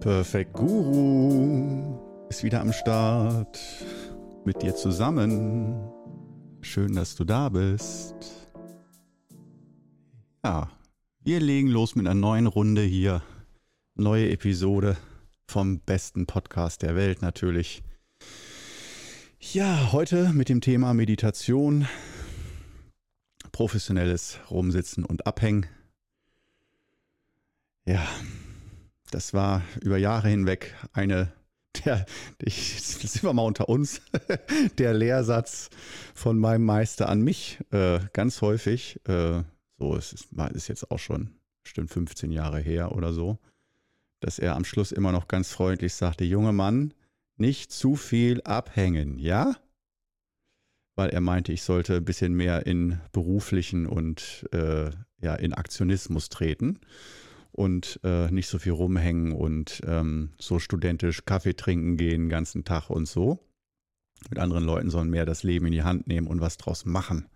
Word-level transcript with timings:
Perfect 0.00 0.52
Guru 0.52 1.98
ist 2.30 2.44
wieder 2.44 2.60
am 2.60 2.72
Start. 2.72 3.58
Mit 4.44 4.62
dir 4.62 4.76
zusammen. 4.76 5.90
Schön, 6.60 6.94
dass 6.94 7.16
du 7.16 7.24
da 7.24 7.48
bist. 7.48 8.14
Ja, 10.44 10.70
wir 11.24 11.40
legen 11.40 11.66
los 11.66 11.96
mit 11.96 12.06
einer 12.06 12.14
neuen 12.14 12.46
Runde 12.46 12.82
hier. 12.82 13.22
Neue 13.96 14.30
Episode 14.30 14.96
vom 15.48 15.80
besten 15.80 16.26
Podcast 16.26 16.82
der 16.82 16.94
Welt 16.94 17.20
natürlich. 17.20 17.82
Ja, 19.40 19.90
heute 19.90 20.32
mit 20.32 20.48
dem 20.48 20.60
Thema 20.60 20.94
Meditation, 20.94 21.88
professionelles 23.50 24.38
Rumsitzen 24.48 25.04
und 25.04 25.26
Abhängen. 25.26 25.66
Ja, 27.84 28.06
das 29.10 29.34
war 29.34 29.62
über 29.80 29.96
Jahre 29.96 30.28
hinweg 30.28 30.74
eine 30.92 31.32
der, 31.84 32.06
ich, 32.42 32.82
sind 32.82 33.22
wir 33.22 33.32
mal 33.32 33.42
unter 33.42 33.68
uns, 33.68 34.00
der 34.78 34.94
Lehrsatz 34.94 35.70
von 36.14 36.38
meinem 36.38 36.64
Meister 36.64 37.08
an 37.08 37.20
mich, 37.22 37.58
äh, 37.70 38.00
ganz 38.12 38.40
häufig. 38.42 39.00
Äh, 39.06 39.42
so, 39.78 39.96
es 39.96 40.12
ist, 40.12 40.28
ist 40.54 40.68
jetzt 40.68 40.90
auch 40.90 40.98
schon 40.98 41.30
bestimmt 41.62 41.90
15 41.90 42.32
Jahre 42.32 42.58
her 42.58 42.92
oder 42.92 43.12
so, 43.12 43.38
dass 44.20 44.38
er 44.38 44.56
am 44.56 44.64
Schluss 44.64 44.90
immer 44.90 45.12
noch 45.12 45.28
ganz 45.28 45.52
freundlich 45.52 45.94
sagte, 45.94 46.24
junge 46.24 46.52
Mann, 46.52 46.94
nicht 47.36 47.70
zu 47.70 47.94
viel 47.94 48.42
abhängen, 48.42 49.18
ja? 49.18 49.54
Weil 50.96 51.10
er 51.10 51.20
meinte, 51.20 51.52
ich 51.52 51.62
sollte 51.62 51.96
ein 51.96 52.04
bisschen 52.04 52.34
mehr 52.34 52.66
in 52.66 53.00
beruflichen 53.12 53.86
und 53.86 54.48
äh, 54.50 54.90
ja, 55.20 55.34
in 55.36 55.54
Aktionismus 55.54 56.28
treten 56.28 56.80
und 57.58 57.98
äh, 58.04 58.30
nicht 58.30 58.46
so 58.46 58.58
viel 58.58 58.72
rumhängen 58.72 59.32
und 59.32 59.82
ähm, 59.84 60.30
so 60.38 60.60
studentisch 60.60 61.24
Kaffee 61.24 61.54
trinken 61.54 61.96
gehen 61.96 62.22
den 62.22 62.28
ganzen 62.28 62.64
Tag 62.64 62.88
und 62.88 63.08
so. 63.08 63.40
Mit 64.30 64.38
anderen 64.38 64.64
Leuten 64.64 64.90
sollen 64.90 65.10
mehr 65.10 65.26
das 65.26 65.42
Leben 65.42 65.66
in 65.66 65.72
die 65.72 65.82
Hand 65.82 66.06
nehmen 66.06 66.28
und 66.28 66.40
was 66.40 66.56
draus 66.56 66.84
machen. 66.84 67.26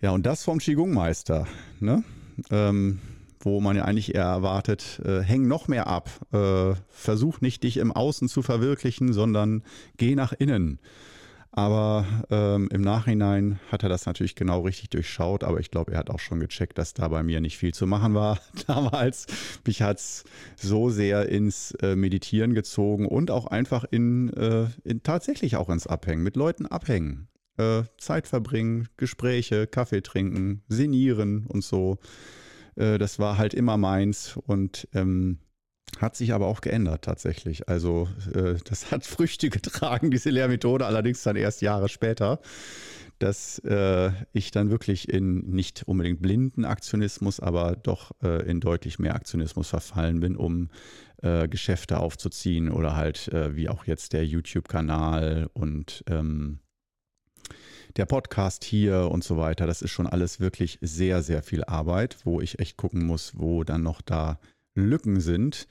Ja, 0.00 0.10
und 0.10 0.24
das 0.24 0.44
vom 0.44 0.58
Qigong-Meister, 0.58 1.46
ne? 1.78 2.04
Ähm, 2.50 3.00
wo 3.40 3.60
man 3.60 3.76
ja 3.76 3.84
eigentlich 3.84 4.14
eher 4.14 4.24
erwartet, 4.24 5.00
äh, 5.04 5.20
häng 5.20 5.46
noch 5.46 5.68
mehr 5.68 5.86
ab. 5.86 6.10
Äh, 6.32 6.74
versuch 6.88 7.40
nicht, 7.42 7.64
dich 7.64 7.76
im 7.76 7.92
Außen 7.92 8.28
zu 8.28 8.42
verwirklichen, 8.42 9.12
sondern 9.12 9.62
geh 9.98 10.14
nach 10.14 10.32
innen. 10.32 10.80
Aber 11.52 12.04
ähm, 12.30 12.68
im 12.70 12.82
Nachhinein 12.82 13.58
hat 13.70 13.82
er 13.82 13.88
das 13.88 14.06
natürlich 14.06 14.34
genau 14.34 14.60
richtig 14.60 14.90
durchschaut. 14.90 15.44
Aber 15.44 15.60
ich 15.60 15.70
glaube, 15.70 15.92
er 15.92 15.98
hat 15.98 16.10
auch 16.10 16.18
schon 16.18 16.40
gecheckt, 16.40 16.78
dass 16.78 16.94
da 16.94 17.08
bei 17.08 17.22
mir 17.22 17.40
nicht 17.40 17.56
viel 17.56 17.72
zu 17.72 17.86
machen 17.86 18.14
war 18.14 18.38
damals. 18.66 19.26
Mich 19.66 19.82
hat 19.82 19.98
es 19.98 20.24
so 20.56 20.90
sehr 20.90 21.28
ins 21.28 21.72
äh, 21.82 21.96
Meditieren 21.96 22.54
gezogen 22.54 23.06
und 23.06 23.30
auch 23.30 23.46
einfach 23.46 23.84
in, 23.90 24.32
äh, 24.34 24.66
in, 24.84 25.02
tatsächlich 25.02 25.56
auch 25.56 25.68
ins 25.70 25.86
Abhängen, 25.86 26.22
mit 26.22 26.36
Leuten 26.36 26.66
abhängen. 26.66 27.28
Äh, 27.58 27.84
Zeit 27.96 28.26
verbringen, 28.26 28.88
Gespräche, 28.98 29.66
Kaffee 29.66 30.02
trinken, 30.02 30.62
sinnieren 30.68 31.46
und 31.46 31.64
so. 31.64 31.98
Äh, 32.76 32.98
das 32.98 33.18
war 33.18 33.38
halt 33.38 33.54
immer 33.54 33.76
meins. 33.76 34.38
Und 34.46 34.88
ähm, 34.92 35.38
hat 35.98 36.16
sich 36.16 36.32
aber 36.32 36.46
auch 36.46 36.60
geändert 36.60 37.02
tatsächlich. 37.02 37.68
Also 37.68 38.08
äh, 38.34 38.54
das 38.64 38.90
hat 38.90 39.04
Früchte 39.04 39.50
getragen, 39.50 40.10
diese 40.10 40.30
Lehrmethode, 40.30 40.86
allerdings 40.86 41.22
dann 41.22 41.36
erst 41.36 41.62
Jahre 41.62 41.88
später, 41.88 42.40
dass 43.18 43.58
äh, 43.60 44.10
ich 44.32 44.50
dann 44.50 44.70
wirklich 44.70 45.08
in 45.08 45.38
nicht 45.50 45.84
unbedingt 45.86 46.20
blinden 46.20 46.64
Aktionismus, 46.64 47.40
aber 47.40 47.76
doch 47.76 48.12
äh, 48.22 48.48
in 48.48 48.60
deutlich 48.60 48.98
mehr 48.98 49.14
Aktionismus 49.14 49.70
verfallen 49.70 50.20
bin, 50.20 50.36
um 50.36 50.68
äh, 51.22 51.48
Geschäfte 51.48 51.98
aufzuziehen 51.98 52.70
oder 52.70 52.94
halt 52.94 53.28
äh, 53.28 53.56
wie 53.56 53.68
auch 53.68 53.84
jetzt 53.86 54.12
der 54.12 54.26
YouTube-Kanal 54.26 55.48
und 55.54 56.04
ähm, 56.08 56.58
der 57.96 58.04
Podcast 58.04 58.64
hier 58.64 59.08
und 59.10 59.24
so 59.24 59.38
weiter. 59.38 59.66
Das 59.66 59.80
ist 59.80 59.90
schon 59.90 60.06
alles 60.06 60.40
wirklich 60.40 60.78
sehr, 60.82 61.22
sehr 61.22 61.42
viel 61.42 61.64
Arbeit, 61.64 62.18
wo 62.24 62.42
ich 62.42 62.58
echt 62.58 62.76
gucken 62.76 63.06
muss, 63.06 63.32
wo 63.36 63.64
dann 63.64 63.82
noch 63.82 64.02
da 64.02 64.38
Lücken 64.76 65.20
sind, 65.20 65.66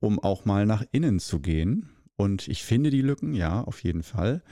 um 0.00 0.18
auch 0.18 0.44
mal 0.44 0.66
nach 0.66 0.84
innen 0.92 1.18
zu 1.18 1.40
gehen. 1.40 1.90
Und 2.16 2.48
ich 2.48 2.62
finde 2.62 2.90
die 2.90 3.02
Lücken, 3.02 3.34
ja, 3.34 3.62
auf 3.62 3.82
jeden 3.82 4.02
Fall. 4.02 4.42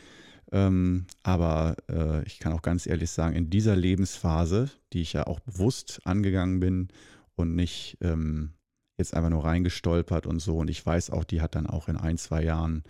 Ähm, 0.50 1.06
aber 1.22 1.76
äh, 1.88 2.24
ich 2.26 2.38
kann 2.38 2.52
auch 2.52 2.62
ganz 2.62 2.86
ehrlich 2.86 3.10
sagen, 3.10 3.34
in 3.34 3.48
dieser 3.48 3.74
Lebensphase, 3.74 4.70
die 4.92 5.00
ich 5.00 5.14
ja 5.14 5.26
auch 5.26 5.40
bewusst 5.40 6.00
angegangen 6.04 6.60
bin 6.60 6.88
und 7.36 7.54
nicht 7.54 7.96
ähm, 8.02 8.52
jetzt 8.98 9.14
einfach 9.14 9.30
nur 9.30 9.44
reingestolpert 9.44 10.26
und 10.26 10.40
so, 10.40 10.58
und 10.58 10.68
ich 10.68 10.84
weiß 10.84 11.10
auch, 11.10 11.24
die 11.24 11.40
hat 11.40 11.54
dann 11.54 11.66
auch 11.66 11.88
in 11.88 11.96
ein, 11.96 12.18
zwei 12.18 12.42
Jahren 12.42 12.84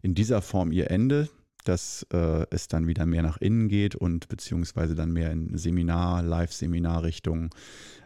in 0.00 0.14
dieser 0.14 0.40
Form 0.40 0.72
ihr 0.72 0.90
Ende, 0.90 1.28
dass 1.64 2.06
äh, 2.12 2.46
es 2.50 2.68
dann 2.68 2.86
wieder 2.86 3.06
mehr 3.06 3.22
nach 3.22 3.38
innen 3.38 3.68
geht 3.68 3.94
und 3.94 4.28
beziehungsweise 4.28 4.94
dann 4.94 5.12
mehr 5.12 5.30
in 5.30 5.56
Seminar, 5.56 6.22
Live-Seminar-Richtung. 6.22 7.54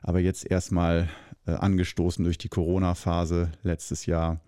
Aber 0.02 0.20
jetzt 0.20 0.50
erstmal 0.50 1.08
äh, 1.46 1.52
angestoßen 1.52 2.24
durch 2.24 2.38
die 2.38 2.48
Corona-Phase 2.48 3.52
letztes 3.62 4.06
Jahr, 4.06 4.40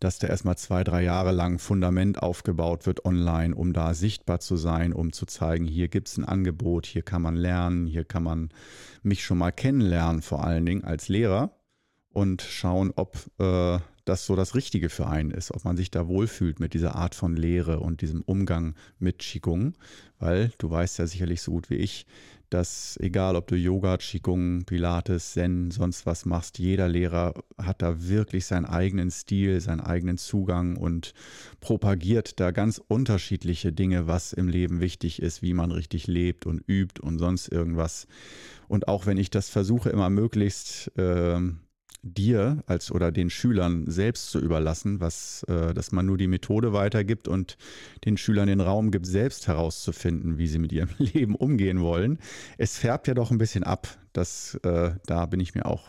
dass 0.00 0.18
da 0.18 0.26
erstmal 0.26 0.56
zwei, 0.56 0.84
drei 0.84 1.02
Jahre 1.02 1.32
lang 1.32 1.58
Fundament 1.58 2.22
aufgebaut 2.22 2.86
wird 2.86 3.04
online, 3.04 3.54
um 3.54 3.72
da 3.72 3.94
sichtbar 3.94 4.40
zu 4.40 4.56
sein, 4.56 4.92
um 4.92 5.12
zu 5.12 5.26
zeigen, 5.26 5.66
hier 5.66 5.88
gibt 5.88 6.08
es 6.08 6.18
ein 6.18 6.24
Angebot, 6.24 6.86
hier 6.86 7.02
kann 7.02 7.22
man 7.22 7.36
lernen, 7.36 7.86
hier 7.86 8.04
kann 8.04 8.22
man 8.22 8.50
mich 9.02 9.24
schon 9.24 9.38
mal 9.38 9.52
kennenlernen, 9.52 10.22
vor 10.22 10.44
allen 10.44 10.66
Dingen 10.66 10.84
als 10.84 11.08
Lehrer 11.08 11.56
und 12.12 12.42
schauen, 12.42 12.92
ob 12.94 13.16
äh, 13.38 13.78
das 14.06 14.24
so 14.24 14.36
das 14.36 14.54
Richtige 14.54 14.88
für 14.88 15.06
einen 15.08 15.32
ist, 15.32 15.52
ob 15.52 15.64
man 15.64 15.76
sich 15.76 15.90
da 15.90 16.06
wohlfühlt 16.06 16.60
mit 16.60 16.72
dieser 16.74 16.94
Art 16.94 17.14
von 17.14 17.36
Lehre 17.36 17.80
und 17.80 18.00
diesem 18.00 18.22
Umgang 18.22 18.74
mit 18.98 19.18
Qigong, 19.18 19.74
weil 20.18 20.52
du 20.58 20.70
weißt 20.70 20.98
ja 21.00 21.06
sicherlich 21.06 21.42
so 21.42 21.50
gut 21.50 21.68
wie 21.68 21.74
ich, 21.74 22.06
dass 22.48 22.96
egal 23.02 23.34
ob 23.34 23.48
du 23.48 23.56
Yoga, 23.56 23.96
Qigong, 23.96 24.64
Pilates, 24.64 25.32
Zen, 25.32 25.72
sonst 25.72 26.06
was 26.06 26.24
machst, 26.24 26.60
jeder 26.60 26.88
Lehrer 26.88 27.34
hat 27.58 27.82
da 27.82 28.06
wirklich 28.06 28.46
seinen 28.46 28.64
eigenen 28.64 29.10
Stil, 29.10 29.60
seinen 29.60 29.80
eigenen 29.80 30.18
Zugang 30.18 30.76
und 30.76 31.12
propagiert 31.60 32.38
da 32.38 32.52
ganz 32.52 32.80
unterschiedliche 32.86 33.72
Dinge, 33.72 34.06
was 34.06 34.32
im 34.32 34.46
Leben 34.46 34.80
wichtig 34.80 35.20
ist, 35.20 35.42
wie 35.42 35.54
man 35.54 35.72
richtig 35.72 36.06
lebt 36.06 36.46
und 36.46 36.62
übt 36.68 37.02
und 37.02 37.18
sonst 37.18 37.48
irgendwas. 37.48 38.06
Und 38.68 38.86
auch 38.86 39.06
wenn 39.06 39.18
ich 39.18 39.30
das 39.30 39.48
versuche, 39.48 39.90
immer 39.90 40.10
möglichst 40.10 40.96
äh, 40.96 41.40
dir 42.14 42.62
als 42.66 42.90
oder 42.90 43.12
den 43.12 43.30
Schülern 43.30 43.84
selbst 43.86 44.30
zu 44.30 44.40
überlassen, 44.40 45.00
was, 45.00 45.42
äh, 45.44 45.74
dass 45.74 45.92
man 45.92 46.06
nur 46.06 46.16
die 46.16 46.28
Methode 46.28 46.72
weitergibt 46.72 47.28
und 47.28 47.56
den 48.04 48.16
Schülern 48.16 48.48
den 48.48 48.60
Raum 48.60 48.90
gibt, 48.90 49.06
selbst 49.06 49.48
herauszufinden, 49.48 50.38
wie 50.38 50.46
sie 50.46 50.58
mit 50.58 50.72
ihrem 50.72 50.90
Leben 50.98 51.34
umgehen 51.34 51.80
wollen. 51.80 52.18
Es 52.58 52.78
färbt 52.78 53.08
ja 53.08 53.14
doch 53.14 53.30
ein 53.30 53.38
bisschen 53.38 53.64
ab. 53.64 53.88
Das, 54.12 54.54
äh, 54.62 54.92
da 55.06 55.26
bin 55.26 55.40
ich 55.40 55.54
mir 55.54 55.66
auch 55.66 55.88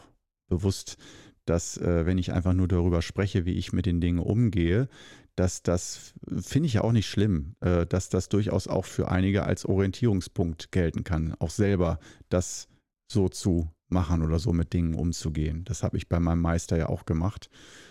bewusst, 0.50 0.98
dass 1.46 1.78
äh, 1.78 2.06
wenn 2.06 2.18
ich 2.18 2.34
einfach 2.34 2.54
nur 2.54 2.68
darüber 2.68 3.02
spreche, 3.02 3.46
wie 3.46 3.54
ich 3.54 3.74
mit 3.74 3.86
den 3.86 4.02
Dingen 4.02 4.20
umgehe, 4.20 4.90
dass 5.36 5.62
das 5.62 6.14
finde 6.40 6.66
ich 6.66 6.74
ja 6.74 6.82
auch 6.82 6.92
nicht 6.92 7.08
schlimm, 7.08 7.54
dass 7.60 8.10
das 8.10 8.28
durchaus 8.28 8.68
auch 8.68 8.86
für 8.86 9.12
einige 9.12 9.44
als 9.44 9.66
Orientierungspunkt 9.66 10.72
gelten 10.72 11.04
kann, 11.04 11.36
auch 11.38 11.52
selber 11.52 12.00
das 12.30 12.70
so 13.08 13.30
zu 13.30 13.70
machen 13.90 14.22
oder 14.24 14.40
so 14.40 14.54
mit 14.54 14.74
Dingen 14.74 14.94
umzugehen. 14.94 15.64
Das 15.66 15.84
habe 15.84 15.98
ich 15.98 16.10
bei 16.10 16.20
meinem 16.20 16.42
Meister 16.42 16.78
ja 16.78 16.90
auch 16.90 17.06
gemacht. 17.06 17.50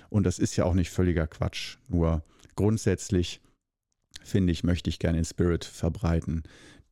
Und 0.09 0.25
das 0.25 0.39
ist 0.39 0.57
ja 0.57 0.65
auch 0.65 0.75
nicht 0.75 0.91
völliger 0.91 1.27
Quatsch. 1.27 1.79
Nur 1.89 2.23
grundsätzlich 2.55 3.41
finde 4.23 4.53
ich, 4.53 4.65
möchte 4.65 4.91
ich 4.91 4.99
gerne 4.99 5.19
in 5.19 5.25
Spirit 5.25 5.65
verbreiten, 5.65 6.43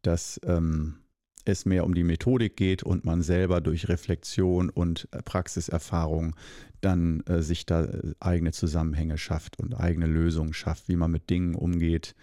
dass 0.03 0.41
ähm, 0.45 0.97
es 1.45 1.67
mehr 1.67 1.85
um 1.85 1.95
die 1.95 2.05
Methodik 2.05 2.56
geht 2.56 2.83
und 2.83 3.05
man 3.05 3.23
selber 3.23 3.61
durch 3.61 3.89
Reflexion 3.89 4.71
und 4.71 5.09
äh, 5.12 5.23
Praxiserfahrung 5.23 6.35
dann 6.81 7.21
äh, 7.27 7.43
sich 7.43 7.67
da 7.67 7.85
äh, 7.85 8.15
eigene 8.21 8.53
Zusammenhänge 8.53 9.19
schafft 9.19 9.59
und 9.59 9.75
eigene 9.75 10.06
Lösungen 10.06 10.55
schafft, 10.55 10.89
wie 10.89 10.97
man 10.97 11.11
mit 11.11 11.31
Dingen 11.31 11.55
umgeht, 11.55 12.15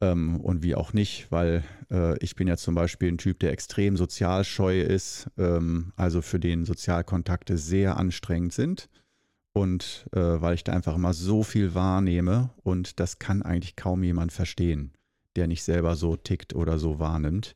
ähm, 0.00 0.40
und 0.40 0.62
wie 0.62 0.74
auch 0.74 0.92
nicht, 0.92 1.30
weil 1.30 1.64
äh, 1.90 2.16
ich 2.18 2.36
bin 2.36 2.48
ja 2.48 2.56
zum 2.56 2.74
Beispiel 2.74 3.10
ein 3.10 3.18
Typ, 3.18 3.40
der 3.40 3.52
extrem 3.52 3.96
sozialscheu 3.96 4.80
ist, 4.80 5.28
ähm, 5.36 5.92
also 5.96 6.22
für 6.22 6.38
den 6.38 6.64
Sozialkontakte 6.64 7.58
sehr 7.58 7.96
anstrengend 7.96 8.52
sind 8.52 8.88
und 9.52 10.06
äh, 10.12 10.20
weil 10.20 10.54
ich 10.54 10.64
da 10.64 10.72
einfach 10.72 10.94
immer 10.94 11.14
so 11.14 11.42
viel 11.42 11.74
wahrnehme 11.74 12.50
und 12.62 13.00
das 13.00 13.18
kann 13.18 13.42
eigentlich 13.42 13.76
kaum 13.76 14.02
jemand 14.02 14.32
verstehen, 14.32 14.92
der 15.36 15.46
nicht 15.46 15.62
selber 15.62 15.96
so 15.96 16.16
tickt 16.16 16.54
oder 16.54 16.78
so 16.78 16.98
wahrnimmt. 16.98 17.54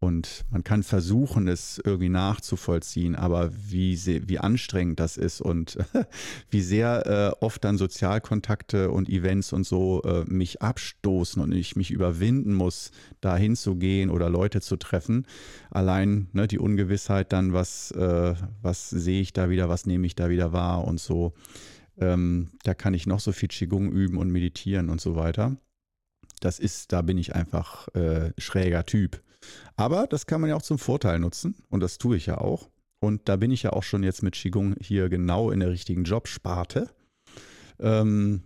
Und 0.00 0.44
man 0.50 0.62
kann 0.62 0.84
versuchen, 0.84 1.48
es 1.48 1.80
irgendwie 1.84 2.08
nachzuvollziehen, 2.08 3.16
aber 3.16 3.50
wie, 3.52 3.98
wie 4.28 4.38
anstrengend 4.38 5.00
das 5.00 5.16
ist 5.16 5.40
und 5.40 5.76
wie 6.50 6.60
sehr 6.60 7.34
äh, 7.40 7.44
oft 7.44 7.64
dann 7.64 7.78
Sozialkontakte 7.78 8.92
und 8.92 9.08
Events 9.08 9.52
und 9.52 9.64
so 9.64 10.02
äh, 10.04 10.24
mich 10.26 10.62
abstoßen 10.62 11.42
und 11.42 11.50
ich 11.50 11.74
mich 11.74 11.90
überwinden 11.90 12.54
muss, 12.54 12.92
da 13.20 13.36
hinzugehen 13.36 14.10
oder 14.10 14.30
Leute 14.30 14.60
zu 14.60 14.76
treffen. 14.76 15.26
Allein 15.68 16.28
ne, 16.32 16.46
die 16.46 16.60
Ungewissheit 16.60 17.32
dann, 17.32 17.52
was, 17.52 17.90
äh, 17.90 18.34
was 18.62 18.90
sehe 18.90 19.20
ich 19.20 19.32
da 19.32 19.50
wieder, 19.50 19.68
was 19.68 19.84
nehme 19.84 20.06
ich 20.06 20.14
da 20.14 20.30
wieder 20.30 20.52
wahr 20.52 20.84
und 20.84 21.00
so. 21.00 21.32
Ähm, 21.96 22.50
da 22.62 22.74
kann 22.74 22.94
ich 22.94 23.08
noch 23.08 23.18
so 23.18 23.32
viel 23.32 23.48
Qigong 23.48 23.90
üben 23.90 24.16
und 24.16 24.30
meditieren 24.30 24.90
und 24.90 25.00
so 25.00 25.16
weiter. 25.16 25.56
Das 26.40 26.60
ist, 26.60 26.92
da 26.92 27.02
bin 27.02 27.18
ich 27.18 27.34
einfach 27.34 27.88
äh, 27.96 28.32
schräger 28.38 28.86
Typ. 28.86 29.20
Aber 29.76 30.06
das 30.06 30.26
kann 30.26 30.40
man 30.40 30.50
ja 30.50 30.56
auch 30.56 30.62
zum 30.62 30.78
Vorteil 30.78 31.18
nutzen 31.18 31.54
und 31.70 31.80
das 31.80 31.98
tue 31.98 32.16
ich 32.16 32.26
ja 32.26 32.38
auch. 32.38 32.68
Und 33.00 33.28
da 33.28 33.36
bin 33.36 33.50
ich 33.50 33.62
ja 33.62 33.72
auch 33.72 33.84
schon 33.84 34.02
jetzt 34.02 34.22
mit 34.22 34.34
Qigong 34.34 34.74
hier 34.80 35.08
genau 35.08 35.50
in 35.50 35.60
der 35.60 35.70
richtigen 35.70 36.04
Jobsparte. 36.04 36.90
Ähm, 37.78 38.42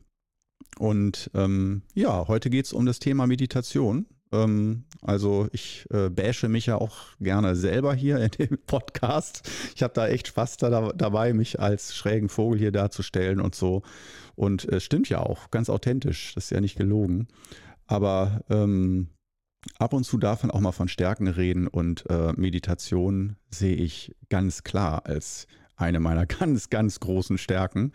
und 0.78 1.30
ähm, 1.34 1.82
ja, 1.94 2.28
heute 2.28 2.50
geht 2.50 2.66
es 2.66 2.72
um 2.72 2.86
das 2.86 2.98
Thema 2.98 3.26
Meditation. 3.26 4.06
Ähm, 4.32 4.84
also 5.00 5.48
ich 5.52 5.86
äh, 5.90 6.08
bashe 6.08 6.48
mich 6.48 6.66
ja 6.66 6.76
auch 6.76 6.98
gerne 7.20 7.54
selber 7.56 7.94
hier 7.94 8.18
in 8.18 8.30
dem 8.30 8.58
Podcast. 8.66 9.48
Ich 9.74 9.82
habe 9.82 9.94
da 9.94 10.08
echt 10.08 10.28
Spaß 10.28 10.56
da, 10.58 10.92
dabei, 10.92 11.32
mich 11.32 11.60
als 11.60 11.94
schrägen 11.94 12.28
Vogel 12.28 12.58
hier 12.58 12.72
darzustellen 12.72 13.40
und 13.40 13.54
so. 13.54 13.82
Und 14.34 14.64
es 14.64 14.74
äh, 14.74 14.80
stimmt 14.80 15.08
ja 15.08 15.20
auch, 15.20 15.50
ganz 15.50 15.68
authentisch, 15.68 16.34
das 16.34 16.44
ist 16.44 16.50
ja 16.50 16.60
nicht 16.60 16.76
gelogen. 16.76 17.28
Aber 17.86 18.42
ähm, 18.48 19.08
ab 19.78 19.92
und 19.92 20.04
zu 20.04 20.18
darf 20.18 20.42
man 20.42 20.50
auch 20.50 20.60
mal 20.60 20.72
von 20.72 20.88
Stärken 20.88 21.28
reden 21.28 21.66
und 21.66 22.08
äh, 22.10 22.32
Meditation 22.34 23.36
sehe 23.50 23.76
ich 23.76 24.14
ganz 24.28 24.62
klar 24.62 25.06
als 25.06 25.46
eine 25.76 26.00
meiner 26.00 26.26
ganz, 26.40 26.70
ganz 26.70 27.00
großen 27.00 27.38
Stärken. 27.38 27.92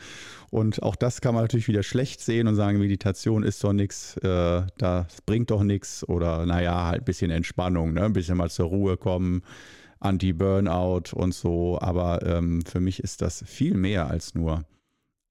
Und 0.50 0.84
auch 0.84 0.96
das 0.96 1.22
kann 1.22 1.34
man 1.34 1.44
natürlich 1.44 1.68
wieder 1.68 1.84
schlecht 1.84 2.22
sehen 2.22 2.48
und 2.48 2.56
sagen, 2.56 2.80
Meditation 2.80 3.44
ist 3.44 3.64
doch 3.64 3.74
nichts, 3.74 4.18
äh, 4.18 4.64
das 4.78 5.22
bringt 5.26 5.52
doch 5.52 5.64
nichts 5.64 6.08
oder 6.08 6.46
naja, 6.46 6.88
halt 6.88 7.02
ein 7.02 7.06
bisschen 7.06 7.32
Entspannung, 7.32 7.94
ne? 7.94 8.04
ein 8.04 8.14
bisschen 8.14 8.38
mal 8.38 8.50
zur 8.50 8.68
Ruhe 8.68 8.98
kommen, 8.98 9.42
Anti-Burnout 10.00 11.14
und 11.14 11.34
so. 11.34 11.80
Aber 11.82 12.26
ähm, 12.26 12.62
für 12.66 12.80
mich 12.80 13.00
ist 13.00 13.22
das 13.22 13.44
viel 13.46 13.76
mehr 13.76 14.08
als 14.08 14.36
nur 14.36 14.66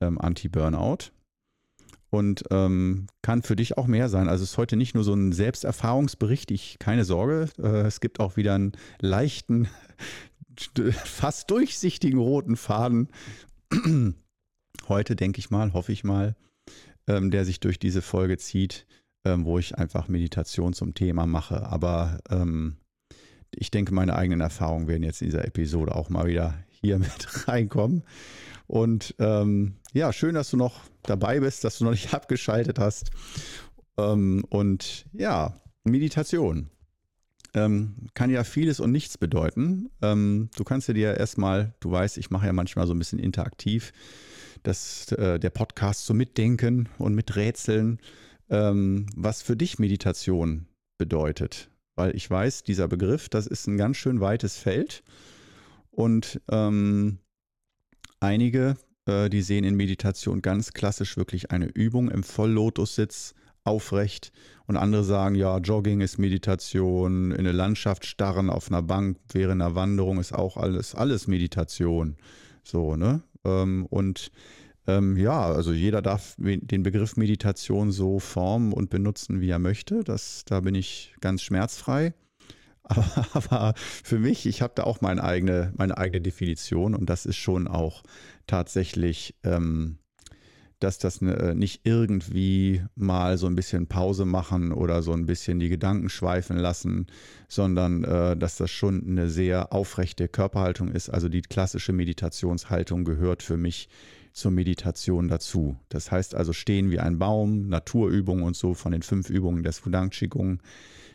ähm, 0.00 0.18
Anti-Burnout 0.20 1.10
und 2.16 2.44
ähm, 2.50 3.08
kann 3.20 3.42
für 3.42 3.56
dich 3.56 3.76
auch 3.76 3.86
mehr 3.86 4.08
sein. 4.08 4.28
Also 4.28 4.42
es 4.42 4.52
ist 4.52 4.58
heute 4.58 4.76
nicht 4.76 4.94
nur 4.94 5.04
so 5.04 5.12
ein 5.12 5.32
Selbsterfahrungsbericht, 5.32 6.50
ich 6.50 6.78
keine 6.78 7.04
Sorge, 7.04 7.50
äh, 7.58 7.82
es 7.82 8.00
gibt 8.00 8.20
auch 8.20 8.38
wieder 8.38 8.54
einen 8.54 8.72
leichten, 9.00 9.68
fast 11.04 11.50
durchsichtigen 11.50 12.18
roten 12.18 12.56
Faden. 12.56 13.08
heute 14.88 15.14
denke 15.14 15.40
ich 15.40 15.50
mal, 15.50 15.74
hoffe 15.74 15.92
ich 15.92 16.04
mal, 16.04 16.36
ähm, 17.06 17.30
der 17.30 17.44
sich 17.44 17.60
durch 17.60 17.78
diese 17.78 18.00
Folge 18.00 18.38
zieht, 18.38 18.86
ähm, 19.26 19.44
wo 19.44 19.58
ich 19.58 19.76
einfach 19.76 20.08
Meditation 20.08 20.72
zum 20.72 20.94
Thema 20.94 21.26
mache. 21.26 21.66
Aber 21.66 22.18
ähm, 22.30 22.78
ich 23.54 23.70
denke, 23.70 23.92
meine 23.92 24.16
eigenen 24.16 24.40
Erfahrungen 24.40 24.88
werden 24.88 25.02
jetzt 25.02 25.20
in 25.20 25.26
dieser 25.26 25.44
Episode 25.44 25.94
auch 25.94 26.08
mal 26.08 26.26
wieder 26.26 26.54
hier 26.80 26.98
mit 26.98 27.46
reinkommen. 27.46 28.04
Und 28.66 29.14
ähm, 29.18 29.76
ja, 29.92 30.12
schön, 30.12 30.34
dass 30.34 30.50
du 30.50 30.56
noch 30.56 30.80
dabei 31.02 31.40
bist, 31.40 31.64
dass 31.64 31.78
du 31.78 31.84
noch 31.84 31.92
nicht 31.92 32.14
abgeschaltet 32.14 32.78
hast. 32.78 33.10
Ähm, 33.96 34.44
und 34.48 35.06
ja, 35.12 35.54
Meditation 35.84 36.70
ähm, 37.54 37.94
kann 38.14 38.30
ja 38.30 38.44
vieles 38.44 38.80
und 38.80 38.92
nichts 38.92 39.18
bedeuten. 39.18 39.90
Ähm, 40.02 40.50
du 40.56 40.64
kannst 40.64 40.88
dir 40.88 40.96
ja 40.96 41.12
erstmal, 41.12 41.74
du 41.80 41.90
weißt, 41.90 42.18
ich 42.18 42.30
mache 42.30 42.46
ja 42.46 42.52
manchmal 42.52 42.86
so 42.86 42.94
ein 42.94 42.98
bisschen 42.98 43.18
interaktiv, 43.18 43.92
dass 44.62 45.10
äh, 45.12 45.38
der 45.38 45.50
Podcast 45.50 46.06
so 46.06 46.14
mitdenken 46.14 46.88
und 46.98 47.14
miträtseln, 47.14 48.00
ähm, 48.50 49.06
was 49.16 49.42
für 49.42 49.56
dich 49.56 49.78
Meditation 49.78 50.66
bedeutet. 50.98 51.70
Weil 51.94 52.14
ich 52.14 52.28
weiß, 52.28 52.62
dieser 52.62 52.88
Begriff, 52.88 53.28
das 53.28 53.46
ist 53.46 53.66
ein 53.66 53.78
ganz 53.78 53.96
schön 53.96 54.20
weites 54.20 54.58
Feld. 54.58 55.02
Und 55.90 56.42
ähm, 56.50 57.20
einige 58.26 58.76
äh, 59.06 59.30
die 59.30 59.42
sehen 59.42 59.64
in 59.64 59.76
Meditation 59.76 60.42
ganz 60.42 60.72
klassisch 60.72 61.16
wirklich 61.16 61.50
eine 61.50 61.66
Übung 61.66 62.10
im 62.10 62.22
Volllotussitz 62.22 63.34
aufrecht 63.64 64.32
und 64.66 64.76
andere 64.76 65.04
sagen, 65.04 65.34
ja, 65.34 65.58
Jogging 65.58 66.00
ist 66.00 66.18
Meditation, 66.18 67.32
in 67.32 67.38
eine 67.38 67.52
Landschaft 67.52 68.04
starren 68.06 68.50
auf 68.50 68.68
einer 68.68 68.82
Bank 68.82 69.18
während 69.32 69.62
einer 69.62 69.74
Wanderung 69.74 70.20
ist 70.20 70.32
auch 70.32 70.56
alles, 70.56 70.94
alles 70.94 71.26
Meditation. 71.26 72.16
So, 72.62 72.96
ne? 72.96 73.22
Ähm, 73.44 73.86
und 73.86 74.30
ähm, 74.88 75.16
ja, 75.16 75.46
also 75.46 75.72
jeder 75.72 76.00
darf 76.02 76.36
den 76.38 76.82
Begriff 76.82 77.16
Meditation 77.16 77.90
so 77.90 78.20
formen 78.20 78.72
und 78.72 78.90
benutzen, 78.90 79.40
wie 79.40 79.50
er 79.50 79.58
möchte. 79.58 80.04
Das, 80.04 80.44
da 80.44 80.60
bin 80.60 80.76
ich 80.76 81.14
ganz 81.20 81.42
schmerzfrei. 81.42 82.14
Aber, 82.86 83.04
aber 83.32 83.74
für 83.76 84.18
mich, 84.18 84.46
ich 84.46 84.62
habe 84.62 84.72
da 84.76 84.84
auch 84.84 85.00
meine 85.00 85.22
eigene, 85.22 85.72
meine 85.76 85.98
eigene 85.98 86.22
Definition 86.22 86.94
und 86.94 87.10
das 87.10 87.26
ist 87.26 87.36
schon 87.36 87.68
auch 87.68 88.02
tatsächlich, 88.46 89.34
ähm, 89.42 89.98
dass 90.78 90.98
das 90.98 91.20
ne, 91.20 91.34
äh, 91.36 91.54
nicht 91.54 91.80
irgendwie 91.84 92.82
mal 92.94 93.38
so 93.38 93.46
ein 93.46 93.56
bisschen 93.56 93.86
Pause 93.86 94.24
machen 94.24 94.72
oder 94.72 95.02
so 95.02 95.12
ein 95.12 95.26
bisschen 95.26 95.58
die 95.58 95.70
Gedanken 95.70 96.08
schweifen 96.08 96.58
lassen, 96.58 97.06
sondern 97.48 98.04
äh, 98.04 98.36
dass 98.36 98.56
das 98.56 98.70
schon 98.70 99.02
eine 99.06 99.28
sehr 99.30 99.72
aufrechte 99.72 100.28
Körperhaltung 100.28 100.88
ist. 100.88 101.08
Also 101.08 101.28
die 101.28 101.42
klassische 101.42 101.92
Meditationshaltung 101.92 103.04
gehört 103.04 103.42
für 103.42 103.56
mich 103.56 103.88
zur 104.32 104.50
Meditation 104.50 105.28
dazu. 105.28 105.76
Das 105.88 106.10
heißt 106.12 106.34
also 106.34 106.52
stehen 106.52 106.90
wie 106.90 107.00
ein 107.00 107.18
Baum, 107.18 107.68
Naturübungen 107.68 108.44
und 108.44 108.54
so 108.54 108.74
von 108.74 108.92
den 108.92 109.02
fünf 109.02 109.30
Übungen 109.30 109.62
des 109.62 109.84
Wudang 109.86 110.10
Qigong. 110.10 110.60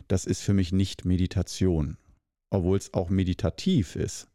Das 0.08 0.24
ist 0.24 0.42
für 0.42 0.54
mich 0.54 0.72
nicht 0.72 1.04
Meditation, 1.04 1.96
obwohl 2.50 2.78
es 2.78 2.92
auch 2.94 3.10
meditativ 3.10 3.96
ist. 3.96 4.28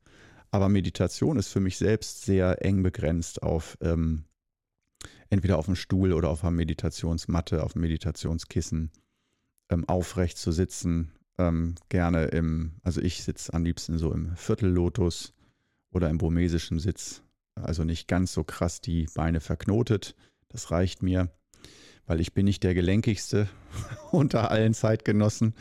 Aber 0.52 0.70
Meditation 0.70 1.38
ist 1.38 1.50
für 1.50 1.60
mich 1.60 1.78
selbst 1.78 2.24
sehr 2.24 2.64
eng 2.64 2.84
begrenzt 2.84 3.44
auf 3.44 3.78
ähm, 3.82 4.24
entweder 5.30 5.58
auf 5.58 5.66
dem 5.66 5.76
Stuhl 5.76 6.14
oder 6.14 6.30
auf 6.30 6.44
einer 6.44 6.52
Meditationsmatte, 6.52 7.64
auf 7.64 7.74
dem 7.74 7.82
Meditationskissen, 7.82 8.92
ähm, 9.70 9.88
aufrecht 9.88 10.38
zu 10.38 10.52
sitzen. 10.52 11.12
Ähm, 11.38 11.76
gerne 11.90 12.26
im, 12.26 12.74
also 12.84 13.02
ich 13.02 13.24
sitze 13.24 13.54
am 13.54 13.64
liebsten 13.64 13.98
so 13.98 14.12
im 14.12 14.36
Viertellotus 14.36 15.34
oder 15.94 16.10
im 16.10 16.18
burmesischen 16.18 16.80
Sitz. 16.80 17.22
Also 17.56 17.84
nicht 17.84 18.08
ganz 18.08 18.34
so 18.34 18.44
krass 18.44 18.82
die 18.82 19.08
Beine 19.14 19.40
verknotet. 19.40 20.16
Das 20.50 20.72
reicht 20.72 21.04
mir, 21.04 21.30
weil 22.08 22.20
ich 22.20 22.34
bin 22.34 22.46
nicht 22.46 22.64
der 22.64 22.74
gelenkigste 22.74 23.48
unter 24.12 24.50
allen 24.50 24.74
Zeitgenossen. 24.74 25.54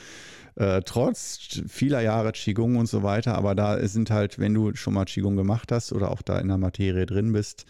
Äh, 0.55 0.81
trotz 0.87 1.61
vieler 1.69 2.01
Jahre 2.01 2.33
Qigong 2.33 2.77
und 2.77 2.87
so 2.87 3.03
weiter, 3.03 3.37
aber 3.37 3.55
da 3.55 3.87
sind 3.87 4.11
halt, 4.11 4.39
wenn 4.39 4.55
du 4.55 4.75
schon 4.75 4.95
mal 4.95 5.05
Qigong 5.05 5.37
gemacht 5.37 5.71
hast 5.71 5.93
oder 5.93 6.11
auch 6.11 6.23
da 6.23 6.39
in 6.39 6.49
der 6.49 6.57
Materie 6.57 7.05
drin 7.05 7.33
bist, 7.33 7.67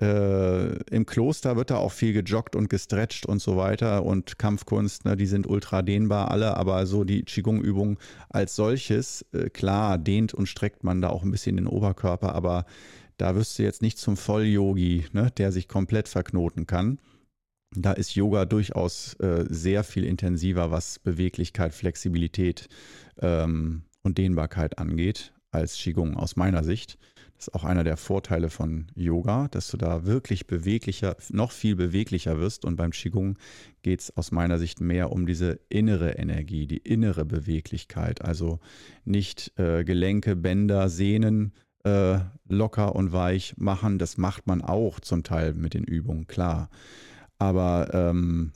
äh, 0.00 0.76
im 0.90 1.06
Kloster 1.06 1.56
wird 1.56 1.70
da 1.70 1.76
auch 1.76 1.92
viel 1.92 2.12
gejoggt 2.12 2.56
und 2.56 2.68
gestretcht 2.68 3.26
und 3.26 3.40
so 3.40 3.56
weiter 3.56 4.04
und 4.04 4.38
Kampfkunst, 4.38 5.04
ne, 5.04 5.16
die 5.16 5.26
sind 5.26 5.46
ultra 5.46 5.82
dehnbar 5.82 6.30
alle, 6.30 6.56
aber 6.56 6.86
so 6.86 7.04
die 7.04 7.22
Qigong-Übung 7.22 7.98
als 8.28 8.56
solches, 8.56 9.24
äh, 9.32 9.50
klar, 9.50 9.98
dehnt 9.98 10.34
und 10.34 10.48
streckt 10.48 10.82
man 10.82 11.00
da 11.00 11.10
auch 11.10 11.22
ein 11.22 11.30
bisschen 11.30 11.56
den 11.56 11.68
Oberkörper, 11.68 12.34
aber 12.34 12.64
da 13.18 13.36
wirst 13.36 13.58
du 13.58 13.62
jetzt 13.62 13.82
nicht 13.82 13.98
zum 13.98 14.16
Vollyogi, 14.16 15.04
ne, 15.12 15.30
der 15.36 15.52
sich 15.52 15.68
komplett 15.68 16.08
verknoten 16.08 16.66
kann. 16.66 16.98
Da 17.76 17.92
ist 17.92 18.14
Yoga 18.14 18.44
durchaus 18.44 19.14
äh, 19.14 19.44
sehr 19.48 19.84
viel 19.84 20.04
intensiver, 20.04 20.70
was 20.70 20.98
Beweglichkeit, 20.98 21.74
Flexibilität 21.74 22.68
ähm, 23.18 23.82
und 24.02 24.18
Dehnbarkeit 24.18 24.78
angeht, 24.78 25.32
als 25.50 25.76
Qigong 25.76 26.16
aus 26.16 26.36
meiner 26.36 26.62
Sicht. 26.62 26.98
Das 27.36 27.48
ist 27.48 27.54
auch 27.54 27.64
einer 27.64 27.82
der 27.82 27.96
Vorteile 27.96 28.48
von 28.48 28.86
Yoga, 28.94 29.48
dass 29.50 29.68
du 29.68 29.76
da 29.76 30.06
wirklich 30.06 30.46
beweglicher, 30.46 31.16
noch 31.30 31.50
viel 31.50 31.74
beweglicher 31.74 32.38
wirst. 32.38 32.64
Und 32.64 32.76
beim 32.76 32.92
Qigong 32.92 33.36
geht 33.82 34.00
es 34.00 34.16
aus 34.16 34.30
meiner 34.30 34.58
Sicht 34.58 34.80
mehr 34.80 35.10
um 35.10 35.26
diese 35.26 35.58
innere 35.68 36.12
Energie, 36.12 36.68
die 36.68 36.78
innere 36.78 37.24
Beweglichkeit. 37.24 38.24
Also 38.24 38.60
nicht 39.04 39.52
äh, 39.58 39.82
Gelenke, 39.84 40.36
Bänder, 40.36 40.88
Sehnen 40.88 41.52
äh, 41.82 42.18
locker 42.48 42.94
und 42.94 43.12
weich 43.12 43.54
machen. 43.56 43.98
Das 43.98 44.16
macht 44.16 44.46
man 44.46 44.62
auch 44.62 45.00
zum 45.00 45.24
Teil 45.24 45.54
mit 45.54 45.74
den 45.74 45.84
Übungen, 45.84 46.28
klar. 46.28 46.70
Aber 47.38 47.92
ähm, 47.92 48.52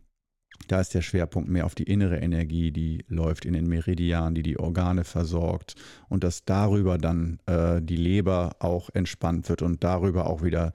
da 0.66 0.80
ist 0.80 0.94
der 0.94 1.02
Schwerpunkt 1.02 1.48
mehr 1.48 1.66
auf 1.66 1.74
die 1.74 1.84
innere 1.84 2.18
Energie, 2.18 2.70
die 2.70 3.04
läuft 3.08 3.44
in 3.44 3.54
den 3.54 3.68
Meridianen, 3.68 4.34
die 4.34 4.42
die 4.42 4.58
Organe 4.58 5.04
versorgt 5.04 5.74
und 6.08 6.24
dass 6.24 6.44
darüber 6.44 6.98
dann 6.98 7.38
äh, 7.46 7.80
die 7.80 7.96
Leber 7.96 8.56
auch 8.58 8.90
entspannt 8.92 9.48
wird 9.48 9.62
und 9.62 9.82
darüber 9.82 10.26
auch 10.26 10.42
wieder 10.42 10.72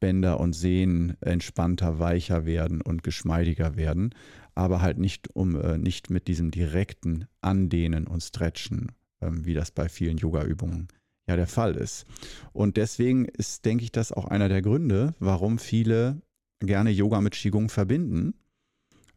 Bänder 0.00 0.40
und 0.40 0.52
Sehnen 0.52 1.16
entspannter, 1.20 1.98
weicher 1.98 2.44
werden 2.44 2.82
und 2.82 3.02
geschmeidiger 3.02 3.76
werden, 3.76 4.14
aber 4.54 4.82
halt 4.82 4.98
nicht 4.98 5.34
um 5.34 5.60
äh, 5.60 5.78
nicht 5.78 6.10
mit 6.10 6.28
diesem 6.28 6.50
direkten 6.50 7.26
Andehnen 7.40 8.06
und 8.06 8.22
Stretchen 8.22 8.92
ähm, 9.20 9.44
wie 9.44 9.54
das 9.54 9.70
bei 9.70 9.88
vielen 9.88 10.18
Yoga-Übungen 10.18 10.88
ja 11.28 11.36
der 11.36 11.46
Fall 11.46 11.74
ist. 11.74 12.06
Und 12.52 12.76
deswegen 12.76 13.24
ist, 13.24 13.64
denke 13.64 13.84
ich, 13.84 13.92
das 13.92 14.12
auch 14.12 14.26
einer 14.26 14.48
der 14.48 14.62
Gründe, 14.62 15.14
warum 15.18 15.58
viele 15.58 16.22
gerne 16.60 16.90
Yoga 16.90 17.20
mit 17.20 17.34
Qigong 17.34 17.68
verbinden, 17.68 18.34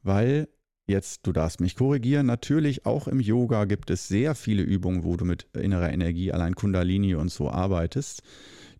weil 0.04 0.48
jetzt, 0.88 1.26
du 1.28 1.32
darfst 1.32 1.62
mich 1.62 1.76
korrigieren, 1.76 2.26
natürlich 2.26 2.86
auch 2.86 3.08
im 3.08 3.20
Yoga 3.20 3.66
gibt 3.66 3.90
es 3.90 4.08
sehr 4.08 4.36
viele 4.36 4.64
Übungen, 4.64 5.04
wo 5.04 5.16
du 5.16 5.26
mit 5.26 5.48
innerer 5.54 5.92
Energie, 5.92 6.32
allein 6.32 6.56
Kundalini 6.56 7.16
und 7.16 7.30
so 7.30 7.50
arbeitest. 7.50 8.24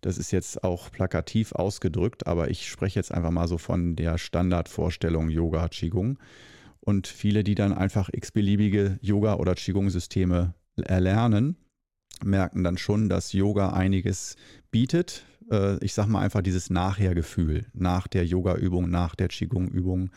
Das 0.00 0.18
ist 0.18 0.30
jetzt 0.30 0.64
auch 0.64 0.90
plakativ 0.90 1.52
ausgedrückt, 1.52 2.26
aber 2.26 2.50
ich 2.50 2.68
spreche 2.68 2.98
jetzt 2.98 3.12
einfach 3.12 3.30
mal 3.30 3.48
so 3.48 3.58
von 3.58 3.96
der 3.96 4.18
Standardvorstellung 4.18 5.28
Yoga 5.28 5.68
Qigong. 5.68 6.18
Und 6.80 7.06
viele, 7.06 7.44
die 7.44 7.54
dann 7.54 7.74
einfach 7.74 8.08
x-beliebige 8.10 8.98
Yoga- 9.02 9.34
oder 9.34 9.54
Qigong-Systeme 9.54 10.54
erlernen, 10.76 11.56
merken 12.24 12.64
dann 12.64 12.78
schon, 12.78 13.08
dass 13.10 13.32
Yoga 13.32 13.72
einiges 13.72 14.36
bietet. 14.70 15.26
Äh, 15.50 15.84
ich 15.84 15.94
sage 15.94 16.10
mal 16.10 16.20
einfach 16.20 16.42
dieses 16.42 16.70
Nachhergefühl 16.70 17.66
nach 17.72 18.06
der 18.06 18.24
Yoga-Übung, 18.24 18.88
nach 18.90 19.14
der 19.14 19.28
Qigong-Übung, 19.28 20.10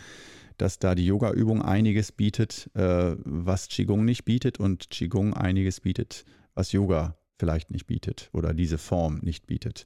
dass 0.58 0.80
da 0.80 0.96
die 0.96 1.06
Yoga-Übung 1.06 1.62
einiges 1.62 2.12
bietet, 2.12 2.70
äh, 2.76 3.16
was 3.24 3.68
Qigong 3.68 4.06
nicht 4.06 4.26
bietet 4.26 4.60
und 4.60 4.90
Qigong 4.90 5.34
einiges 5.34 5.82
bietet, 5.82 6.26
was 6.54 6.72
Yoga 6.72 7.18
vielleicht 7.38 7.72
nicht 7.72 7.88
bietet 7.88 8.30
oder 8.32 8.54
diese 8.54 8.78
Form 8.78 9.20
nicht 9.22 9.48
bietet. 9.48 9.86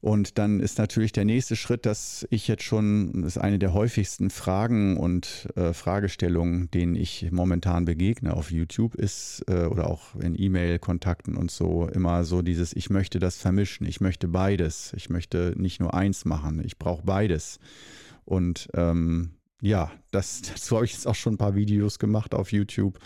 Und 0.00 0.38
dann 0.38 0.60
ist 0.60 0.78
natürlich 0.78 1.12
der 1.12 1.24
nächste 1.24 1.56
Schritt, 1.56 1.86
dass 1.86 2.26
ich 2.30 2.46
jetzt 2.48 2.62
schon, 2.62 3.22
das 3.22 3.36
ist 3.36 3.42
eine 3.42 3.58
der 3.58 3.72
häufigsten 3.72 4.30
Fragen 4.30 4.96
und 4.98 5.48
äh, 5.56 5.72
Fragestellungen, 5.72 6.70
denen 6.70 6.94
ich 6.94 7.30
momentan 7.32 7.86
begegne 7.86 8.34
auf 8.34 8.50
YouTube, 8.50 8.94
ist 8.94 9.44
äh, 9.48 9.64
oder 9.64 9.88
auch 9.90 10.14
in 10.16 10.40
E-Mail-Kontakten 10.40 11.36
und 11.36 11.50
so 11.50 11.88
immer 11.88 12.24
so 12.24 12.42
dieses, 12.42 12.74
ich 12.74 12.90
möchte 12.90 13.18
das 13.18 13.36
vermischen, 13.36 13.86
ich 13.86 14.00
möchte 14.00 14.28
beides, 14.28 14.92
ich 14.96 15.08
möchte 15.08 15.54
nicht 15.56 15.80
nur 15.80 15.94
eins 15.94 16.24
machen, 16.24 16.62
ich 16.64 16.78
brauche 16.78 17.04
beides. 17.04 17.58
Und 18.24 18.68
ähm, 18.74 19.30
ja, 19.62 19.90
das, 20.10 20.42
dazu 20.54 20.76
habe 20.76 20.84
ich 20.84 20.92
jetzt 20.92 21.06
auch 21.06 21.14
schon 21.14 21.34
ein 21.34 21.38
paar 21.38 21.54
Videos 21.54 21.98
gemacht 21.98 22.34
auf 22.34 22.52
YouTube. 22.52 22.98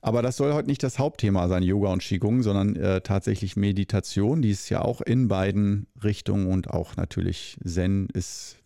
Aber 0.00 0.22
das 0.22 0.36
soll 0.36 0.52
heute 0.52 0.68
nicht 0.68 0.82
das 0.82 0.98
Hauptthema 0.98 1.48
sein, 1.48 1.62
Yoga 1.62 1.92
und 1.92 2.02
Qigong, 2.02 2.42
sondern 2.42 2.76
äh, 2.76 3.00
tatsächlich 3.00 3.56
Meditation, 3.56 4.42
die 4.42 4.50
ist 4.50 4.68
ja 4.68 4.82
auch 4.82 5.00
in 5.00 5.28
beiden 5.28 5.86
Richtungen 6.02 6.46
und 6.46 6.70
auch 6.70 6.96
natürlich 6.96 7.58
Zen 7.64 8.08
ist, 8.12 8.58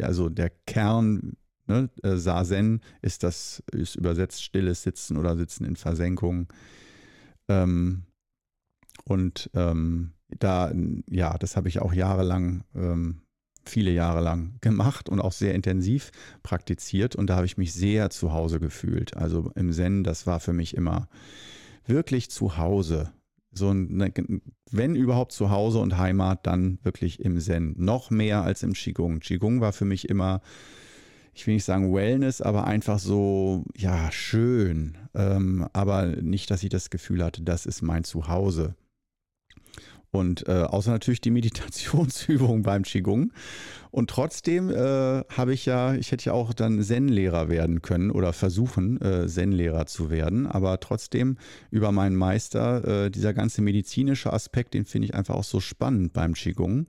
also 0.00 0.28
der 0.28 0.50
Kern, 0.66 1.36
ne, 1.66 1.90
äh, 2.02 2.16
Sazen 2.16 2.80
ist 3.02 3.22
das, 3.22 3.62
ist 3.72 3.96
übersetzt 3.96 4.42
stilles 4.42 4.82
Sitzen 4.82 5.16
oder 5.16 5.36
Sitzen 5.36 5.64
in 5.64 5.76
Versenkung. 5.76 6.52
Ähm, 7.48 8.04
und 9.04 9.50
ähm, 9.54 10.12
da, 10.38 10.72
ja, 11.08 11.36
das 11.38 11.56
habe 11.56 11.68
ich 11.68 11.80
auch 11.80 11.92
jahrelang 11.92 12.64
ähm, 12.74 13.22
viele 13.68 13.90
Jahre 13.90 14.20
lang 14.20 14.54
gemacht 14.60 15.08
und 15.08 15.20
auch 15.20 15.32
sehr 15.32 15.54
intensiv 15.54 16.10
praktiziert 16.42 17.16
und 17.16 17.28
da 17.28 17.36
habe 17.36 17.46
ich 17.46 17.56
mich 17.56 17.72
sehr 17.72 18.10
zu 18.10 18.32
Hause 18.32 18.60
gefühlt. 18.60 19.16
Also 19.16 19.50
im 19.54 19.72
Zen, 19.72 20.04
das 20.04 20.26
war 20.26 20.40
für 20.40 20.52
mich 20.52 20.74
immer 20.74 21.08
wirklich 21.86 22.30
zu 22.30 22.56
Hause. 22.56 23.12
So 23.52 23.70
ein, 23.70 24.12
wenn 24.70 24.94
überhaupt 24.94 25.32
zu 25.32 25.50
Hause 25.50 25.78
und 25.78 25.96
Heimat, 25.96 26.46
dann 26.46 26.78
wirklich 26.82 27.20
im 27.20 27.40
Zen. 27.40 27.74
Noch 27.78 28.10
mehr 28.10 28.42
als 28.42 28.62
im 28.62 28.74
Qigong. 28.74 29.20
Qigong 29.20 29.60
war 29.60 29.72
für 29.72 29.86
mich 29.86 30.08
immer, 30.08 30.42
ich 31.32 31.46
will 31.46 31.54
nicht 31.54 31.64
sagen 31.64 31.94
Wellness, 31.94 32.42
aber 32.42 32.66
einfach 32.66 32.98
so, 32.98 33.64
ja, 33.74 34.10
schön. 34.12 34.98
Ähm, 35.14 35.66
aber 35.72 36.06
nicht, 36.06 36.50
dass 36.50 36.62
ich 36.62 36.68
das 36.68 36.90
Gefühl 36.90 37.24
hatte, 37.24 37.42
das 37.42 37.64
ist 37.64 37.80
mein 37.82 38.04
Zuhause. 38.04 38.74
Und 40.16 40.48
äh, 40.48 40.62
außer 40.62 40.90
natürlich 40.90 41.20
die 41.20 41.30
Meditationsübung 41.30 42.62
beim 42.62 42.82
Qigong. 42.82 43.32
Und 43.90 44.10
trotzdem 44.10 44.70
äh, 44.70 44.74
habe 44.74 45.54
ich 45.54 45.64
ja, 45.64 45.94
ich 45.94 46.12
hätte 46.12 46.26
ja 46.26 46.32
auch 46.32 46.52
dann 46.52 46.82
Zen-Lehrer 46.82 47.48
werden 47.48 47.82
können 47.82 48.10
oder 48.10 48.32
versuchen, 48.32 49.00
äh, 49.00 49.26
Zen-Lehrer 49.26 49.86
zu 49.86 50.10
werden. 50.10 50.46
Aber 50.46 50.80
trotzdem 50.80 51.38
über 51.70 51.92
meinen 51.92 52.16
Meister, 52.16 53.06
äh, 53.06 53.10
dieser 53.10 53.32
ganze 53.32 53.62
medizinische 53.62 54.32
Aspekt, 54.32 54.74
den 54.74 54.84
finde 54.84 55.06
ich 55.06 55.14
einfach 55.14 55.34
auch 55.34 55.44
so 55.44 55.60
spannend 55.60 56.12
beim 56.12 56.34
Qigong. 56.34 56.86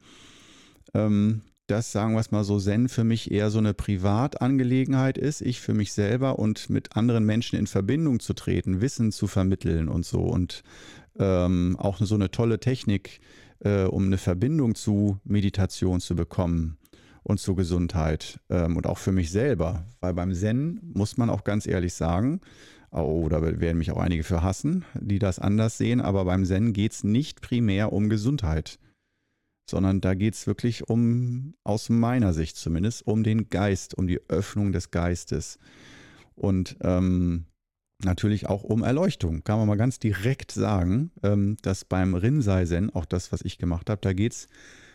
Ähm, 0.93 1.41
dass, 1.67 1.91
sagen 1.91 2.13
wir 2.13 2.22
es 2.22 2.31
mal 2.31 2.46
so, 2.46 2.60
Zen 2.60 2.88
für 2.88 3.03
mich 3.03 3.29
eher 3.29 3.51
so 3.51 3.60
eine 3.60 3.74
Privatangelegenheit 3.74 5.17
ist, 5.17 5.41
ich 5.41 5.60
für 5.60 5.74
mich 5.74 5.91
selber 5.91 6.39
und 6.39 6.69
mit 6.69 6.96
anderen 6.96 7.25
Menschen 7.25 7.60
in 7.60 7.67
Verbindung 7.67 8.22
zu 8.22 8.34
treten, 8.34 8.79
Wissen 8.79 9.12
zu 9.12 9.27
vermitteln 9.27 9.89
und 9.89 10.05
so. 10.05 10.22
Und 10.22 10.63
ähm, 11.19 11.75
auch 11.79 12.00
so 12.00 12.15
eine 12.15 12.31
tolle 12.31 12.59
Technik, 12.59 13.19
äh, 13.59 13.83
um 13.83 14.05
eine 14.05 14.17
Verbindung 14.17 14.75
zu 14.75 15.19
Meditation 15.24 16.00
zu 16.00 16.15
bekommen 16.15 16.77
und 17.24 17.39
zur 17.39 17.55
Gesundheit 17.55 18.39
ähm, 18.50 18.77
und 18.77 18.88
auch 18.88 18.97
für 18.97 19.12
mich 19.12 19.31
selber. 19.31 19.86
Weil 20.00 20.13
beim 20.13 20.33
Zen 20.33 20.79
muss 20.93 21.17
man 21.17 21.29
auch 21.29 21.43
ganz 21.43 21.67
ehrlich 21.67 21.93
sagen, 21.93 22.41
oh, 22.91 23.27
da 23.29 23.41
werden 23.41 23.77
mich 23.77 23.91
auch 23.91 23.97
einige 23.97 24.24
für 24.24 24.41
hassen, 24.43 24.86
die 24.93 25.19
das 25.19 25.39
anders 25.39 25.77
sehen, 25.77 26.01
aber 26.01 26.25
beim 26.25 26.45
Zen 26.45 26.74
geht 26.74 26.93
es 26.93 27.03
nicht 27.03 27.41
primär 27.41 27.91
um 27.91 28.09
Gesundheit, 28.09 28.79
sondern 29.69 30.00
da 30.00 30.13
geht 30.13 30.36
es 30.36 30.47
wirklich 30.47 30.89
um, 30.89 31.53
aus 31.63 31.89
meiner 31.89 32.33
Sicht 32.33 32.55
zumindest, 32.55 33.05
um 33.05 33.24
den 33.24 33.50
Geist, 33.50 33.97
um 33.97 34.07
die 34.07 34.21
Öffnung 34.29 34.71
des 34.71 34.91
Geistes. 34.91 35.59
Und 36.36 36.77
ähm, 36.81 37.45
natürlich 38.04 38.48
auch 38.48 38.63
um 38.63 38.84
Erleuchtung. 38.84 39.44
Kann 39.44 39.60
man 39.60 39.68
mal 39.68 39.77
ganz 39.77 40.00
direkt 40.00 40.51
sagen, 40.51 41.12
ähm, 41.24 41.58
dass 41.62 41.86
beim 41.86 42.16
Rinseisen, 42.16 42.94
auch 42.94 43.06
das, 43.06 43.32
was 43.32 43.42
ich 43.42 43.58
gemacht 43.58 43.89
habe, 43.89 44.01
da 44.01 44.13
geht 44.13 44.34
es 44.34 44.48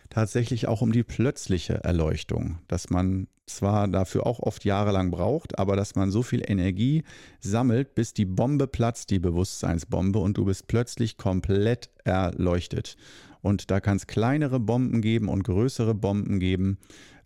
tatsächlich 0.09 0.67
auch 0.67 0.81
um 0.81 0.91
die 0.91 1.03
plötzliche 1.03 1.83
Erleuchtung. 1.83 2.59
Dass 2.67 2.89
man 2.89 3.27
zwar 3.45 3.87
dafür 3.87 4.25
auch 4.25 4.39
oft 4.39 4.63
jahrelang 4.63 5.11
braucht, 5.11 5.59
aber 5.59 5.75
dass 5.75 5.95
man 5.95 6.11
so 6.11 6.23
viel 6.23 6.43
Energie 6.45 7.03
sammelt, 7.39 7.95
bis 7.95 8.13
die 8.13 8.25
Bombe 8.25 8.67
platzt, 8.67 9.09
die 9.09 9.19
Bewusstseinsbombe, 9.19 10.19
und 10.19 10.37
du 10.37 10.45
bist 10.45 10.67
plötzlich 10.67 11.17
komplett 11.17 11.89
erleuchtet. 12.05 12.95
Und 13.41 13.71
da 13.71 13.81
kann 13.81 13.97
es 13.97 14.07
kleinere 14.07 14.61
Bomben 14.61 15.01
geben 15.01 15.27
und 15.27 15.43
größere 15.43 15.93
Bomben 15.93 16.39
geben 16.39 16.77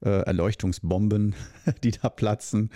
äh, 0.03 0.09
Erleuchtungsbomben, 0.09 1.35
die 1.83 1.91
da 1.91 2.09
platzen. 2.09 2.69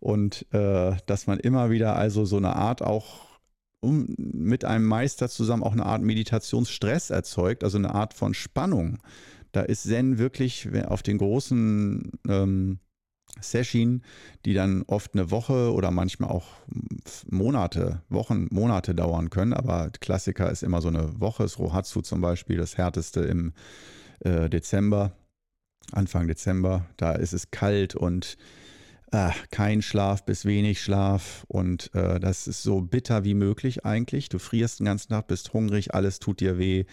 Und 0.00 0.46
äh, 0.52 0.96
dass 1.06 1.26
man 1.26 1.38
immer 1.40 1.70
wieder 1.70 1.96
also 1.96 2.24
so 2.24 2.36
eine 2.36 2.56
Art 2.56 2.82
auch 2.82 3.32
um, 3.80 4.14
mit 4.16 4.64
einem 4.64 4.86
Meister 4.86 5.28
zusammen 5.28 5.62
auch 5.62 5.72
eine 5.72 5.86
Art 5.86 6.02
Meditationsstress 6.02 7.10
erzeugt, 7.10 7.64
also 7.64 7.78
eine 7.78 7.94
Art 7.94 8.14
von 8.14 8.32
Spannung. 8.32 8.98
Da 9.50 9.62
ist 9.62 9.82
Zen 9.82 10.18
wirklich 10.18 10.68
auf 10.86 11.02
den 11.02 11.18
großen 11.18 12.12
ähm, 12.28 12.78
Session, 13.40 14.02
die 14.44 14.54
dann 14.54 14.82
oft 14.86 15.14
eine 15.14 15.30
Woche 15.30 15.72
oder 15.72 15.90
manchmal 15.90 16.30
auch 16.30 16.46
Monate, 17.28 18.02
Wochen, 18.08 18.48
Monate 18.50 18.94
dauern 18.94 19.30
können. 19.30 19.52
Aber 19.52 19.90
Klassiker 20.00 20.50
ist 20.50 20.62
immer 20.62 20.80
so 20.80 20.88
eine 20.88 21.20
Woche, 21.20 21.42
das 21.42 21.58
Rohatsu 21.58 22.02
zum 22.02 22.20
Beispiel, 22.20 22.56
das 22.58 22.76
härteste 22.76 23.20
im 23.20 23.52
äh, 24.20 24.48
Dezember. 24.48 25.12
Anfang 25.90 26.28
Dezember. 26.28 26.86
Da 26.96 27.12
ist 27.12 27.32
es 27.32 27.50
kalt 27.50 27.94
und 27.94 28.36
äh, 29.10 29.30
kein 29.50 29.82
Schlaf 29.82 30.24
bis 30.24 30.44
wenig 30.44 30.80
Schlaf. 30.80 31.44
Und 31.48 31.94
äh, 31.94 32.18
das 32.20 32.46
ist 32.46 32.62
so 32.62 32.80
bitter 32.80 33.24
wie 33.24 33.34
möglich 33.34 33.84
eigentlich. 33.84 34.28
Du 34.28 34.38
frierst 34.38 34.80
den 34.80 34.86
ganzen 34.86 35.10
Tag, 35.10 35.26
bist 35.26 35.52
hungrig, 35.52 35.94
alles 35.94 36.18
tut 36.18 36.40
dir 36.40 36.58
weh, 36.58 36.84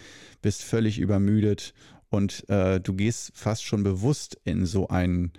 bist 0.42 0.62
völlig 0.62 0.98
übermüdet 0.98 1.74
und 2.10 2.48
äh, 2.48 2.80
du 2.80 2.92
gehst 2.94 3.32
fast 3.34 3.64
schon 3.64 3.82
bewusst 3.82 4.38
in 4.44 4.66
so 4.66 4.88
einen 4.88 5.32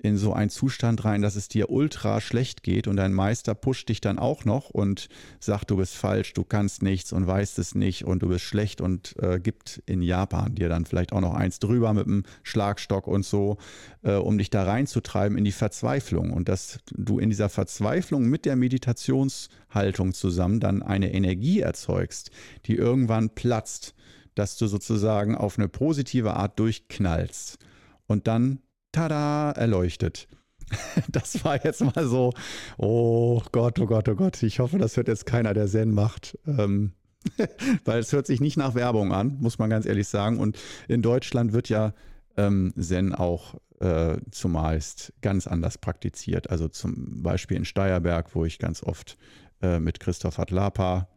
in 0.00 0.16
so 0.16 0.32
einen 0.32 0.48
Zustand 0.48 1.04
rein, 1.04 1.22
dass 1.22 1.34
es 1.34 1.48
dir 1.48 1.70
ultra 1.70 2.20
schlecht 2.20 2.62
geht 2.62 2.86
und 2.86 2.96
dein 2.96 3.12
Meister 3.12 3.54
pusht 3.54 3.88
dich 3.88 4.00
dann 4.00 4.18
auch 4.18 4.44
noch 4.44 4.70
und 4.70 5.08
sagt, 5.40 5.70
du 5.72 5.76
bist 5.76 5.96
falsch, 5.96 6.34
du 6.34 6.44
kannst 6.44 6.82
nichts 6.82 7.12
und 7.12 7.26
weißt 7.26 7.58
es 7.58 7.74
nicht 7.74 8.04
und 8.04 8.22
du 8.22 8.28
bist 8.28 8.44
schlecht 8.44 8.80
und 8.80 9.16
äh, 9.20 9.40
gibt 9.40 9.82
in 9.86 10.00
Japan 10.00 10.54
dir 10.54 10.68
dann 10.68 10.86
vielleicht 10.86 11.12
auch 11.12 11.20
noch 11.20 11.34
eins 11.34 11.58
drüber 11.58 11.92
mit 11.94 12.06
dem 12.06 12.22
Schlagstock 12.44 13.08
und 13.08 13.24
so, 13.24 13.58
äh, 14.02 14.12
um 14.12 14.38
dich 14.38 14.50
da 14.50 14.62
reinzutreiben 14.62 15.36
in 15.36 15.44
die 15.44 15.52
Verzweiflung 15.52 16.32
und 16.32 16.48
dass 16.48 16.78
du 16.92 17.18
in 17.18 17.30
dieser 17.30 17.48
Verzweiflung 17.48 18.28
mit 18.28 18.44
der 18.44 18.54
Meditationshaltung 18.54 20.14
zusammen 20.14 20.60
dann 20.60 20.82
eine 20.84 21.12
Energie 21.12 21.58
erzeugst, 21.58 22.30
die 22.66 22.76
irgendwann 22.76 23.30
platzt, 23.30 23.94
dass 24.36 24.56
du 24.56 24.68
sozusagen 24.68 25.34
auf 25.34 25.58
eine 25.58 25.68
positive 25.68 26.34
Art 26.34 26.60
durchknallst 26.60 27.58
und 28.06 28.28
dann 28.28 28.60
tada, 28.98 29.52
erleuchtet. 29.52 30.28
Das 31.08 31.42
war 31.44 31.64
jetzt 31.64 31.82
mal 31.82 32.06
so, 32.06 32.34
oh 32.76 33.40
Gott, 33.52 33.78
oh 33.78 33.86
Gott, 33.86 34.08
oh 34.08 34.14
Gott. 34.14 34.42
Ich 34.42 34.60
hoffe, 34.60 34.76
das 34.76 34.98
hört 34.98 35.08
jetzt 35.08 35.24
keiner, 35.24 35.54
der 35.54 35.66
Zen 35.66 35.92
macht. 35.92 36.38
Ähm, 36.46 36.92
weil 37.86 38.00
es 38.00 38.12
hört 38.12 38.26
sich 38.26 38.40
nicht 38.40 38.58
nach 38.58 38.74
Werbung 38.74 39.12
an, 39.12 39.38
muss 39.40 39.58
man 39.58 39.70
ganz 39.70 39.86
ehrlich 39.86 40.08
sagen. 40.08 40.38
Und 40.38 40.58
in 40.86 41.00
Deutschland 41.00 41.54
wird 41.54 41.70
ja 41.70 41.94
ähm, 42.36 42.74
Zen 42.78 43.14
auch 43.14 43.54
äh, 43.80 44.18
zumeist 44.30 45.14
ganz 45.22 45.46
anders 45.46 45.78
praktiziert. 45.78 46.50
Also 46.50 46.68
zum 46.68 47.22
Beispiel 47.22 47.56
in 47.56 47.64
Steierberg, 47.64 48.34
wo 48.34 48.44
ich 48.44 48.58
ganz 48.58 48.82
oft 48.82 49.16
äh, 49.62 49.80
mit 49.80 50.00
Christoph 50.00 50.38
Adlapa 50.38 51.08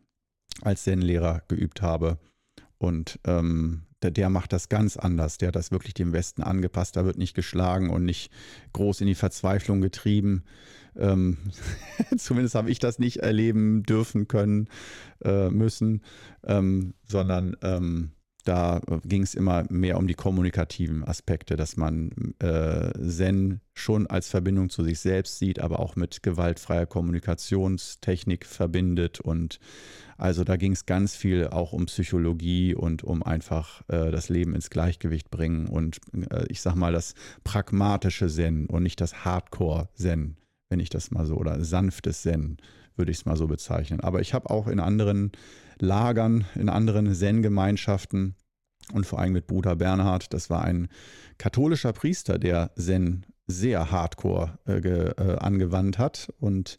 als 0.62 0.84
Zen-Lehrer 0.84 1.42
geübt 1.50 1.82
habe. 1.82 2.20
Und 2.78 3.20
ähm, 3.26 3.84
der, 4.02 4.12
der, 4.12 4.30
macht 4.30 4.54
das 4.54 4.70
ganz 4.70 4.98
anders. 4.98 5.38
Der 5.38 5.50
hat 5.50 5.56
das 5.56 5.72
wirklich 5.72 5.94
dem 5.94 6.14
Westen 6.14 6.44
angepasst. 6.44 6.96
Da 6.96 7.06
wird 7.06 7.18
nicht 7.18 7.36
geschlagen 7.36 7.90
und 7.90 8.06
nicht 8.06 8.32
groß 8.74 9.02
in 9.02 9.08
die 9.08 9.16
Verzweiflung 9.16 9.82
getrieben. 9.82 10.44
Ähm, 10.96 11.38
zumindest 12.18 12.56
habe 12.56 12.70
ich 12.70 12.80
das 12.80 13.00
nicht 13.00 13.18
erleben 13.18 13.84
dürfen 13.84 14.28
können, 14.28 14.68
äh, 15.24 15.50
müssen, 15.50 16.04
ähm, 16.44 16.94
sondern 17.08 17.56
ähm, 17.62 18.12
da 18.44 18.78
äh, 18.88 19.00
ging 19.04 19.24
es 19.24 19.36
immer 19.36 19.66
mehr 19.70 19.98
um 19.98 20.08
die 20.08 20.14
kommunikativen 20.14 21.04
Aspekte, 21.04 21.56
dass 21.56 21.78
man 21.78 22.34
äh, 22.40 22.92
Zen 23.08 23.62
schon 23.74 24.08
als 24.08 24.30
Verbindung 24.30 24.70
zu 24.70 24.84
sich 24.84 25.00
selbst 25.00 25.40
sieht, 25.40 25.60
aber 25.60 25.80
auch 25.80 25.96
mit 25.96 26.24
gewaltfreier 26.24 26.86
Kommunikationstechnik 26.86 28.46
verbindet. 28.46 29.20
Und 29.20 29.60
also 30.18 30.44
da 30.44 30.56
ging 30.56 30.74
es 30.74 30.86
ganz 30.86 31.16
viel 31.16 31.48
auch 31.48 31.74
um 31.74 31.86
Psychologie 31.86 32.76
und 32.76 33.04
um 33.04 33.24
einfach 33.24 33.82
äh, 33.88 34.12
das 34.12 34.30
Leben 34.30 34.56
ins 34.56 34.70
Gleichgewicht 34.70 35.32
bringen 35.32 35.68
und 35.68 36.00
äh, 36.30 36.46
ich 36.50 36.62
sag 36.62 36.76
mal 36.76 36.94
das 36.94 37.16
pragmatische 37.44 38.28
Zen 38.28 38.68
und 38.68 38.84
nicht 38.84 39.02
das 39.02 39.26
Hardcore-Zen, 39.26 40.38
wenn 40.70 40.80
ich 40.80 40.90
das 40.90 41.12
mal 41.12 41.26
so, 41.26 41.36
oder 41.36 41.64
sanftes 41.64 42.22
Zen 42.22 42.58
würde 42.96 43.12
ich 43.12 43.20
es 43.20 43.26
mal 43.26 43.38
so 43.38 43.48
bezeichnen. 43.48 44.00
Aber 44.02 44.22
ich 44.22 44.34
habe 44.34 44.50
auch 44.50 44.68
in 44.68 44.80
anderen 44.80 45.32
Lagern, 45.82 46.46
in 46.56 46.70
anderen 46.70 47.14
Zen-Gemeinschaften 47.14 48.36
und 48.94 49.06
vor 49.06 49.20
allem 49.20 49.34
mit 49.34 49.48
Bruder 49.48 49.76
Bernhard, 49.76 50.34
das 50.34 50.50
war 50.50 50.64
ein 50.64 50.88
katholischer 51.38 51.94
Priester, 51.94 52.40
der 52.40 52.72
Zen 52.76 53.26
sehr 53.48 53.92
hardcore 53.92 54.60
äh, 54.68 54.78
äh, 54.78 55.38
angewandt 55.38 55.98
hat 55.98 56.32
und 56.40 56.78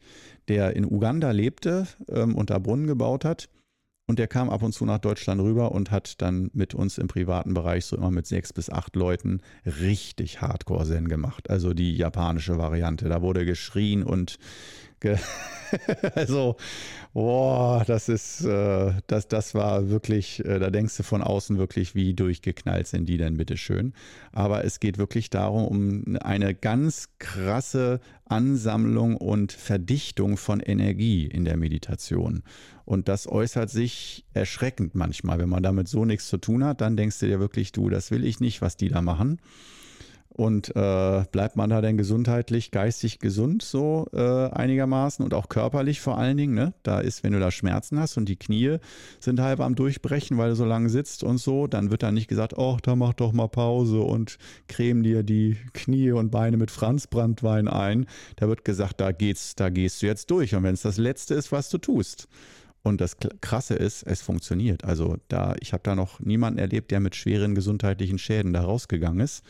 der 0.48 0.74
in 0.76 0.84
Uganda 0.84 1.30
lebte 1.30 1.86
ähm, 2.08 2.34
und 2.34 2.50
da 2.50 2.58
Brunnen 2.58 2.86
gebaut 2.86 3.24
hat. 3.24 3.48
Und 4.08 4.18
der 4.18 4.26
kam 4.26 4.50
ab 4.50 4.62
und 4.62 4.72
zu 4.72 4.84
nach 4.84 4.98
Deutschland 4.98 5.40
rüber 5.40 5.72
und 5.72 5.90
hat 5.90 6.20
dann 6.20 6.50
mit 6.52 6.74
uns 6.74 6.98
im 6.98 7.06
privaten 7.06 7.54
Bereich 7.54 7.86
so 7.86 7.96
immer 7.96 8.10
mit 8.10 8.26
sechs 8.26 8.52
bis 8.52 8.68
acht 8.68 8.96
Leuten 8.96 9.40
richtig 9.64 10.40
Hardcore-Zen 10.40 11.08
gemacht. 11.08 11.48
Also 11.48 11.72
die 11.72 11.96
japanische 11.96 12.58
Variante. 12.58 13.08
Da 13.08 13.22
wurde 13.22 13.44
geschrien 13.44 14.02
und 14.02 14.38
also, 16.14 16.56
boah, 17.12 17.84
das 17.86 18.08
ist, 18.08 18.44
äh, 18.44 18.92
das, 19.06 19.28
das 19.28 19.54
war 19.54 19.88
wirklich, 19.88 20.44
äh, 20.44 20.58
da 20.58 20.70
denkst 20.70 20.96
du 20.96 21.02
von 21.02 21.22
außen 21.22 21.58
wirklich, 21.58 21.94
wie 21.94 22.14
durchgeknallt 22.14 22.86
sind 22.86 23.06
die 23.06 23.16
denn 23.16 23.36
bitte 23.36 23.56
schön. 23.56 23.92
Aber 24.32 24.64
es 24.64 24.80
geht 24.80 24.98
wirklich 24.98 25.30
darum, 25.30 25.66
um 25.66 26.16
eine 26.22 26.54
ganz 26.54 27.08
krasse 27.18 28.00
Ansammlung 28.24 29.16
und 29.16 29.52
Verdichtung 29.52 30.36
von 30.36 30.60
Energie 30.60 31.26
in 31.26 31.44
der 31.44 31.56
Meditation. 31.56 32.42
Und 32.84 33.08
das 33.08 33.26
äußert 33.26 33.70
sich 33.70 34.24
erschreckend 34.34 34.94
manchmal. 34.94 35.38
Wenn 35.38 35.48
man 35.48 35.62
damit 35.62 35.88
so 35.88 36.04
nichts 36.04 36.28
zu 36.28 36.38
tun 36.38 36.64
hat, 36.64 36.80
dann 36.80 36.96
denkst 36.96 37.18
du 37.20 37.26
dir 37.26 37.40
wirklich, 37.40 37.72
du, 37.72 37.88
das 37.88 38.10
will 38.10 38.24
ich 38.24 38.40
nicht, 38.40 38.62
was 38.62 38.76
die 38.76 38.88
da 38.88 39.02
machen. 39.02 39.40
Und 40.34 40.74
äh, 40.74 41.24
bleibt 41.30 41.56
man 41.56 41.68
da 41.68 41.82
denn 41.82 41.98
gesundheitlich, 41.98 42.70
geistig 42.70 43.18
gesund 43.18 43.60
so 43.60 44.06
äh, 44.14 44.48
einigermaßen 44.48 45.22
und 45.22 45.34
auch 45.34 45.50
körperlich 45.50 46.00
vor 46.00 46.16
allen 46.16 46.38
Dingen? 46.38 46.54
Ne? 46.54 46.72
Da 46.82 47.00
ist, 47.00 47.22
wenn 47.22 47.34
du 47.34 47.38
da 47.38 47.50
Schmerzen 47.50 48.00
hast 48.00 48.16
und 48.16 48.30
die 48.30 48.36
Knie 48.36 48.78
sind 49.20 49.40
halb 49.40 49.60
am 49.60 49.74
Durchbrechen, 49.74 50.38
weil 50.38 50.48
du 50.48 50.56
so 50.56 50.64
lange 50.64 50.88
sitzt 50.88 51.22
und 51.22 51.36
so, 51.36 51.66
dann 51.66 51.90
wird 51.90 52.02
da 52.02 52.12
nicht 52.12 52.28
gesagt, 52.28 52.56
oh, 52.56 52.78
da 52.82 52.96
mach 52.96 53.12
doch 53.12 53.32
mal 53.32 53.48
Pause 53.48 54.00
und 54.00 54.38
creme 54.68 55.02
dir 55.02 55.22
die 55.22 55.58
Knie 55.74 56.12
und 56.12 56.30
Beine 56.30 56.56
mit 56.56 56.70
Franzbrandwein 56.70 57.68
ein. 57.68 58.06
Da 58.36 58.48
wird 58.48 58.64
gesagt, 58.64 59.02
da 59.02 59.12
geht's, 59.12 59.54
da 59.54 59.68
gehst 59.68 60.00
du 60.00 60.06
jetzt 60.06 60.30
durch. 60.30 60.54
Und 60.54 60.62
wenn 60.62 60.74
es 60.74 60.82
das 60.82 60.96
Letzte 60.96 61.34
ist, 61.34 61.52
was 61.52 61.68
du 61.68 61.76
tust. 61.76 62.26
Und 62.82 63.00
das 63.00 63.16
Krasse 63.42 63.74
ist, 63.74 64.02
es 64.02 64.22
funktioniert. 64.22 64.84
Also 64.84 65.16
da, 65.28 65.54
ich 65.60 65.72
habe 65.74 65.82
da 65.84 65.94
noch 65.94 66.20
niemanden 66.20 66.58
erlebt, 66.58 66.90
der 66.90 67.00
mit 67.00 67.14
schweren 67.14 67.54
gesundheitlichen 67.54 68.18
Schäden 68.18 68.54
da 68.54 68.62
rausgegangen 68.62 69.20
ist. 69.20 69.44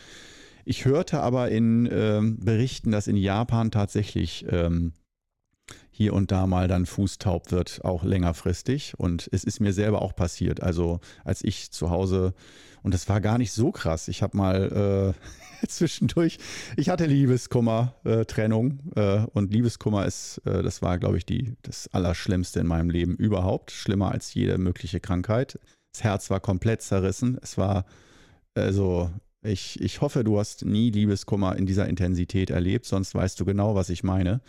Ich 0.65 0.85
hörte 0.85 1.21
aber 1.21 1.49
in 1.49 1.89
ähm, 1.91 2.39
Berichten, 2.39 2.91
dass 2.91 3.07
in 3.07 3.17
Japan 3.17 3.71
tatsächlich 3.71 4.45
ähm, 4.49 4.93
hier 5.91 6.13
und 6.13 6.31
da 6.31 6.47
mal 6.47 6.67
dann 6.67 6.85
fußtaub 6.85 7.51
wird, 7.51 7.81
auch 7.83 8.03
längerfristig. 8.03 8.93
Und 8.97 9.29
es 9.31 9.43
ist 9.43 9.59
mir 9.59 9.73
selber 9.73 10.01
auch 10.01 10.15
passiert. 10.15 10.61
Also 10.61 10.99
als 11.23 11.43
ich 11.43 11.71
zu 11.71 11.89
Hause, 11.89 12.33
und 12.81 12.93
das 12.93 13.07
war 13.07 13.21
gar 13.21 13.37
nicht 13.37 13.51
so 13.51 13.71
krass, 13.71 14.07
ich 14.07 14.23
habe 14.23 14.35
mal 14.35 15.13
äh, 15.63 15.67
zwischendurch, 15.67 16.39
ich 16.77 16.89
hatte 16.89 17.05
Liebeskummer, 17.05 17.95
äh, 18.05 18.25
Trennung. 18.25 18.79
Äh, 18.95 19.25
und 19.33 19.53
Liebeskummer 19.53 20.05
ist, 20.05 20.41
äh, 20.45 20.63
das 20.63 20.81
war, 20.81 20.97
glaube 20.97 21.17
ich, 21.17 21.25
die, 21.25 21.55
das 21.61 21.87
Allerschlimmste 21.93 22.59
in 22.59 22.67
meinem 22.67 22.89
Leben 22.89 23.15
überhaupt. 23.15 23.71
Schlimmer 23.71 24.11
als 24.11 24.33
jede 24.33 24.57
mögliche 24.57 24.99
Krankheit. 24.99 25.59
Das 25.93 26.03
Herz 26.03 26.29
war 26.31 26.39
komplett 26.39 26.81
zerrissen. 26.81 27.37
Es 27.41 27.57
war 27.57 27.85
also 28.55 29.11
ich, 29.43 29.79
ich 29.81 30.01
hoffe, 30.01 30.23
du 30.23 30.39
hast 30.39 30.65
nie 30.65 30.89
Liebeskummer 30.89 31.55
in 31.55 31.65
dieser 31.65 31.87
Intensität 31.87 32.49
erlebt, 32.49 32.85
sonst 32.85 33.13
weißt 33.13 33.39
du 33.39 33.45
genau, 33.45 33.75
was 33.75 33.89
ich 33.89 34.03
meine. 34.03 34.41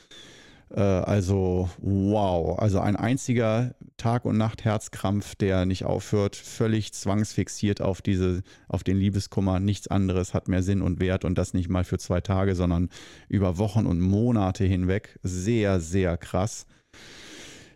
Äh, 0.70 0.80
also, 0.80 1.68
wow. 1.78 2.58
Also 2.58 2.80
ein 2.80 2.96
einziger 2.96 3.74
Tag- 3.96 4.24
und 4.24 4.36
Nacht-Herzkrampf, 4.36 5.34
der 5.34 5.66
nicht 5.66 5.84
aufhört, 5.84 6.36
völlig 6.36 6.92
zwangsfixiert 6.92 7.80
auf, 7.80 8.02
diese, 8.02 8.42
auf 8.68 8.84
den 8.84 8.96
Liebeskummer. 8.96 9.60
Nichts 9.60 9.88
anderes 9.88 10.34
hat 10.34 10.48
mehr 10.48 10.62
Sinn 10.62 10.82
und 10.82 11.00
Wert 11.00 11.24
und 11.24 11.38
das 11.38 11.54
nicht 11.54 11.68
mal 11.68 11.84
für 11.84 11.98
zwei 11.98 12.20
Tage, 12.20 12.54
sondern 12.54 12.88
über 13.28 13.58
Wochen 13.58 13.86
und 13.86 14.00
Monate 14.00 14.64
hinweg. 14.64 15.18
Sehr, 15.22 15.80
sehr 15.80 16.16
krass. 16.16 16.66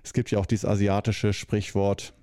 Es 0.02 0.12
gibt 0.12 0.30
ja 0.30 0.38
auch 0.38 0.46
dieses 0.46 0.64
asiatische 0.64 1.32
Sprichwort, 1.32 2.14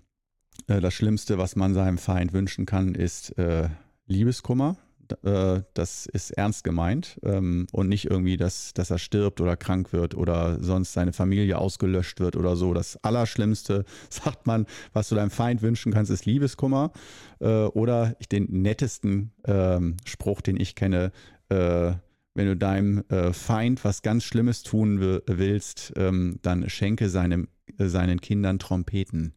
äh, 0.67 0.81
das 0.81 0.93
Schlimmste, 0.93 1.37
was 1.37 1.55
man 1.55 1.73
seinem 1.73 1.97
Feind 1.97 2.33
wünschen 2.33 2.65
kann, 2.65 2.95
ist 2.95 3.37
äh, 3.37 3.69
Liebeskummer. 4.07 4.77
Äh, 5.23 5.61
das 5.73 6.05
ist 6.05 6.31
ernst 6.31 6.63
gemeint 6.63 7.19
ähm, 7.23 7.67
und 7.71 7.89
nicht 7.89 8.09
irgendwie, 8.09 8.37
dass, 8.37 8.73
dass 8.73 8.91
er 8.91 8.97
stirbt 8.97 9.41
oder 9.41 9.57
krank 9.57 9.93
wird 9.93 10.15
oder 10.15 10.61
sonst 10.61 10.93
seine 10.93 11.13
Familie 11.13 11.57
ausgelöscht 11.57 12.19
wird 12.19 12.35
oder 12.35 12.55
so. 12.55 12.73
Das 12.73 12.97
Allerschlimmste, 13.03 13.85
sagt 14.09 14.47
man, 14.47 14.65
was 14.93 15.09
du 15.09 15.15
deinem 15.15 15.31
Feind 15.31 15.61
wünschen 15.61 15.93
kannst, 15.93 16.11
ist 16.11 16.25
Liebeskummer. 16.25 16.91
Äh, 17.39 17.65
oder 17.65 18.15
den 18.31 18.61
nettesten 18.61 19.31
ähm, 19.45 19.97
Spruch, 20.05 20.41
den 20.41 20.59
ich 20.59 20.75
kenne, 20.75 21.11
äh, 21.49 21.93
wenn 22.37 22.47
du 22.47 22.57
deinem 22.57 23.05
Feind 23.31 23.85
was 23.85 24.01
ganz 24.01 24.25
Schlimmes 24.25 24.61
tun 24.61 24.99
willst, 24.99 25.93
ähm, 25.95 26.37
dann 26.41 26.69
schenke 26.69 27.07
seinem, 27.07 27.47
seinen 27.77 28.19
Kindern 28.19 28.59
Trompeten. 28.59 29.33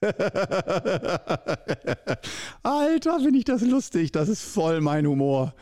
Alter, 2.62 3.20
finde 3.20 3.38
ich 3.38 3.44
das 3.44 3.62
lustig. 3.62 4.12
Das 4.12 4.28
ist 4.28 4.42
voll 4.42 4.80
mein 4.80 5.06
Humor. 5.06 5.54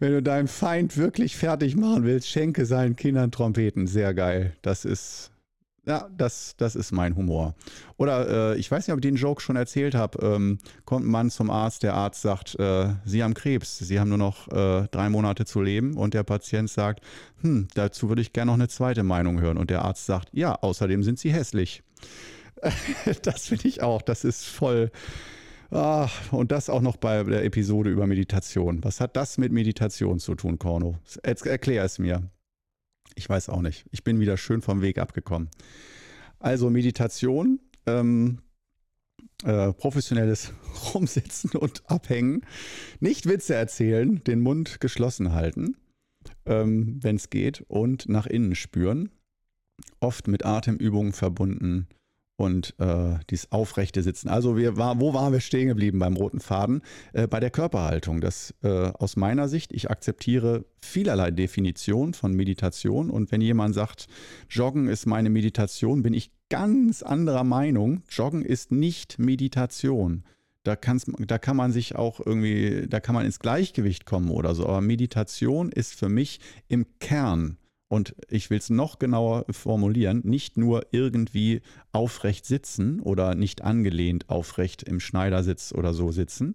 Wenn 0.00 0.12
du 0.12 0.22
deinen 0.22 0.48
Feind 0.48 0.96
wirklich 0.96 1.36
fertig 1.36 1.76
machen 1.76 2.04
willst, 2.04 2.28
schenke 2.28 2.64
seinen 2.64 2.96
Kindern 2.96 3.30
Trompeten. 3.30 3.86
Sehr 3.86 4.14
geil. 4.14 4.54
Das 4.62 4.86
ist, 4.86 5.30
ja, 5.84 6.08
das, 6.16 6.54
das 6.56 6.74
ist 6.74 6.90
mein 6.90 7.16
Humor. 7.16 7.54
Oder 7.98 8.54
äh, 8.54 8.58
ich 8.58 8.70
weiß 8.70 8.86
nicht, 8.86 8.94
ob 8.94 8.98
ich 8.98 9.08
den 9.08 9.16
Joke 9.16 9.42
schon 9.42 9.56
erzählt 9.56 9.94
habe. 9.94 10.26
Ähm, 10.26 10.58
kommt 10.86 11.04
ein 11.04 11.10
Mann 11.10 11.30
zum 11.30 11.50
Arzt, 11.50 11.82
der 11.82 11.94
Arzt 11.94 12.22
sagt, 12.22 12.58
äh, 12.58 12.94
Sie 13.04 13.22
haben 13.22 13.34
Krebs, 13.34 13.78
Sie 13.78 14.00
haben 14.00 14.08
nur 14.08 14.18
noch 14.18 14.48
äh, 14.48 14.88
drei 14.90 15.10
Monate 15.10 15.44
zu 15.44 15.60
leben. 15.60 15.98
Und 15.98 16.14
der 16.14 16.22
Patient 16.22 16.70
sagt, 16.70 17.04
hm, 17.42 17.68
dazu 17.74 18.08
würde 18.08 18.22
ich 18.22 18.32
gerne 18.32 18.50
noch 18.50 18.54
eine 18.54 18.68
zweite 18.68 19.02
Meinung 19.02 19.40
hören. 19.40 19.58
Und 19.58 19.68
der 19.68 19.84
Arzt 19.84 20.06
sagt, 20.06 20.30
ja, 20.32 20.54
außerdem 20.54 21.02
sind 21.02 21.18
Sie 21.18 21.30
hässlich. 21.30 21.82
das 23.22 23.48
finde 23.48 23.68
ich 23.68 23.82
auch. 23.82 24.02
Das 24.02 24.24
ist 24.24 24.44
voll. 24.44 24.90
Ah, 25.70 26.08
und 26.32 26.50
das 26.50 26.68
auch 26.68 26.80
noch 26.80 26.96
bei 26.96 27.22
der 27.22 27.44
Episode 27.44 27.90
über 27.90 28.06
Meditation. 28.06 28.82
Was 28.82 29.00
hat 29.00 29.16
das 29.16 29.38
mit 29.38 29.52
Meditation 29.52 30.18
zu 30.18 30.34
tun, 30.34 30.58
Korno? 30.58 30.98
erklär 31.22 31.84
es 31.84 31.98
mir. 31.98 32.28
Ich 33.14 33.28
weiß 33.28 33.48
auch 33.48 33.62
nicht. 33.62 33.84
Ich 33.92 34.02
bin 34.02 34.18
wieder 34.18 34.36
schön 34.36 34.62
vom 34.62 34.82
Weg 34.82 34.98
abgekommen. 34.98 35.48
Also 36.40 36.70
Meditation, 36.70 37.60
ähm, 37.86 38.40
äh, 39.44 39.72
professionelles 39.72 40.52
Rumsitzen 40.94 41.52
und 41.52 41.88
Abhängen, 41.88 42.42
nicht 42.98 43.26
Witze 43.26 43.54
erzählen, 43.54 44.22
den 44.24 44.40
Mund 44.40 44.80
geschlossen 44.80 45.32
halten, 45.32 45.76
ähm, 46.46 46.98
wenn 47.00 47.16
es 47.16 47.30
geht, 47.30 47.60
und 47.68 48.08
nach 48.08 48.26
innen 48.26 48.54
spüren. 48.54 49.10
Oft 50.00 50.26
mit 50.28 50.44
Atemübungen 50.44 51.12
verbunden 51.12 51.88
und 52.40 52.74
äh, 52.78 53.18
dieses 53.28 53.52
aufrechte 53.52 54.02
Sitzen. 54.02 54.30
Also 54.30 54.56
wir 54.56 54.78
war, 54.78 54.98
wo 54.98 55.12
waren 55.12 55.34
wir 55.34 55.40
stehen 55.40 55.68
geblieben 55.68 55.98
beim 55.98 56.16
roten 56.16 56.40
Faden? 56.40 56.80
Äh, 57.12 57.26
bei 57.26 57.38
der 57.38 57.50
Körperhaltung. 57.50 58.22
Das 58.22 58.54
äh, 58.62 58.68
aus 58.68 59.16
meiner 59.16 59.46
Sicht, 59.46 59.74
ich 59.74 59.90
akzeptiere 59.90 60.64
vielerlei 60.78 61.32
Definitionen 61.32 62.14
von 62.14 62.32
Meditation 62.32 63.10
und 63.10 63.30
wenn 63.30 63.42
jemand 63.42 63.74
sagt, 63.74 64.06
Joggen 64.48 64.88
ist 64.88 65.04
meine 65.04 65.28
Meditation, 65.28 66.02
bin 66.02 66.14
ich 66.14 66.32
ganz 66.48 67.02
anderer 67.02 67.44
Meinung. 67.44 68.04
Joggen 68.08 68.42
ist 68.42 68.72
nicht 68.72 69.18
Meditation. 69.18 70.24
Da, 70.62 70.76
da 70.76 71.38
kann 71.38 71.56
man 71.56 71.72
sich 71.72 71.96
auch 71.96 72.20
irgendwie, 72.24 72.86
da 72.88 73.00
kann 73.00 73.14
man 73.14 73.26
ins 73.26 73.38
Gleichgewicht 73.38 74.06
kommen 74.06 74.30
oder 74.30 74.54
so. 74.54 74.64
Aber 74.64 74.80
Meditation 74.80 75.70
ist 75.70 75.94
für 75.94 76.08
mich 76.08 76.40
im 76.68 76.86
Kern 77.00 77.58
und 77.90 78.14
ich 78.28 78.50
will 78.50 78.58
es 78.58 78.70
noch 78.70 79.00
genauer 79.00 79.44
formulieren, 79.50 80.20
nicht 80.24 80.56
nur 80.56 80.86
irgendwie 80.92 81.60
aufrecht 81.90 82.46
sitzen 82.46 83.00
oder 83.00 83.34
nicht 83.34 83.62
angelehnt 83.62 84.30
aufrecht 84.30 84.84
im 84.84 85.00
Schneidersitz 85.00 85.72
oder 85.72 85.92
so 85.92 86.12
sitzen, 86.12 86.54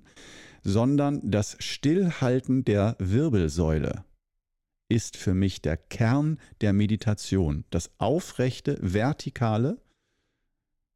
sondern 0.64 1.20
das 1.30 1.58
Stillhalten 1.60 2.64
der 2.64 2.96
Wirbelsäule 3.00 4.06
ist 4.88 5.18
für 5.18 5.34
mich 5.34 5.62
der 5.62 5.76
Kern 5.76 6.40
der 6.62 6.72
Meditation. 6.72 7.66
Das 7.70 7.92
aufrechte, 7.98 8.78
vertikale 8.82 9.82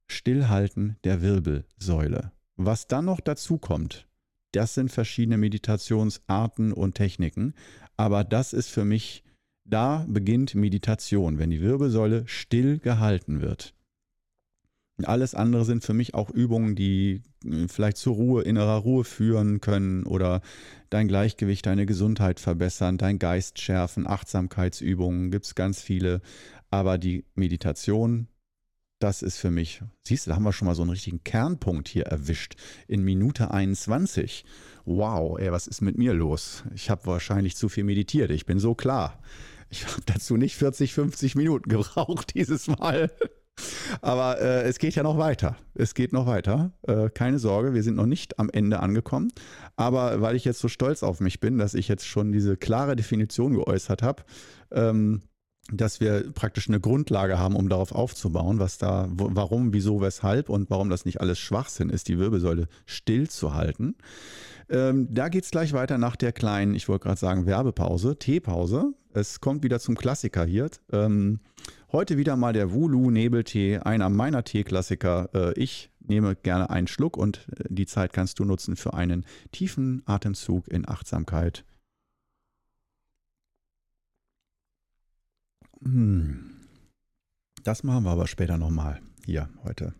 Stillhalten 0.07 0.95
der 1.03 1.21
Wirbelsäule. 1.21 2.31
Was 2.55 2.87
dann 2.87 3.05
noch 3.05 3.19
dazu 3.19 3.57
kommt, 3.57 4.07
das 4.53 4.73
sind 4.73 4.89
verschiedene 4.89 5.37
Meditationsarten 5.37 6.71
und 6.71 6.95
Techniken, 6.95 7.55
aber 7.97 8.23
das 8.23 8.53
ist 8.53 8.69
für 8.69 8.85
mich 8.85 9.23
da 9.69 10.05
beginnt 10.07 10.55
Meditation, 10.55 11.37
wenn 11.37 11.49
die 11.49 11.61
Wirbelsäule 11.61 12.23
still 12.27 12.79
gehalten 12.79 13.41
wird. 13.41 13.73
Alles 15.05 15.33
andere 15.33 15.65
sind 15.65 15.83
für 15.83 15.93
mich 15.93 16.13
auch 16.13 16.29
Übungen, 16.29 16.75
die 16.75 17.21
äh, 17.45 17.67
vielleicht 17.67 17.97
zur 17.97 18.15
Ruhe, 18.15 18.43
innerer 18.43 18.77
Ruhe 18.77 19.03
führen 19.03 19.61
können 19.61 20.03
oder 20.03 20.41
dein 20.89 21.07
Gleichgewicht, 21.07 21.65
deine 21.65 21.85
Gesundheit 21.85 22.39
verbessern, 22.39 22.97
dein 22.97 23.19
Geist 23.19 23.59
schärfen, 23.59 24.07
Achtsamkeitsübungen, 24.07 25.31
gibt 25.31 25.45
es 25.45 25.55
ganz 25.55 25.81
viele. 25.81 26.21
Aber 26.69 26.97
die 26.97 27.25
Meditation, 27.35 28.27
das 28.99 29.21
ist 29.21 29.37
für 29.37 29.51
mich, 29.51 29.81
siehst 30.01 30.25
du, 30.25 30.31
da 30.31 30.35
haben 30.35 30.43
wir 30.43 30.53
schon 30.53 30.67
mal 30.67 30.75
so 30.75 30.81
einen 30.81 30.91
richtigen 30.91 31.23
Kernpunkt 31.23 31.87
hier 31.87 32.05
erwischt 32.05 32.55
in 32.87 33.03
Minute 33.03 33.51
21. 33.51 34.45
Wow, 34.85 35.39
ey, 35.39 35.51
was 35.51 35.67
ist 35.67 35.81
mit 35.81 35.97
mir 35.97 36.13
los? 36.13 36.63
Ich 36.75 36.89
habe 36.89 37.05
wahrscheinlich 37.05 37.55
zu 37.55 37.69
viel 37.69 37.85
meditiert, 37.85 38.31
ich 38.31 38.45
bin 38.45 38.59
so 38.59 38.75
klar. 38.75 39.19
Ich 39.69 39.85
habe 39.85 40.01
dazu 40.05 40.37
nicht 40.37 40.55
40, 40.55 40.93
50 40.93 41.35
Minuten 41.35 41.69
gebraucht 41.69 42.33
dieses 42.35 42.67
Mal. 42.67 43.11
Aber 44.01 44.39
äh, 44.39 44.63
es 44.63 44.79
geht 44.79 44.95
ja 44.95 45.03
noch 45.03 45.17
weiter. 45.17 45.57
Es 45.73 45.93
geht 45.93 46.13
noch 46.13 46.25
weiter. 46.25 46.71
Äh, 46.83 47.09
keine 47.09 47.39
Sorge, 47.39 47.73
wir 47.73 47.83
sind 47.83 47.95
noch 47.95 48.05
nicht 48.05 48.39
am 48.39 48.49
Ende 48.49 48.79
angekommen. 48.79 49.31
Aber 49.75 50.21
weil 50.21 50.35
ich 50.35 50.45
jetzt 50.45 50.59
so 50.59 50.67
stolz 50.67 51.03
auf 51.03 51.19
mich 51.19 51.39
bin, 51.39 51.57
dass 51.57 51.73
ich 51.73 51.87
jetzt 51.87 52.05
schon 52.05 52.31
diese 52.31 52.57
klare 52.57 52.95
Definition 52.95 53.53
geäußert 53.53 54.01
habe, 54.01 54.23
ähm, 54.71 55.23
dass 55.71 55.99
wir 55.99 56.31
praktisch 56.31 56.67
eine 56.67 56.79
Grundlage 56.79 57.37
haben, 57.37 57.55
um 57.55 57.69
darauf 57.69 57.91
aufzubauen, 57.91 58.59
was 58.59 58.77
da, 58.77 59.07
warum, 59.11 59.73
wieso, 59.73 60.01
weshalb 60.01 60.49
und 60.49 60.69
warum 60.69 60.89
das 60.89 61.05
nicht 61.05 61.21
alles 61.21 61.37
Schwachsinn 61.37 61.89
ist, 61.89 62.07
die 62.07 62.17
Wirbelsäule 62.17 62.67
stillzuhalten. 62.85 63.95
Ähm, 64.69 65.07
da 65.11 65.29
geht 65.29 65.45
es 65.45 65.51
gleich 65.51 65.73
weiter 65.73 65.97
nach 65.97 66.15
der 66.15 66.31
kleinen, 66.31 66.75
ich 66.75 66.87
wollte 66.87 67.03
gerade 67.03 67.19
sagen, 67.19 67.45
Werbepause, 67.45 68.17
Teepause. 68.17 68.93
Es 69.13 69.39
kommt 69.39 69.63
wieder 69.63 69.79
zum 69.79 69.95
Klassiker 69.95 70.45
hier. 70.45 70.69
Ähm, 70.91 71.39
heute 71.91 72.17
wieder 72.17 72.35
mal 72.35 72.53
der 72.53 72.71
Wulu 72.71 73.09
Nebeltee, 73.09 73.79
einer 73.79 74.09
meiner 74.09 74.43
Teeklassiker. 74.43 75.29
Äh, 75.33 75.53
ich 75.59 75.89
nehme 75.99 76.35
gerne 76.35 76.69
einen 76.69 76.87
Schluck 76.87 77.17
und 77.17 77.47
äh, 77.57 77.63
die 77.69 77.87
Zeit 77.87 78.13
kannst 78.13 78.37
du 78.37 78.45
nutzen 78.45 78.75
für 78.75 78.93
einen 78.93 79.25
tiefen 79.51 80.03
Atemzug 80.05 80.67
in 80.67 80.87
Achtsamkeit. 80.87 81.65
Hm. 85.81 86.51
Das 87.63 87.83
machen 87.83 88.03
wir 88.03 88.11
aber 88.11 88.27
später 88.27 88.57
nochmal 88.57 89.01
hier 89.25 89.49
heute. 89.63 89.93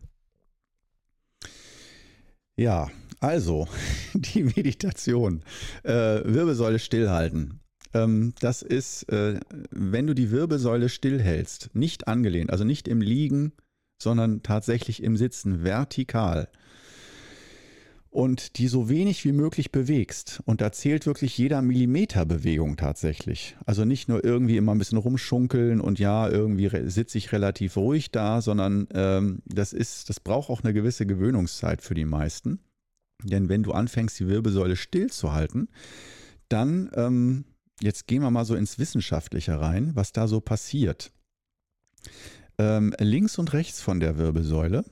Ja, 2.56 2.90
also 3.20 3.68
die 4.14 4.44
Meditation. 4.44 5.44
Äh, 5.84 6.22
Wirbelsäule 6.26 6.80
stillhalten. 6.80 7.60
Ähm, 7.94 8.34
das 8.40 8.62
ist, 8.62 9.04
äh, 9.12 9.40
wenn 9.72 10.08
du 10.08 10.14
die 10.14 10.32
Wirbelsäule 10.32 10.90
stillhältst, 10.90 11.72
nicht 11.74 12.08
angelehnt, 12.08 12.52
also 12.52 12.64
nicht 12.64 12.88
im 12.88 13.02
Liegen, 13.02 13.54
sondern 14.02 14.44
tatsächlich 14.44 15.04
im 15.04 15.18
Sitzen, 15.18 15.64
vertikal. 15.64 16.50
Und 18.12 18.58
die 18.58 18.68
so 18.68 18.90
wenig 18.90 19.24
wie 19.24 19.32
möglich 19.32 19.72
bewegst. 19.72 20.42
Und 20.46 20.62
da 20.62 20.72
zählt 20.72 21.06
wirklich 21.06 21.38
jeder 21.38 21.62
Millimeter 21.62 22.26
Bewegung 22.26 22.76
tatsächlich. 22.76 23.56
Also 23.68 23.86
nicht 23.86 24.10
nur 24.10 24.24
irgendwie 24.24 24.58
immer 24.58 24.74
ein 24.74 24.80
bisschen 24.80 24.98
rumschunkeln 24.98 25.80
und 25.80 26.00
ja, 26.00 26.28
irgendwie 26.28 26.72
sitze 26.90 27.20
ich 27.20 27.32
relativ 27.32 27.78
ruhig 27.78 28.10
da, 28.10 28.42
sondern 28.42 28.88
ähm, 28.96 29.44
das 29.46 29.74
ist, 29.74 30.10
das 30.10 30.20
braucht 30.20 30.50
auch 30.50 30.64
eine 30.64 30.74
gewisse 30.74 31.06
Gewöhnungszeit 31.06 31.84
für 31.84 31.94
die 31.94 32.06
meisten. 32.06 32.60
Denn 33.24 33.50
wenn 33.50 33.64
du 33.64 33.72
anfängst, 33.74 34.20
die 34.20 34.28
Wirbelsäule 34.28 34.76
stillzuhalten, 34.76 35.70
dann 36.48 36.90
ähm, 36.94 37.46
jetzt 37.82 38.08
gehen 38.08 38.22
wir 38.22 38.32
mal 38.32 38.46
so 38.46 38.56
ins 38.56 38.80
Wissenschaftliche 38.80 39.60
rein, 39.60 39.96
was 39.96 40.12
da 40.12 40.28
so 40.28 40.40
passiert. 40.40 41.12
Ähm, 42.58 42.94
links 43.00 43.38
und 43.38 43.54
rechts 43.54 43.82
von 43.82 44.00
der 44.00 44.18
Wirbelsäule 44.18 44.84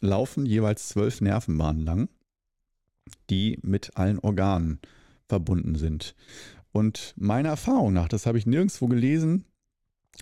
laufen 0.00 0.46
jeweils 0.46 0.88
zwölf 0.88 1.20
Nervenbahnen 1.20 1.84
lang, 1.84 2.08
die 3.30 3.58
mit 3.62 3.96
allen 3.96 4.18
Organen 4.18 4.80
verbunden 5.28 5.74
sind. 5.76 6.14
Und 6.72 7.14
meiner 7.16 7.50
Erfahrung 7.50 7.92
nach, 7.92 8.08
das 8.08 8.26
habe 8.26 8.38
ich 8.38 8.46
nirgendwo 8.46 8.86
gelesen, 8.86 9.44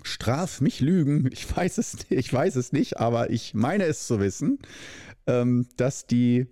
straf 0.03 0.61
mich 0.61 0.81
Lügen, 0.81 1.29
ich 1.33 1.55
weiß 1.55 1.79
es, 1.79 1.99
ich 2.09 2.33
weiß 2.33 2.57
es 2.57 2.73
nicht, 2.73 2.99
aber 2.99 3.31
ich 3.31 3.55
meine 3.55 3.85
es 3.85 4.07
zu 4.07 4.21
wissen, 4.21 4.59
ähm, 5.27 5.69
dass 5.77 6.07
die 6.07 6.47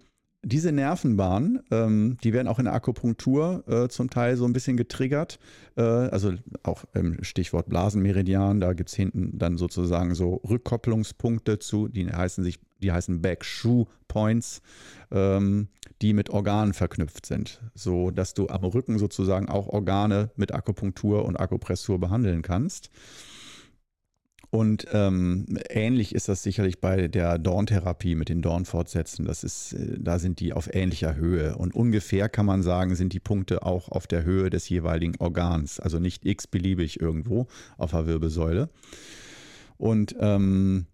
diese 0.44 0.72
Nervenbahnen, 0.72 1.60
ähm, 1.70 2.16
die 2.22 2.32
werden 2.32 2.48
auch 2.48 2.58
in 2.58 2.66
der 2.66 2.74
Akupunktur 2.74 3.64
äh, 3.66 3.88
zum 3.88 4.10
Teil 4.10 4.36
so 4.36 4.44
ein 4.44 4.52
bisschen 4.52 4.76
getriggert. 4.76 5.38
Äh, 5.76 5.82
also 5.82 6.34
auch 6.62 6.84
im 6.94 7.22
Stichwort 7.24 7.68
Blasenmeridian, 7.68 8.60
da 8.60 8.72
gibt 8.72 8.90
es 8.90 8.94
hinten 8.94 9.38
dann 9.38 9.56
sozusagen 9.56 10.14
so 10.14 10.40
Rückkopplungspunkte 10.48 11.58
zu, 11.58 11.88
die 11.88 12.10
heißen 12.10 12.44
sich, 12.44 12.60
die 12.82 12.92
heißen 12.92 13.22
Backshoe 13.22 13.86
Points, 14.08 14.62
ähm, 15.10 15.68
die 16.02 16.12
mit 16.12 16.30
Organen 16.30 16.74
verknüpft 16.74 17.26
sind, 17.26 17.60
so 17.74 18.10
dass 18.10 18.34
du 18.34 18.48
am 18.48 18.64
Rücken 18.64 18.98
sozusagen 18.98 19.48
auch 19.48 19.68
Organe 19.68 20.30
mit 20.36 20.52
Akupunktur 20.52 21.24
und 21.24 21.38
Akupressur 21.38 21.98
behandeln 21.98 22.42
kannst. 22.42 22.90
Und 24.54 24.86
ähm, 24.92 25.46
ähnlich 25.68 26.14
ist 26.14 26.28
das 26.28 26.44
sicherlich 26.44 26.80
bei 26.80 27.08
der 27.08 27.40
Dorntherapie 27.40 28.14
mit 28.14 28.28
den 28.28 28.40
Dornfortsätzen. 28.40 29.24
Das 29.24 29.42
ist, 29.42 29.72
äh, 29.72 29.96
da 29.98 30.20
sind 30.20 30.38
die 30.38 30.52
auf 30.52 30.72
ähnlicher 30.72 31.16
Höhe. 31.16 31.56
Und 31.56 31.74
ungefähr 31.74 32.28
kann 32.28 32.46
man 32.46 32.62
sagen, 32.62 32.94
sind 32.94 33.12
die 33.12 33.18
Punkte 33.18 33.66
auch 33.66 33.88
auf 33.88 34.06
der 34.06 34.22
Höhe 34.22 34.50
des 34.50 34.68
jeweiligen 34.68 35.16
Organs. 35.18 35.80
Also 35.80 35.98
nicht 35.98 36.24
x-beliebig 36.24 37.00
irgendwo 37.00 37.48
auf 37.78 37.90
der 37.90 38.06
Wirbelsäule. 38.06 38.68
Und 39.76 40.14
ähm, 40.20 40.86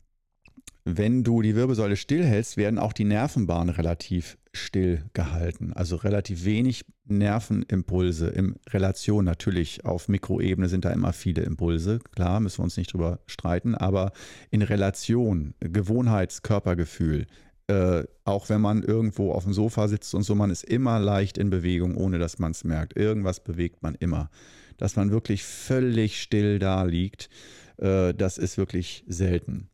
wenn 0.84 1.24
du 1.24 1.42
die 1.42 1.54
Wirbelsäule 1.54 1.96
stillhältst, 1.96 2.56
werden 2.56 2.78
auch 2.78 2.92
die 2.92 3.04
Nervenbahnen 3.04 3.74
relativ 3.74 4.38
still 4.52 5.04
gehalten. 5.12 5.72
Also 5.74 5.96
relativ 5.96 6.44
wenig 6.44 6.84
Nervenimpulse 7.06 8.28
in 8.28 8.56
Relation. 8.70 9.24
Natürlich 9.24 9.84
auf 9.84 10.08
Mikroebene 10.08 10.68
sind 10.68 10.84
da 10.84 10.90
immer 10.90 11.12
viele 11.12 11.42
Impulse. 11.42 12.00
Klar, 12.14 12.40
müssen 12.40 12.58
wir 12.58 12.64
uns 12.64 12.76
nicht 12.76 12.92
drüber 12.92 13.20
streiten, 13.26 13.74
aber 13.74 14.12
in 14.50 14.62
Relation, 14.62 15.54
Gewohnheitskörpergefühl, 15.60 17.26
äh, 17.68 18.04
auch 18.24 18.48
wenn 18.48 18.60
man 18.60 18.82
irgendwo 18.82 19.32
auf 19.32 19.44
dem 19.44 19.52
Sofa 19.52 19.86
sitzt 19.86 20.14
und 20.14 20.22
so, 20.22 20.34
man 20.34 20.50
ist 20.50 20.64
immer 20.64 20.98
leicht 20.98 21.38
in 21.38 21.50
Bewegung, 21.50 21.96
ohne 21.96 22.18
dass 22.18 22.38
man 22.38 22.50
es 22.50 22.64
merkt. 22.64 22.96
Irgendwas 22.96 23.40
bewegt 23.40 23.82
man 23.82 23.94
immer. 23.94 24.30
Dass 24.76 24.96
man 24.96 25.10
wirklich 25.10 25.44
völlig 25.44 26.20
still 26.20 26.58
da 26.58 26.82
liegt, 26.82 27.28
äh, 27.76 28.12
das 28.14 28.38
ist 28.38 28.58
wirklich 28.58 29.04
selten. 29.06 29.68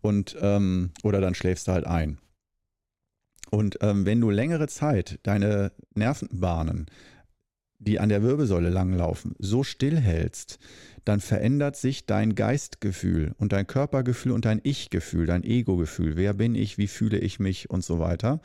Und, 0.00 0.36
ähm, 0.40 0.90
oder 1.02 1.20
dann 1.20 1.34
schläfst 1.34 1.68
du 1.68 1.72
halt 1.72 1.86
ein. 1.86 2.18
Und 3.50 3.78
ähm, 3.80 4.06
wenn 4.06 4.20
du 4.20 4.30
längere 4.30 4.68
Zeit 4.68 5.18
deine 5.22 5.72
Nervenbahnen, 5.94 6.86
die 7.78 7.98
an 7.98 8.10
der 8.10 8.22
Wirbelsäule 8.22 8.68
langlaufen, 8.68 9.34
so 9.38 9.64
stillhältst, 9.64 10.58
dann 11.04 11.20
verändert 11.20 11.76
sich 11.76 12.06
dein 12.06 12.34
Geistgefühl 12.34 13.34
und 13.38 13.52
dein 13.52 13.66
Körpergefühl 13.66 14.32
und 14.32 14.44
dein 14.44 14.60
Ich-Gefühl, 14.62 15.26
dein 15.26 15.42
Ego-Gefühl. 15.42 16.16
Wer 16.16 16.34
bin 16.34 16.54
ich, 16.54 16.78
wie 16.78 16.88
fühle 16.88 17.18
ich 17.18 17.40
mich 17.40 17.70
und 17.70 17.82
so 17.82 17.98
weiter. 17.98 18.40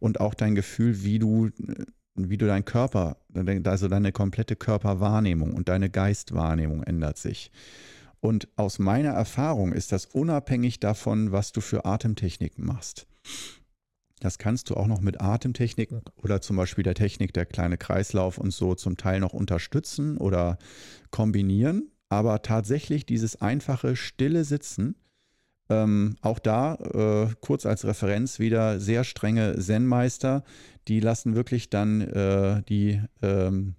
Und 0.00 0.20
auch 0.20 0.34
dein 0.34 0.54
Gefühl, 0.54 1.04
wie 1.04 1.18
du, 1.18 1.50
wie 2.14 2.38
du 2.38 2.46
dein 2.46 2.64
Körper, 2.64 3.18
also 3.64 3.88
deine 3.88 4.12
komplette 4.12 4.56
Körperwahrnehmung 4.56 5.52
und 5.52 5.68
deine 5.68 5.90
Geistwahrnehmung 5.90 6.82
ändert 6.82 7.18
sich. 7.18 7.52
Und 8.20 8.48
aus 8.56 8.78
meiner 8.78 9.10
Erfahrung 9.10 9.72
ist 9.72 9.92
das 9.92 10.06
unabhängig 10.06 10.80
davon, 10.80 11.32
was 11.32 11.52
du 11.52 11.60
für 11.60 11.84
Atemtechniken 11.84 12.64
machst. 12.64 13.06
Das 14.20 14.38
kannst 14.38 14.70
du 14.70 14.74
auch 14.74 14.88
noch 14.88 15.00
mit 15.00 15.20
Atemtechniken 15.20 16.02
oder 16.16 16.40
zum 16.40 16.56
Beispiel 16.56 16.82
der 16.82 16.94
Technik 16.94 17.32
der 17.32 17.46
kleine 17.46 17.78
Kreislauf 17.78 18.38
und 18.38 18.52
so 18.52 18.74
zum 18.74 18.96
Teil 18.96 19.20
noch 19.20 19.32
unterstützen 19.32 20.18
oder 20.18 20.58
kombinieren. 21.10 21.92
Aber 22.08 22.42
tatsächlich 22.42 23.06
dieses 23.06 23.40
einfache, 23.40 23.94
stille 23.94 24.44
Sitzen, 24.44 24.96
ähm, 25.68 26.16
auch 26.22 26.38
da 26.38 26.74
äh, 26.76 27.34
kurz 27.40 27.66
als 27.66 27.84
Referenz 27.84 28.38
wieder 28.38 28.80
sehr 28.80 29.04
strenge 29.04 29.58
Zen-Meister, 29.58 30.42
die 30.88 31.00
lassen 31.00 31.34
wirklich 31.34 31.68
dann 31.68 32.00
äh, 32.00 32.62
die 32.68 33.02
ähm, 33.20 33.74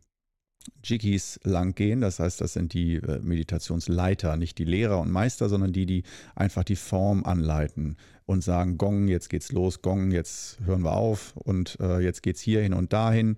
Jiggies 0.84 1.40
lang 1.44 1.76
gehen. 1.76 2.02
Das 2.02 2.20
heißt, 2.20 2.42
das 2.42 2.54
sind 2.54 2.74
die 2.74 2.96
äh, 2.96 3.20
Meditationsleiter, 3.20 4.38
nicht 4.38 4.58
die 4.58 4.66
Lehrer 4.66 5.00
und 5.00 5.12
Meister, 5.12 5.50
sondern 5.50 5.74
die, 5.74 5.86
die 5.86 6.04
einfach 6.36 6.64
die 6.64 6.76
Form 6.76 7.24
anleiten 7.24 7.98
und 8.26 8.44
sagen, 8.44 8.78
Gong, 8.78 9.08
jetzt 9.08 9.30
geht's 9.30 9.52
los, 9.52 9.82
Gong, 9.82 10.12
jetzt 10.12 10.60
hören 10.66 10.84
wir 10.84 10.94
auf 10.94 11.36
und 11.36 11.78
äh, 11.80 12.00
jetzt 12.00 12.22
geht's 12.22 12.42
hierhin 12.42 12.74
und 12.74 12.94
dahin. 12.94 13.38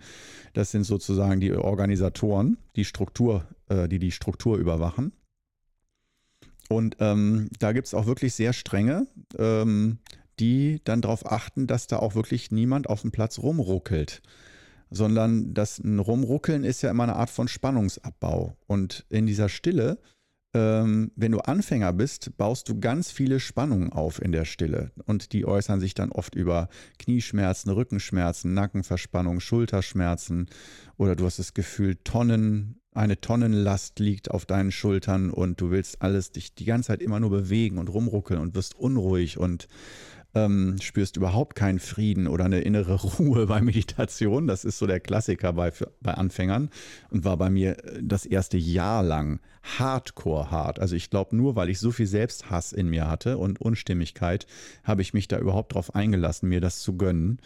Das 0.54 0.72
sind 0.72 0.84
sozusagen 0.84 1.40
die 1.40 1.54
Organisatoren, 1.54 2.58
die 2.76 2.86
Struktur, 2.86 3.48
äh, 3.70 3.88
die 3.88 4.00
die 4.00 4.12
Struktur 4.12 4.58
überwachen. 4.58 5.14
Und 6.68 6.98
ähm, 7.00 7.50
da 7.60 7.74
gibt 7.74 7.88
es 7.88 7.94
auch 7.94 8.06
wirklich 8.06 8.34
sehr 8.34 8.54
strenge, 8.54 9.08
ähm, 9.38 10.00
die 10.40 10.82
dann 10.84 11.02
darauf 11.02 11.30
achten, 11.30 11.68
dass 11.68 11.88
da 11.88 11.98
auch 11.98 12.16
wirklich 12.16 12.52
niemand 12.52 12.90
auf 12.90 13.02
dem 13.02 13.12
Platz 13.12 13.40
rumruckelt 13.40 14.22
sondern 14.92 15.54
das 15.54 15.82
Rumruckeln 15.84 16.64
ist 16.64 16.84
ja 16.84 16.92
immer 16.92 17.04
eine 17.04 17.16
Art 17.16 17.30
von 17.30 17.48
Spannungsabbau. 17.48 18.58
Und 18.68 19.06
in 19.10 19.26
dieser 19.26 19.50
Stille, 19.50 19.98
ähm, 20.54 21.12
wenn 21.16 21.32
du 21.32 21.40
Anfänger 21.40 21.94
bist, 21.94 22.38
baust 22.38 22.68
du 22.68 22.80
ganz 22.80 23.10
viele 23.10 23.40
Spannungen 23.40 23.92
auf 23.92 24.22
in 24.22 24.34
der 24.34 24.44
Stille. 24.44 24.92
Und 25.06 25.32
die 25.32 25.46
äußern 25.46 25.80
sich 25.80 25.94
dann 25.94 26.12
oft 26.12 26.36
über 26.36 26.68
Knieschmerzen, 27.00 27.72
Rückenschmerzen, 27.72 28.54
Nackenverspannung, 28.54 29.40
Schulterschmerzen 29.40 30.48
oder 30.98 31.16
du 31.16 31.26
hast 31.26 31.40
das 31.40 31.54
Gefühl, 31.54 31.96
Tonnen, 32.04 32.82
eine 32.94 33.22
Tonnenlast 33.22 34.00
liegt 34.00 34.30
auf 34.32 34.46
deinen 34.46 34.72
Schultern 34.72 35.30
und 35.30 35.62
du 35.62 35.72
willst 35.72 36.02
alles 36.02 36.32
dich 36.34 36.54
die 36.54 36.66
ganze 36.66 36.88
Zeit 36.88 37.02
immer 37.02 37.22
nur 37.22 37.30
bewegen 37.30 37.78
und 37.78 37.88
rumruckeln 37.88 38.42
und 38.42 38.54
wirst 38.54 38.76
unruhig 38.76 39.38
und 39.38 39.70
ähm, 40.34 40.78
spürst 40.82 41.18
überhaupt 41.18 41.56
keinen 41.56 41.80
Frieden 41.80 42.28
oder 42.28 42.46
eine 42.46 42.62
innere 42.62 42.96
Ruhe 43.20 43.48
bei 43.48 43.62
Meditation. 43.62 44.48
Das 44.48 44.66
ist 44.66 44.78
so 44.78 44.88
der 44.88 45.00
Klassiker 45.00 45.54
bei, 45.54 45.72
bei 46.02 46.14
Anfängern 46.14 46.70
und 47.10 47.26
war 47.26 47.38
bei 47.38 47.50
mir 47.50 47.84
äh, 47.84 48.00
das 48.02 48.26
erste 48.26 48.58
Jahr 48.58 49.04
lang 49.04 49.40
hardcore 49.78 50.52
hart. 50.52 50.80
Also 50.80 50.96
ich 50.96 51.10
glaube, 51.10 51.36
nur 51.36 51.56
weil 51.56 51.70
ich 51.70 51.80
so 51.80 51.92
viel 51.92 52.08
Selbsthass 52.08 52.72
in 52.72 52.90
mir 52.90 53.10
hatte 53.10 53.38
und 53.38 53.62
Unstimmigkeit, 53.62 54.48
habe 54.84 55.02
ich 55.02 55.14
mich 55.14 55.28
da 55.28 55.38
überhaupt 55.38 55.74
drauf 55.74 55.96
eingelassen, 55.96 56.50
mir 56.50 56.62
das 56.62 56.80
zu 56.80 56.98
gönnen. 56.98 57.40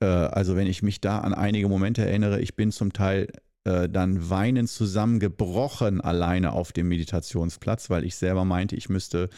Äh, 0.00 0.06
also 0.06 0.56
wenn 0.56 0.66
ich 0.66 0.82
mich 0.82 1.00
da 1.00 1.20
an 1.20 1.34
einige 1.34 1.68
Momente 1.68 2.04
erinnere, 2.04 2.40
ich 2.40 2.56
bin 2.56 2.72
zum 2.72 2.92
Teil 2.92 3.28
äh, 3.64 3.88
dann 3.88 4.28
weinend 4.28 4.68
zusammengebrochen 4.68 6.00
alleine 6.00 6.52
auf 6.52 6.72
dem 6.72 6.88
Meditationsplatz, 6.88 7.90
weil 7.90 8.04
ich 8.04 8.16
selber 8.16 8.44
meinte, 8.44 8.76
ich 8.76 8.88
müsste 8.88 9.30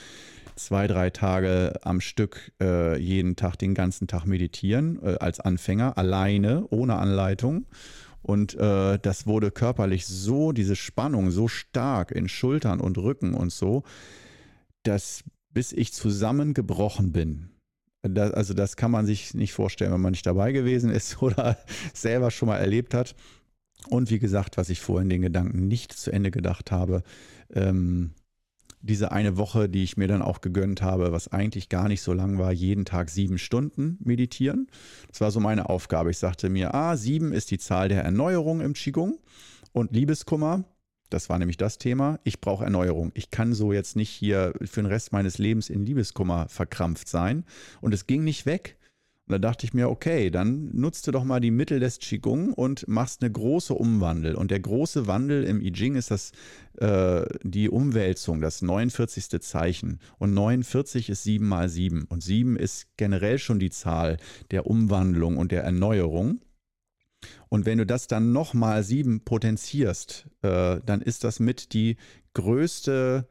zwei, 0.57 0.87
drei 0.87 1.11
Tage 1.11 1.75
am 1.83 2.01
Stück 2.01 2.53
äh, 2.61 2.99
jeden 2.99 3.37
Tag, 3.37 3.57
den 3.57 3.75
ganzen 3.75 4.09
Tag 4.09 4.27
meditieren, 4.27 4.99
äh, 5.03 5.17
als 5.21 5.41
Anfänger, 5.41 5.97
alleine, 5.97 6.67
ohne 6.71 6.97
Anleitung. 6.97 7.67
Und 8.23 8.55
äh, 8.57 8.99
das 8.99 9.27
wurde 9.27 9.53
körperlich 9.53 10.07
so, 10.07 10.51
diese 10.53 10.75
Spannung 10.75 11.31
so 11.31 11.47
stark 11.47 12.11
in 12.11 12.29
Schultern 12.29 12.81
und 12.81 12.99
Rücken 12.99 13.35
und 13.35 13.53
so, 13.53 13.85
dass 14.83 15.23
bis 15.53 15.73
ich 15.73 15.93
zusammengebrochen 15.93 17.13
bin. 17.13 17.49
Das, 18.03 18.33
also 18.33 18.53
das 18.53 18.77
kann 18.77 18.91
man 18.91 19.07
sich 19.07 19.33
nicht 19.33 19.53
vorstellen, 19.53 19.93
wenn 19.93 20.01
man 20.01 20.11
nicht 20.11 20.27
dabei 20.27 20.53
gewesen 20.53 20.91
ist 20.91 21.23
oder 21.23 21.57
selber 21.95 22.31
schon 22.31 22.49
mal 22.49 22.59
erlebt 22.59 22.95
hat. 22.95 23.15
Und 23.89 24.11
wie 24.11 24.19
gesagt, 24.19 24.57
was 24.57 24.69
ich 24.69 24.81
vorhin 24.81 25.09
den 25.09 25.23
Gedanken 25.23 25.69
nicht 25.69 25.93
zu 25.93 26.11
Ende 26.11 26.31
gedacht 26.31 26.73
habe, 26.73 27.03
ähm, 27.55 28.11
diese 28.87 29.13
eine 29.13 29.37
Woche, 29.37 29.69
die 29.69 29.83
ich 29.83 29.97
mir 29.97 30.09
dann 30.09 30.23
auch 30.23 30.41
gegönnt 30.41 30.83
habe, 30.83 31.13
was 31.13 31.29
eigentlich 31.29 31.69
gar 31.69 31.89
nicht 31.89 32.03
so 32.03 32.13
lang 32.13 32.39
war, 32.39 32.53
jeden 32.53 32.85
Tag 32.85 33.11
sieben 33.11 33.39
Stunden 33.39 33.99
meditieren. 34.03 34.69
Das 35.09 35.21
war 35.21 35.31
so 35.31 35.41
meine 35.41 35.69
Aufgabe. 35.69 36.11
Ich 36.11 36.19
sagte 36.19 36.49
mir, 36.49 36.75
ah, 36.75 36.97
sieben 36.97 37.33
ist 37.33 37.51
die 37.51 37.59
Zahl 37.59 37.89
der 37.89 38.05
Erneuerung 38.05 38.61
im 38.61 38.73
Qigong 38.73 39.19
und 39.73 39.93
Liebeskummer. 39.93 40.65
Das 41.11 41.29
war 41.29 41.39
nämlich 41.39 41.57
das 41.57 41.79
Thema. 41.79 42.19
Ich 42.25 42.41
brauche 42.41 42.65
Erneuerung. 42.65 43.13
Ich 43.15 43.31
kann 43.31 43.53
so 43.53 43.73
jetzt 43.73 43.95
nicht 43.95 44.11
hier 44.11 44.55
für 44.65 44.83
den 44.83 44.87
Rest 44.87 45.13
meines 45.13 45.39
Lebens 45.39 45.71
in 45.71 45.85
Liebeskummer 45.85 46.49
verkrampft 46.49 47.09
sein. 47.09 47.45
Und 47.81 47.95
es 47.95 48.07
ging 48.07 48.25
nicht 48.25 48.47
weg. 48.47 48.76
Und 49.27 49.33
da 49.33 49.39
dachte 49.39 49.67
ich 49.67 49.75
mir, 49.75 49.91
okay, 49.91 50.31
dann 50.31 50.71
nutzt 50.73 51.07
du 51.07 51.11
doch 51.11 51.25
mal 51.25 51.41
die 51.41 51.51
Mittel 51.51 51.81
des 51.81 51.99
Qigong 51.99 52.53
und 52.53 52.87
machst 52.87 53.23
eine 53.23 53.33
große 53.33 53.75
Umwandel. 53.75 54.37
Und 54.37 54.53
der 54.53 54.61
große 54.61 55.09
Wandel 55.09 55.43
im 55.43 55.61
I 55.61 55.73
Ching 55.73 55.97
ist 55.97 56.13
das, 56.13 56.31
äh, 56.79 57.27
die 57.43 57.69
Umwälzung, 57.69 58.41
das 58.41 58.63
49. 58.63 59.41
Zeichen. 59.41 59.99
Und 60.19 60.33
49 60.33 61.09
ist 61.09 61.25
7 61.25 61.45
mal 61.47 61.69
7. 61.69 62.05
Und 62.05 62.23
7 62.23 62.57
ist 62.57 62.87
generell 62.97 63.39
schon 63.39 63.59
die 63.59 63.71
Zahl 63.71 64.19
der 64.53 64.69
Umwandlung 64.69 65.39
und 65.39 65.51
der 65.51 65.65
Erneuerung. 65.65 66.41
Und 67.49 67.67
wenn 67.67 67.79
du 67.79 67.87
das 67.87 68.07
dann 68.07 68.31
nochmal 68.31 68.85
7 68.85 69.25
potenzierst, 69.25 70.29
äh, 70.43 70.81
dann 70.87 71.01
ist 71.01 71.25
das 71.25 71.41
mit 71.41 71.73
die 71.73 71.97
größte 72.35 73.27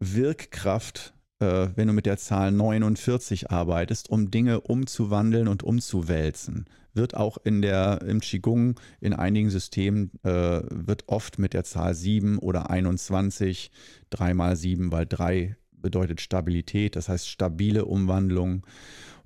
Wirkkraft 0.00 1.14
äh, 1.40 1.68
wenn 1.74 1.88
du 1.88 1.92
mit 1.92 2.06
der 2.06 2.16
Zahl 2.16 2.52
49 2.52 3.50
arbeitest, 3.50 4.10
um 4.10 4.30
Dinge 4.30 4.60
umzuwandeln 4.60 5.48
und 5.48 5.62
umzuwälzen. 5.62 6.66
Wird 6.92 7.16
auch 7.16 7.38
in 7.42 7.60
der, 7.60 8.02
im 8.02 8.20
Qigong 8.20 8.78
in 9.00 9.12
einigen 9.12 9.50
Systemen 9.50 10.12
äh, 10.22 10.62
wird 10.70 11.04
oft 11.08 11.38
mit 11.38 11.52
der 11.52 11.64
Zahl 11.64 11.94
7 11.94 12.38
oder 12.38 12.70
21, 12.70 13.70
3 14.10 14.34
mal 14.34 14.56
7, 14.56 14.92
weil 14.92 15.06
3 15.06 15.56
bedeutet 15.72 16.20
Stabilität, 16.20 16.96
das 16.96 17.08
heißt 17.08 17.28
stabile 17.28 17.84
Umwandlung 17.84 18.64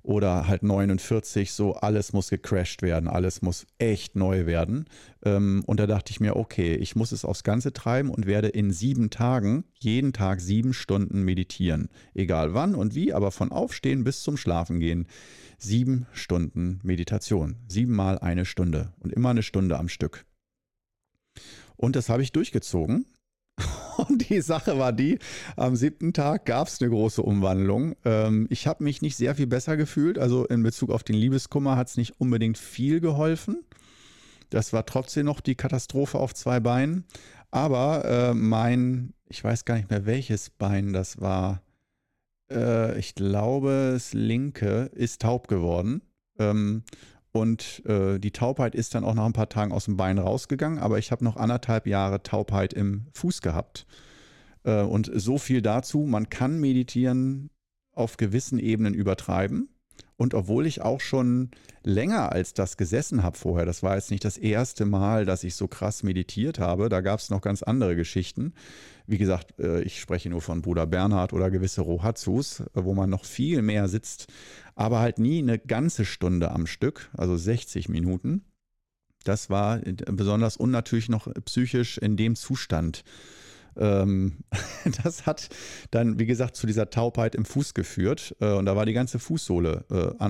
oder 0.01 0.47
halt 0.47 0.63
49, 0.63 1.51
so 1.51 1.73
alles 1.75 2.13
muss 2.13 2.29
gecrashed 2.29 2.81
werden, 2.81 3.07
alles 3.07 3.41
muss 3.41 3.67
echt 3.77 4.15
neu 4.15 4.45
werden. 4.45 4.85
Ähm, 5.23 5.63
und 5.65 5.79
da 5.79 5.87
dachte 5.87 6.11
ich 6.11 6.19
mir, 6.19 6.35
okay, 6.35 6.75
ich 6.75 6.95
muss 6.95 7.11
es 7.11 7.25
aufs 7.25 7.43
Ganze 7.43 7.73
treiben 7.73 8.09
und 8.09 8.25
werde 8.25 8.47
in 8.47 8.71
sieben 8.71 9.09
Tagen 9.09 9.65
jeden 9.79 10.13
Tag 10.13 10.41
sieben 10.41 10.73
Stunden 10.73 11.23
meditieren. 11.23 11.89
Egal 12.13 12.53
wann 12.53 12.75
und 12.75 12.95
wie, 12.95 13.13
aber 13.13 13.31
von 13.31 13.51
Aufstehen 13.51 14.03
bis 14.03 14.23
zum 14.23 14.37
Schlafen 14.37 14.79
gehen. 14.79 15.07
Sieben 15.57 16.07
Stunden 16.13 16.79
Meditation. 16.83 17.57
Siebenmal 17.67 18.19
eine 18.19 18.45
Stunde 18.45 18.93
und 18.99 19.11
immer 19.11 19.29
eine 19.29 19.43
Stunde 19.43 19.77
am 19.77 19.89
Stück. 19.89 20.25
Und 21.75 21.95
das 21.95 22.09
habe 22.09 22.23
ich 22.23 22.31
durchgezogen. 22.31 23.05
Die 24.29 24.41
Sache 24.41 24.77
war 24.77 24.93
die, 24.93 25.19
am 25.55 25.75
siebten 25.75 26.13
Tag 26.13 26.45
gab 26.45 26.67
es 26.67 26.81
eine 26.81 26.89
große 26.89 27.21
Umwandlung. 27.21 27.95
Ähm, 28.05 28.47
ich 28.49 28.67
habe 28.67 28.83
mich 28.83 29.01
nicht 29.01 29.17
sehr 29.17 29.35
viel 29.35 29.47
besser 29.47 29.75
gefühlt. 29.75 30.19
Also 30.19 30.45
in 30.45 30.63
Bezug 30.63 30.91
auf 30.91 31.03
den 31.03 31.15
Liebeskummer 31.15 31.75
hat 31.75 31.87
es 31.87 31.97
nicht 31.97 32.19
unbedingt 32.19 32.57
viel 32.57 32.99
geholfen. 32.99 33.63
Das 34.49 34.73
war 34.73 34.85
trotzdem 34.85 35.25
noch 35.25 35.41
die 35.41 35.55
Katastrophe 35.55 36.17
auf 36.19 36.33
zwei 36.33 36.59
Beinen. 36.59 37.05
Aber 37.51 38.05
äh, 38.05 38.33
mein, 38.33 39.13
ich 39.27 39.43
weiß 39.43 39.65
gar 39.65 39.75
nicht 39.75 39.89
mehr 39.89 40.05
welches 40.05 40.49
Bein 40.49 40.93
das 40.93 41.19
war. 41.19 41.61
Äh, 42.51 42.97
ich 42.99 43.15
glaube, 43.15 43.91
das 43.93 44.13
linke 44.13 44.91
ist 44.93 45.21
taub 45.21 45.47
geworden. 45.47 46.01
Ähm, 46.37 46.83
und 47.31 47.83
äh, 47.85 48.19
die 48.19 48.31
Taubheit 48.31 48.75
ist 48.75 48.95
dann 48.95 49.03
auch 49.03 49.13
nach 49.13 49.25
ein 49.25 49.33
paar 49.33 49.49
Tagen 49.49 49.71
aus 49.71 49.85
dem 49.85 49.97
Bein 49.97 50.17
rausgegangen, 50.17 50.79
aber 50.79 50.97
ich 50.97 51.11
habe 51.11 51.23
noch 51.23 51.37
anderthalb 51.37 51.85
Jahre 51.85 52.23
Taubheit 52.23 52.73
im 52.73 53.05
Fuß 53.13 53.41
gehabt. 53.41 53.85
Äh, 54.69 54.81
und 54.83 55.11
so 55.13 55.37
viel 55.37 55.61
dazu, 55.61 55.99
man 55.99 56.29
kann 56.29 56.59
meditieren 56.59 57.49
auf 57.93 58.17
gewissen 58.17 58.59
Ebenen 58.59 58.93
übertreiben. 58.93 59.69
Und 60.15 60.33
obwohl 60.33 60.65
ich 60.65 60.81
auch 60.81 60.99
schon 60.99 61.51
länger 61.83 62.33
als 62.33 62.53
das 62.53 62.75
gesessen 62.75 63.23
habe 63.23 63.37
vorher, 63.37 63.65
das 63.65 63.83
war 63.83 63.95
jetzt 63.95 64.11
nicht 64.11 64.25
das 64.25 64.37
erste 64.37 64.85
Mal, 64.85 65.25
dass 65.25 65.45
ich 65.45 65.55
so 65.55 65.67
krass 65.67 66.03
meditiert 66.03 66.59
habe, 66.59 66.89
da 66.89 66.99
gab 67.01 67.19
es 67.19 67.29
noch 67.29 67.41
ganz 67.41 67.63
andere 67.63 67.95
Geschichten. 67.95 68.53
Wie 69.07 69.17
gesagt, 69.17 69.59
äh, 69.59 69.81
ich 69.81 69.99
spreche 69.99 70.29
nur 70.29 70.41
von 70.41 70.61
Bruder 70.61 70.87
Bernhard 70.87 71.33
oder 71.33 71.49
gewisse 71.49 71.81
Rohatsus, 71.81 72.63
wo 72.73 72.93
man 72.93 73.09
noch 73.09 73.25
viel 73.25 73.61
mehr 73.61 73.87
sitzt, 73.87 74.27
aber 74.75 74.99
halt 74.99 75.19
nie 75.19 75.39
eine 75.39 75.57
ganze 75.57 76.05
Stunde 76.05 76.51
am 76.51 76.67
Stück, 76.67 77.09
also 77.17 77.35
60 77.35 77.89
Minuten. 77.89 78.43
Das 79.23 79.49
war 79.49 79.79
besonders 79.79 80.55
unnatürlich 80.55 81.09
noch 81.09 81.27
psychisch 81.45 81.97
in 81.97 82.15
dem 82.15 82.35
Zustand 82.35 83.03
das 85.03 85.25
hat 85.25 85.49
dann, 85.91 86.19
wie 86.19 86.25
gesagt, 86.25 86.55
zu 86.55 86.67
dieser 86.67 86.89
Taubheit 86.89 87.35
im 87.35 87.45
Fuß 87.45 87.73
geführt. 87.73 88.35
Äh, 88.39 88.53
und 88.53 88.65
da 88.65 88.75
war 88.75 88.85
die 88.85 88.93
ganze 88.93 89.19
Fußsohle 89.19 89.85
äh, 89.89 90.23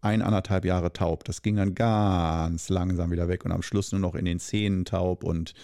ein, 0.00 0.22
anderthalb 0.22 0.64
Jahre 0.64 0.92
taub. 0.92 1.24
Das 1.24 1.42
ging 1.42 1.56
dann 1.56 1.74
ganz 1.74 2.68
langsam 2.68 3.10
wieder 3.10 3.28
weg 3.28 3.44
und 3.44 3.52
am 3.52 3.62
Schluss 3.62 3.92
nur 3.92 4.00
noch 4.00 4.14
in 4.14 4.24
den 4.24 4.38
Zähnen 4.38 4.84
taub 4.84 5.24
und 5.24 5.54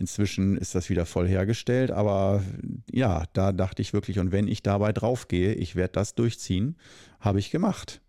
Inzwischen 0.00 0.56
ist 0.56 0.76
das 0.76 0.90
wieder 0.90 1.06
voll 1.06 1.26
hergestellt, 1.26 1.90
aber 1.90 2.44
ja, 2.88 3.24
da 3.32 3.50
dachte 3.50 3.82
ich 3.82 3.92
wirklich, 3.92 4.20
und 4.20 4.30
wenn 4.30 4.46
ich 4.46 4.62
dabei 4.62 4.92
draufgehe, 4.92 5.54
ich 5.54 5.74
werde 5.74 5.94
das 5.94 6.14
durchziehen, 6.14 6.76
habe 7.18 7.40
ich 7.40 7.50
gemacht. 7.50 8.00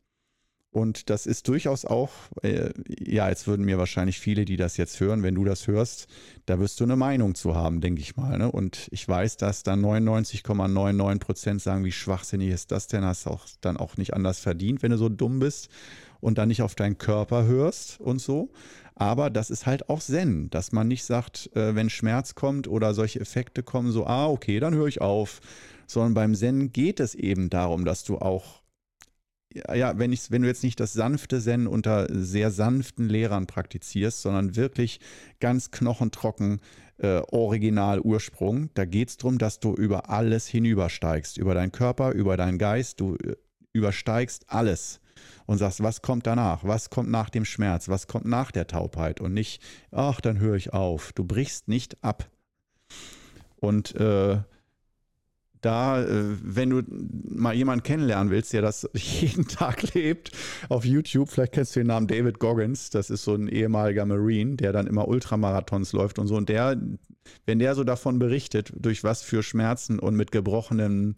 Und 0.71 1.09
das 1.09 1.25
ist 1.25 1.47
durchaus 1.47 1.83
auch, 1.83 2.11
äh, 2.43 2.69
ja, 2.87 3.27
jetzt 3.27 3.47
würden 3.47 3.65
mir 3.65 3.79
wahrscheinlich 3.79 4.19
viele, 4.19 4.45
die 4.45 4.55
das 4.55 4.77
jetzt 4.77 4.99
hören, 4.99 5.23
wenn 5.23 5.33
du 5.33 5.43
das 5.43 5.65
hörst, 5.65 6.07
da 6.45 6.59
wirst 6.59 6.79
du 6.79 6.83
eine 6.83 6.95
Meinung 6.95 7.33
zu 7.33 7.55
haben, 7.55 7.81
denke 7.81 8.01
ich 8.01 8.15
mal. 8.17 8.37
Ne? 8.37 8.51
Und 8.51 8.87
ich 8.91 9.07
weiß, 9.07 9.37
dass 9.37 9.63
da 9.63 9.73
99,99 9.73 11.19
Prozent 11.19 11.61
sagen, 11.61 11.85
wie 11.85 11.91
schwachsinnig 11.91 12.49
ist 12.49 12.71
das 12.71 12.85
denn? 12.85 13.03
Hast 13.03 13.25
auch 13.25 13.47
dann 13.61 13.77
auch 13.77 13.97
nicht 13.97 14.13
anders 14.13 14.39
verdient, 14.39 14.83
wenn 14.83 14.91
du 14.91 14.97
so 14.97 15.09
dumm 15.09 15.39
bist 15.39 15.69
und 16.19 16.37
dann 16.37 16.49
nicht 16.49 16.61
auf 16.61 16.75
deinen 16.75 16.99
Körper 16.99 17.45
hörst 17.45 17.99
und 17.99 18.21
so. 18.21 18.51
Aber 18.93 19.31
das 19.31 19.49
ist 19.49 19.65
halt 19.65 19.89
auch 19.89 20.01
Zen, 20.01 20.51
dass 20.51 20.71
man 20.71 20.87
nicht 20.87 21.03
sagt, 21.03 21.49
äh, 21.55 21.73
wenn 21.73 21.89
Schmerz 21.89 22.35
kommt 22.35 22.67
oder 22.67 22.93
solche 22.93 23.21
Effekte 23.21 23.63
kommen, 23.63 23.91
so, 23.91 24.05
ah, 24.05 24.27
okay, 24.27 24.59
dann 24.59 24.75
höre 24.75 24.87
ich 24.87 25.01
auf. 25.01 25.39
Sondern 25.87 26.13
beim 26.13 26.35
Zen 26.35 26.71
geht 26.71 26.99
es 26.99 27.15
eben 27.15 27.49
darum, 27.49 27.85
dass 27.85 28.03
du 28.03 28.19
auch 28.19 28.61
ja, 29.53 29.97
wenn, 29.97 30.11
ich, 30.11 30.29
wenn 30.31 30.43
du 30.43 30.47
jetzt 30.47 30.63
nicht 30.63 30.79
das 30.79 30.93
sanfte 30.93 31.39
Zen 31.39 31.67
unter 31.67 32.07
sehr 32.09 32.51
sanften 32.51 33.09
Lehrern 33.09 33.47
praktizierst, 33.47 34.21
sondern 34.21 34.55
wirklich 34.55 34.99
ganz 35.39 35.71
knochentrocken, 35.71 36.59
äh, 36.97 37.21
Original, 37.31 38.01
Ursprung, 38.01 38.69
da 38.73 38.85
geht 38.85 39.09
es 39.09 39.17
darum, 39.17 39.37
dass 39.37 39.59
du 39.59 39.73
über 39.73 40.09
alles 40.09 40.47
hinübersteigst, 40.47 41.37
über 41.37 41.53
deinen 41.53 41.71
Körper, 41.71 42.11
über 42.11 42.37
deinen 42.37 42.57
Geist, 42.57 42.99
du 42.99 43.15
äh, 43.15 43.35
übersteigst 43.73 44.45
alles 44.47 44.99
und 45.45 45.57
sagst, 45.57 45.81
was 45.81 46.01
kommt 46.01 46.27
danach? 46.27 46.63
Was 46.63 46.89
kommt 46.89 47.09
nach 47.09 47.29
dem 47.29 47.45
Schmerz? 47.45 47.89
Was 47.89 48.07
kommt 48.07 48.25
nach 48.25 48.51
der 48.51 48.67
Taubheit? 48.67 49.19
Und 49.21 49.33
nicht, 49.33 49.61
ach, 49.91 50.21
dann 50.21 50.39
höre 50.39 50.55
ich 50.55 50.73
auf. 50.73 51.13
Du 51.13 51.23
brichst 51.23 51.67
nicht 51.67 52.03
ab. 52.03 52.29
Und 53.57 53.95
äh, 53.95 54.39
da, 55.61 56.01
äh, 56.01 56.23
wenn 56.41 56.69
du 56.69 56.81
mal 56.87 57.53
jemanden 57.53 57.83
kennenlernen 57.83 58.31
willst, 58.31 58.53
der 58.53 58.61
das 58.61 58.89
jeden 58.93 59.47
Tag 59.47 59.93
lebt, 59.93 60.31
auf 60.69 60.85
YouTube, 60.85 61.29
vielleicht 61.29 61.53
kennst 61.53 61.75
du 61.75 61.81
den 61.81 61.87
Namen 61.87 62.07
David 62.07 62.39
Goggins, 62.39 62.89
das 62.89 63.09
ist 63.09 63.23
so 63.23 63.33
ein 63.33 63.47
ehemaliger 63.47 64.05
Marine, 64.05 64.55
der 64.55 64.71
dann 64.71 64.87
immer 64.87 65.07
Ultramarathons 65.07 65.93
läuft 65.93 66.19
und 66.19 66.27
so. 66.27 66.35
Und 66.35 66.49
der, 66.49 66.77
wenn 67.45 67.59
der 67.59 67.75
so 67.75 67.83
davon 67.83 68.19
berichtet, 68.19 68.71
durch 68.75 69.03
was 69.03 69.21
für 69.21 69.43
Schmerzen 69.43 69.99
und 69.99 70.15
mit 70.15 70.31
gebrochenem 70.31 71.15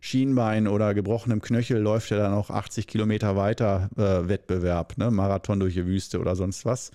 Schienbein 0.00 0.68
oder 0.68 0.92
gebrochenem 0.92 1.40
Knöchel 1.40 1.78
läuft 1.78 2.10
er 2.10 2.18
dann 2.18 2.34
auch 2.34 2.50
80 2.50 2.86
Kilometer 2.86 3.36
weiter 3.36 3.88
äh, 3.96 4.28
Wettbewerb, 4.28 4.98
ne? 4.98 5.10
Marathon 5.10 5.60
durch 5.60 5.74
die 5.74 5.86
Wüste 5.86 6.18
oder 6.18 6.36
sonst 6.36 6.66
was. 6.66 6.90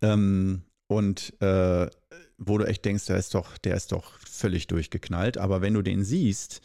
Ähm, 0.00 0.62
und 0.86 1.34
äh, 1.42 1.88
wo 2.40 2.58
du 2.58 2.66
echt 2.66 2.84
denkst, 2.84 3.06
der 3.06 3.18
ist 3.18 3.34
doch, 3.34 3.58
der 3.58 3.76
ist 3.76 3.92
doch 3.92 4.18
völlig 4.18 4.66
durchgeknallt. 4.66 5.38
Aber 5.38 5.60
wenn 5.60 5.74
du 5.74 5.82
den 5.82 6.02
siehst, 6.02 6.60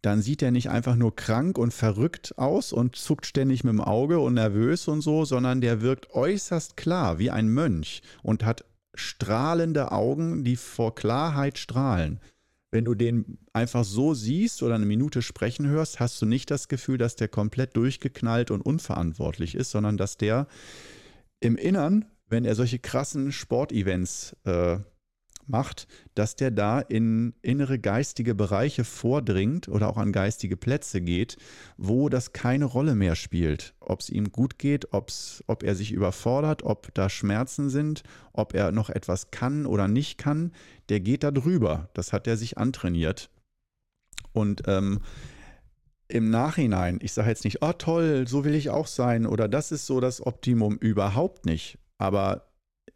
dann 0.00 0.20
sieht 0.20 0.42
er 0.42 0.50
nicht 0.50 0.68
einfach 0.68 0.96
nur 0.96 1.14
krank 1.14 1.58
und 1.58 1.72
verrückt 1.72 2.36
aus 2.36 2.72
und 2.72 2.96
zuckt 2.96 3.26
ständig 3.26 3.62
mit 3.62 3.72
dem 3.72 3.80
Auge 3.80 4.18
und 4.18 4.34
nervös 4.34 4.88
und 4.88 5.02
so, 5.02 5.24
sondern 5.24 5.60
der 5.60 5.80
wirkt 5.80 6.10
äußerst 6.10 6.76
klar, 6.76 7.18
wie 7.20 7.30
ein 7.30 7.48
Mönch 7.48 8.02
und 8.22 8.44
hat 8.44 8.64
strahlende 8.94 9.92
Augen, 9.92 10.44
die 10.44 10.56
vor 10.56 10.94
Klarheit 10.94 11.56
strahlen. 11.56 12.20
Wenn 12.72 12.84
du 12.84 12.94
den 12.94 13.38
einfach 13.52 13.84
so 13.84 14.14
siehst 14.14 14.62
oder 14.62 14.74
eine 14.74 14.86
Minute 14.86 15.22
sprechen 15.22 15.68
hörst, 15.68 16.00
hast 16.00 16.20
du 16.20 16.26
nicht 16.26 16.50
das 16.50 16.68
Gefühl, 16.68 16.98
dass 16.98 17.16
der 17.16 17.28
komplett 17.28 17.76
durchgeknallt 17.76 18.50
und 18.50 18.62
unverantwortlich 18.62 19.54
ist, 19.54 19.70
sondern 19.70 19.98
dass 19.98 20.16
der 20.16 20.46
im 21.38 21.56
Innern, 21.56 22.06
wenn 22.28 22.44
er 22.44 22.54
solche 22.54 22.78
krassen 22.78 23.30
Sportevents 23.30 24.34
äh, 24.44 24.78
macht, 25.48 25.86
dass 26.14 26.36
der 26.36 26.50
da 26.50 26.80
in 26.80 27.34
innere 27.42 27.78
geistige 27.78 28.34
Bereiche 28.34 28.84
vordringt 28.84 29.68
oder 29.68 29.88
auch 29.88 29.96
an 29.96 30.12
geistige 30.12 30.56
Plätze 30.56 31.00
geht, 31.00 31.36
wo 31.76 32.08
das 32.08 32.32
keine 32.32 32.64
Rolle 32.64 32.94
mehr 32.94 33.16
spielt. 33.16 33.74
Ob 33.80 34.00
es 34.00 34.10
ihm 34.10 34.32
gut 34.32 34.58
geht, 34.58 34.92
ob's, 34.92 35.42
ob 35.46 35.62
er 35.62 35.74
sich 35.74 35.92
überfordert, 35.92 36.62
ob 36.62 36.92
da 36.94 37.08
Schmerzen 37.08 37.70
sind, 37.70 38.02
ob 38.32 38.54
er 38.54 38.72
noch 38.72 38.90
etwas 38.90 39.30
kann 39.30 39.66
oder 39.66 39.88
nicht 39.88 40.18
kann, 40.18 40.52
der 40.88 41.00
geht 41.00 41.22
da 41.22 41.30
drüber. 41.30 41.88
Das 41.94 42.12
hat 42.12 42.26
er 42.26 42.36
sich 42.36 42.58
antrainiert. 42.58 43.30
Und 44.32 44.62
ähm, 44.66 45.00
im 46.08 46.30
Nachhinein, 46.30 46.98
ich 47.02 47.12
sage 47.12 47.30
jetzt 47.30 47.44
nicht, 47.44 47.62
oh 47.62 47.72
toll, 47.72 48.26
so 48.28 48.44
will 48.44 48.54
ich 48.54 48.70
auch 48.70 48.86
sein 48.86 49.26
oder 49.26 49.48
das 49.48 49.72
ist 49.72 49.86
so 49.86 50.00
das 50.00 50.24
Optimum, 50.24 50.76
überhaupt 50.76 51.46
nicht. 51.46 51.78
Aber 51.98 52.51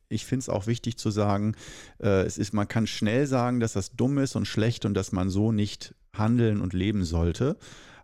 ich 0.09 0.25
finde 0.25 0.43
es 0.43 0.49
auch 0.49 0.67
wichtig 0.67 0.97
zu 0.97 1.11
sagen, 1.11 1.55
äh, 2.01 2.23
es 2.23 2.39
ist, 2.39 2.53
man 2.53 2.69
kann 2.69 2.87
schnell 2.87 3.27
sagen, 3.27 3.61
dass 3.61 3.73
das 3.73 3.93
dumm 3.93 4.19
ist 4.19 4.37
und 4.37 4.47
schlecht 4.47 4.85
und 4.85 4.95
dass 4.95 5.13
man 5.13 5.31
so 5.31 5.53
nicht 5.53 5.95
handeln 6.13 6.61
und 6.61 6.73
leben 6.73 7.05
sollte. 7.05 7.57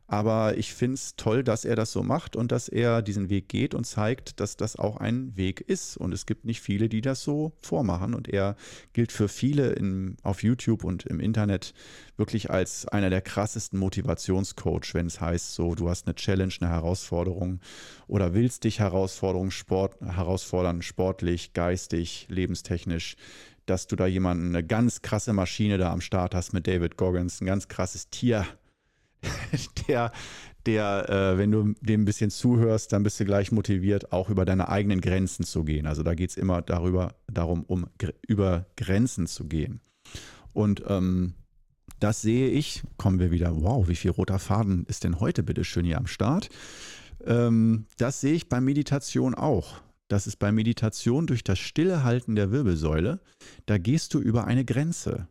Aber 0.06 0.58
ich 0.58 0.74
finde 0.74 0.94
es 0.94 1.16
toll, 1.16 1.42
dass 1.42 1.64
er 1.64 1.74
das 1.74 1.92
so 1.92 2.02
macht 2.02 2.36
und 2.36 2.52
dass 2.52 2.68
er 2.68 3.00
diesen 3.00 3.30
Weg 3.30 3.48
geht 3.48 3.74
und 3.74 3.84
zeigt, 3.84 4.40
dass 4.40 4.56
das 4.56 4.76
auch 4.76 4.98
ein 4.98 5.36
Weg 5.36 5.62
ist. 5.62 5.96
Und 5.96 6.12
es 6.12 6.26
gibt 6.26 6.44
nicht 6.44 6.60
viele, 6.60 6.88
die 6.88 7.00
das 7.00 7.22
so 7.22 7.52
vormachen. 7.60 8.14
Und 8.14 8.28
er 8.28 8.56
gilt 8.92 9.10
für 9.10 9.28
viele 9.28 9.70
in, 9.70 10.16
auf 10.22 10.42
YouTube 10.42 10.84
und 10.84 11.06
im 11.06 11.18
Internet 11.18 11.72
wirklich 12.16 12.50
als 12.50 12.86
einer 12.86 13.08
der 13.08 13.22
krassesten 13.22 13.78
Motivationscoach, 13.78 14.92
wenn 14.92 15.06
es 15.06 15.20
heißt, 15.20 15.54
so, 15.54 15.74
du 15.74 15.88
hast 15.88 16.06
eine 16.06 16.14
Challenge, 16.14 16.52
eine 16.60 16.70
Herausforderung 16.70 17.60
oder 18.06 18.34
willst 18.34 18.64
dich 18.64 18.80
Herausforderungen 18.80 19.50
Sport, 19.50 20.00
herausfordern, 20.00 20.82
sportlich, 20.82 21.54
geistig, 21.54 22.26
lebenstechnisch 22.28 23.16
dass 23.66 23.86
du 23.86 23.96
da 23.96 24.06
jemanden, 24.06 24.48
eine 24.48 24.66
ganz 24.66 25.02
krasse 25.02 25.32
Maschine 25.32 25.78
da 25.78 25.92
am 25.92 26.00
Start 26.00 26.34
hast 26.34 26.52
mit 26.52 26.66
David 26.66 26.96
Goggins, 26.96 27.40
ein 27.40 27.46
ganz 27.46 27.68
krasses 27.68 28.10
Tier, 28.10 28.44
der, 29.88 30.12
der 30.66 31.08
äh, 31.08 31.38
wenn 31.38 31.50
du 31.50 31.74
dem 31.80 32.02
ein 32.02 32.04
bisschen 32.04 32.30
zuhörst, 32.30 32.92
dann 32.92 33.02
bist 33.02 33.18
du 33.20 33.24
gleich 33.24 33.52
motiviert, 33.52 34.12
auch 34.12 34.30
über 34.30 34.44
deine 34.44 34.68
eigenen 34.68 35.00
Grenzen 35.00 35.44
zu 35.44 35.64
gehen. 35.64 35.86
Also 35.86 36.02
da 36.02 36.14
geht 36.14 36.30
es 36.30 36.36
immer 36.36 36.62
darüber, 36.62 37.14
darum, 37.26 37.64
um 37.64 37.86
über 38.26 38.66
Grenzen 38.76 39.26
zu 39.26 39.46
gehen. 39.46 39.80
Und 40.52 40.82
ähm, 40.88 41.34
das 42.00 42.20
sehe 42.20 42.48
ich, 42.48 42.82
kommen 42.96 43.20
wir 43.20 43.30
wieder, 43.30 43.62
wow, 43.62 43.88
wie 43.88 43.94
viel 43.94 44.10
roter 44.10 44.38
Faden 44.38 44.84
ist 44.86 45.04
denn 45.04 45.20
heute 45.20 45.42
bitte 45.42 45.64
schön 45.64 45.84
hier 45.84 45.98
am 45.98 46.06
Start? 46.06 46.48
Ähm, 47.24 47.86
das 47.98 48.20
sehe 48.20 48.34
ich 48.34 48.48
bei 48.48 48.60
Meditation 48.60 49.34
auch. 49.34 49.80
Das 50.08 50.26
ist 50.26 50.36
bei 50.36 50.52
Meditation 50.52 51.26
durch 51.26 51.44
das 51.44 51.58
Stillehalten 51.58 52.34
der 52.34 52.50
Wirbelsäule, 52.50 53.20
da 53.66 53.78
gehst 53.78 54.12
du 54.14 54.18
über 54.18 54.44
eine 54.44 54.64
Grenze. 54.64 55.26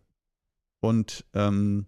Und 0.79 1.25
ähm, 1.33 1.85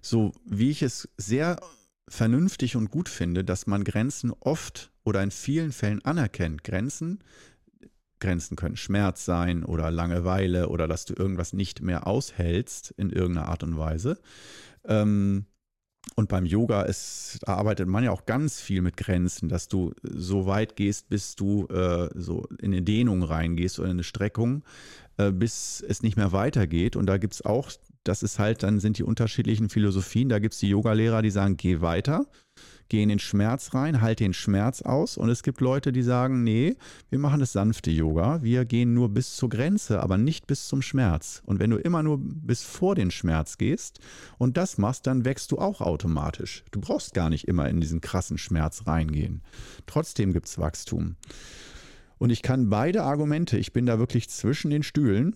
so 0.00 0.32
wie 0.44 0.70
ich 0.70 0.82
es 0.82 1.08
sehr 1.16 1.60
vernünftig 2.08 2.76
und 2.76 2.90
gut 2.90 3.08
finde, 3.08 3.44
dass 3.44 3.66
man 3.66 3.84
Grenzen 3.84 4.32
oft 4.40 4.92
oder 5.04 5.22
in 5.22 5.30
vielen 5.30 5.72
Fällen 5.72 6.04
anerkennt. 6.04 6.64
Grenzen, 6.64 7.20
Grenzen 8.20 8.56
können 8.56 8.76
Schmerz 8.76 9.24
sein 9.24 9.64
oder 9.64 9.90
Langeweile 9.90 10.68
oder 10.68 10.86
dass 10.88 11.04
du 11.04 11.14
irgendwas 11.14 11.52
nicht 11.52 11.82
mehr 11.82 12.06
aushältst 12.06 12.92
in 12.96 13.10
irgendeiner 13.10 13.48
Art 13.48 13.62
und 13.62 13.78
Weise. 13.78 14.18
Ähm, 14.84 15.46
und 16.16 16.28
beim 16.28 16.44
Yoga 16.44 16.82
ist, 16.82 17.40
arbeitet 17.46 17.88
man 17.88 18.04
ja 18.04 18.10
auch 18.10 18.26
ganz 18.26 18.60
viel 18.60 18.82
mit 18.82 18.96
Grenzen, 18.96 19.48
dass 19.48 19.68
du 19.68 19.94
so 20.02 20.46
weit 20.46 20.76
gehst, 20.76 21.08
bis 21.08 21.34
du 21.34 21.66
äh, 21.68 22.08
so 22.14 22.46
in 22.60 22.72
eine 22.72 22.82
Dehnung 22.82 23.22
reingehst 23.22 23.78
oder 23.78 23.88
in 23.88 23.96
eine 23.96 24.04
Streckung, 24.04 24.64
äh, 25.16 25.32
bis 25.32 25.82
es 25.86 26.02
nicht 26.02 26.16
mehr 26.16 26.32
weitergeht. 26.32 26.96
Und 26.96 27.06
da 27.06 27.16
gibt 27.16 27.34
es 27.34 27.44
auch 27.44 27.70
das 28.04 28.22
ist 28.22 28.38
halt, 28.38 28.62
dann 28.62 28.80
sind 28.80 28.98
die 28.98 29.02
unterschiedlichen 29.02 29.68
Philosophien. 29.68 30.28
Da 30.28 30.38
gibt 30.38 30.54
es 30.54 30.60
die 30.60 30.68
Yogalehrer, 30.68 31.22
die 31.22 31.30
sagen, 31.30 31.56
geh 31.56 31.80
weiter, 31.80 32.26
geh 32.88 33.02
in 33.02 33.08
den 33.08 33.18
Schmerz 33.18 33.74
rein, 33.74 34.00
halt 34.00 34.20
den 34.20 34.34
Schmerz 34.34 34.82
aus. 34.82 35.16
Und 35.16 35.30
es 35.30 35.42
gibt 35.42 35.60
Leute, 35.60 35.90
die 35.90 36.02
sagen, 36.02 36.44
nee, 36.44 36.76
wir 37.08 37.18
machen 37.18 37.40
das 37.40 37.52
sanfte 37.52 37.90
Yoga. 37.90 38.42
Wir 38.42 38.64
gehen 38.64 38.94
nur 38.94 39.08
bis 39.08 39.36
zur 39.36 39.48
Grenze, 39.48 40.02
aber 40.02 40.18
nicht 40.18 40.46
bis 40.46 40.68
zum 40.68 40.82
Schmerz. 40.82 41.42
Und 41.46 41.58
wenn 41.58 41.70
du 41.70 41.78
immer 41.78 42.02
nur 42.02 42.18
bis 42.20 42.62
vor 42.62 42.94
den 42.94 43.10
Schmerz 43.10 43.58
gehst 43.58 44.00
und 44.38 44.56
das 44.56 44.78
machst, 44.78 45.06
dann 45.06 45.24
wächst 45.24 45.50
du 45.50 45.58
auch 45.58 45.80
automatisch. 45.80 46.62
Du 46.70 46.80
brauchst 46.80 47.14
gar 47.14 47.30
nicht 47.30 47.48
immer 47.48 47.68
in 47.68 47.80
diesen 47.80 48.00
krassen 48.00 48.38
Schmerz 48.38 48.86
reingehen. 48.86 49.42
Trotzdem 49.86 50.32
gibt 50.32 50.46
es 50.46 50.58
Wachstum. 50.58 51.16
Und 52.18 52.30
ich 52.30 52.42
kann 52.42 52.68
beide 52.68 53.02
Argumente, 53.02 53.58
ich 53.58 53.72
bin 53.72 53.86
da 53.86 53.98
wirklich 53.98 54.28
zwischen 54.30 54.70
den 54.70 54.82
Stühlen, 54.82 55.34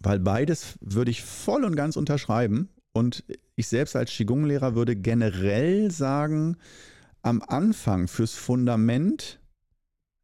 weil 0.00 0.20
beides 0.20 0.78
würde 0.80 1.10
ich 1.10 1.22
voll 1.22 1.64
und 1.64 1.76
ganz 1.76 1.96
unterschreiben. 1.96 2.68
Und 2.92 3.24
ich 3.56 3.68
selbst 3.68 3.96
als 3.96 4.10
Qigong-Lehrer 4.10 4.74
würde 4.74 4.96
generell 4.96 5.90
sagen, 5.90 6.56
am 7.22 7.42
Anfang 7.42 8.08
fürs 8.08 8.34
Fundament, 8.34 9.40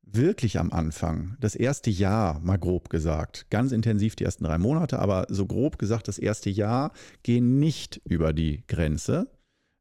wirklich 0.03 0.59
am 0.59 0.73
Anfang, 0.73 1.37
das 1.41 1.55
erste 1.55 1.91
Jahr, 1.91 2.41
mal 2.41 2.59
grob 2.59 2.89
gesagt, 2.89 3.47
ganz 3.51 3.73
intensiv 3.73 4.17
die 4.17 4.25
ersten 4.25 4.45
drei 4.45 4.59
Monate, 4.59 4.99
aber 4.99 5.27
so 5.29 5.47
grob 5.47 5.79
gesagt, 5.79 6.09
das 6.09 6.19
erste 6.19 6.51
Jahr, 6.51 6.93
gehen 7.23 7.59
nicht 7.59 8.01
über 8.05 8.33
die 8.33 8.65
Grenze, 8.69 9.29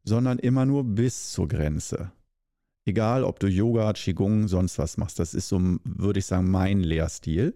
sondern 0.03 0.39
immer 0.39 0.65
nur 0.65 0.83
bis 0.83 1.31
zur 1.31 1.47
Grenze. 1.47 2.11
Egal, 2.85 3.23
ob 3.23 3.39
du 3.39 3.47
Yoga, 3.47 3.93
Qigong, 3.93 4.47
sonst 4.47 4.77
was 4.77 4.97
machst, 4.97 5.19
das 5.19 5.33
ist 5.33 5.47
so, 5.47 5.59
würde 5.83 6.19
ich 6.19 6.25
sagen, 6.25 6.51
mein 6.51 6.81
Lehrstil. 6.81 7.55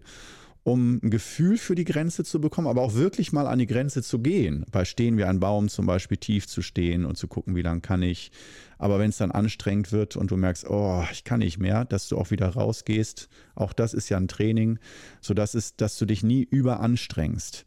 Um 0.68 1.00
ein 1.02 1.10
Gefühl 1.10 1.58
für 1.58 1.74
die 1.74 1.84
Grenze 1.84 2.24
zu 2.24 2.40
bekommen, 2.40 2.68
aber 2.68 2.82
auch 2.82 2.94
wirklich 2.94 3.32
mal 3.32 3.46
an 3.46 3.58
die 3.58 3.66
Grenze 3.66 4.02
zu 4.02 4.18
gehen. 4.18 4.64
Bei 4.70 4.84
Stehen 4.84 5.16
wie 5.16 5.24
ein 5.24 5.40
Baum 5.40 5.68
zum 5.68 5.86
Beispiel 5.86 6.18
tief 6.18 6.46
zu 6.46 6.62
stehen 6.62 7.04
und 7.04 7.16
zu 7.16 7.28
gucken, 7.28 7.56
wie 7.56 7.62
lang 7.62 7.82
kann 7.82 8.02
ich. 8.02 8.30
Aber 8.78 8.98
wenn 8.98 9.10
es 9.10 9.16
dann 9.16 9.32
anstrengend 9.32 9.92
wird 9.92 10.16
und 10.16 10.30
du 10.30 10.36
merkst, 10.36 10.68
oh, 10.68 11.04
ich 11.10 11.24
kann 11.24 11.40
nicht 11.40 11.58
mehr, 11.58 11.84
dass 11.84 12.08
du 12.08 12.18
auch 12.18 12.30
wieder 12.30 12.48
rausgehst. 12.48 13.28
Auch 13.54 13.72
das 13.72 13.94
ist 13.94 14.08
ja 14.08 14.16
ein 14.16 14.28
Training, 14.28 14.78
sodass 15.20 15.54
es, 15.54 15.76
dass 15.76 15.98
du 15.98 16.06
dich 16.06 16.22
nie 16.22 16.42
überanstrengst. 16.42 17.66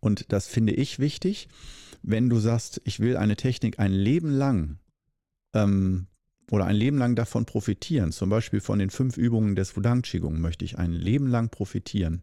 Und 0.00 0.32
das 0.32 0.46
finde 0.46 0.74
ich 0.74 0.98
wichtig, 0.98 1.48
wenn 2.02 2.28
du 2.28 2.38
sagst, 2.38 2.80
ich 2.84 3.00
will 3.00 3.16
eine 3.16 3.36
Technik 3.36 3.78
ein 3.78 3.92
Leben 3.92 4.30
lang 4.30 4.78
ähm, 5.54 6.06
oder 6.50 6.66
ein 6.66 6.76
Leben 6.76 6.98
lang 6.98 7.14
davon 7.14 7.44
profitieren, 7.44 8.12
zum 8.12 8.30
Beispiel 8.30 8.60
von 8.60 8.78
den 8.78 8.90
fünf 8.90 9.16
Übungen 9.16 9.54
des 9.54 9.76
Wudang 9.76 10.02
Qigong 10.02 10.40
möchte 10.40 10.64
ich 10.64 10.78
ein 10.78 10.92
Leben 10.92 11.28
lang 11.28 11.50
profitieren, 11.50 12.22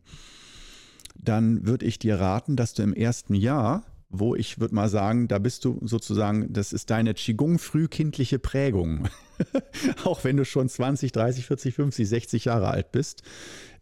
dann 1.16 1.66
würde 1.66 1.86
ich 1.86 2.00
dir 2.00 2.20
raten, 2.20 2.56
dass 2.56 2.74
du 2.74 2.84
im 2.84 2.94
ersten 2.94 3.36
Jahr, 3.36 3.84
wo 4.10 4.36
ich 4.36 4.60
würde 4.60 4.76
mal 4.76 4.90
sagen, 4.90 5.28
da 5.28 5.40
bist 5.40 5.66
du 5.66 5.80
sozusagen, 5.84 6.52
das 6.52 6.74
ist 6.74 6.90
deine 6.90 7.14
Qigong 7.14 7.60
frühkindliche 7.60 8.40
Prägung, 8.40 9.08
auch 10.04 10.24
wenn 10.24 10.38
du 10.38 10.46
schon 10.46 10.70
20, 10.70 11.12
30, 11.12 11.46
40, 11.46 11.76
50, 11.76 12.08
60 12.08 12.46
Jahre 12.46 12.70
alt 12.70 12.92
bist, 12.92 13.24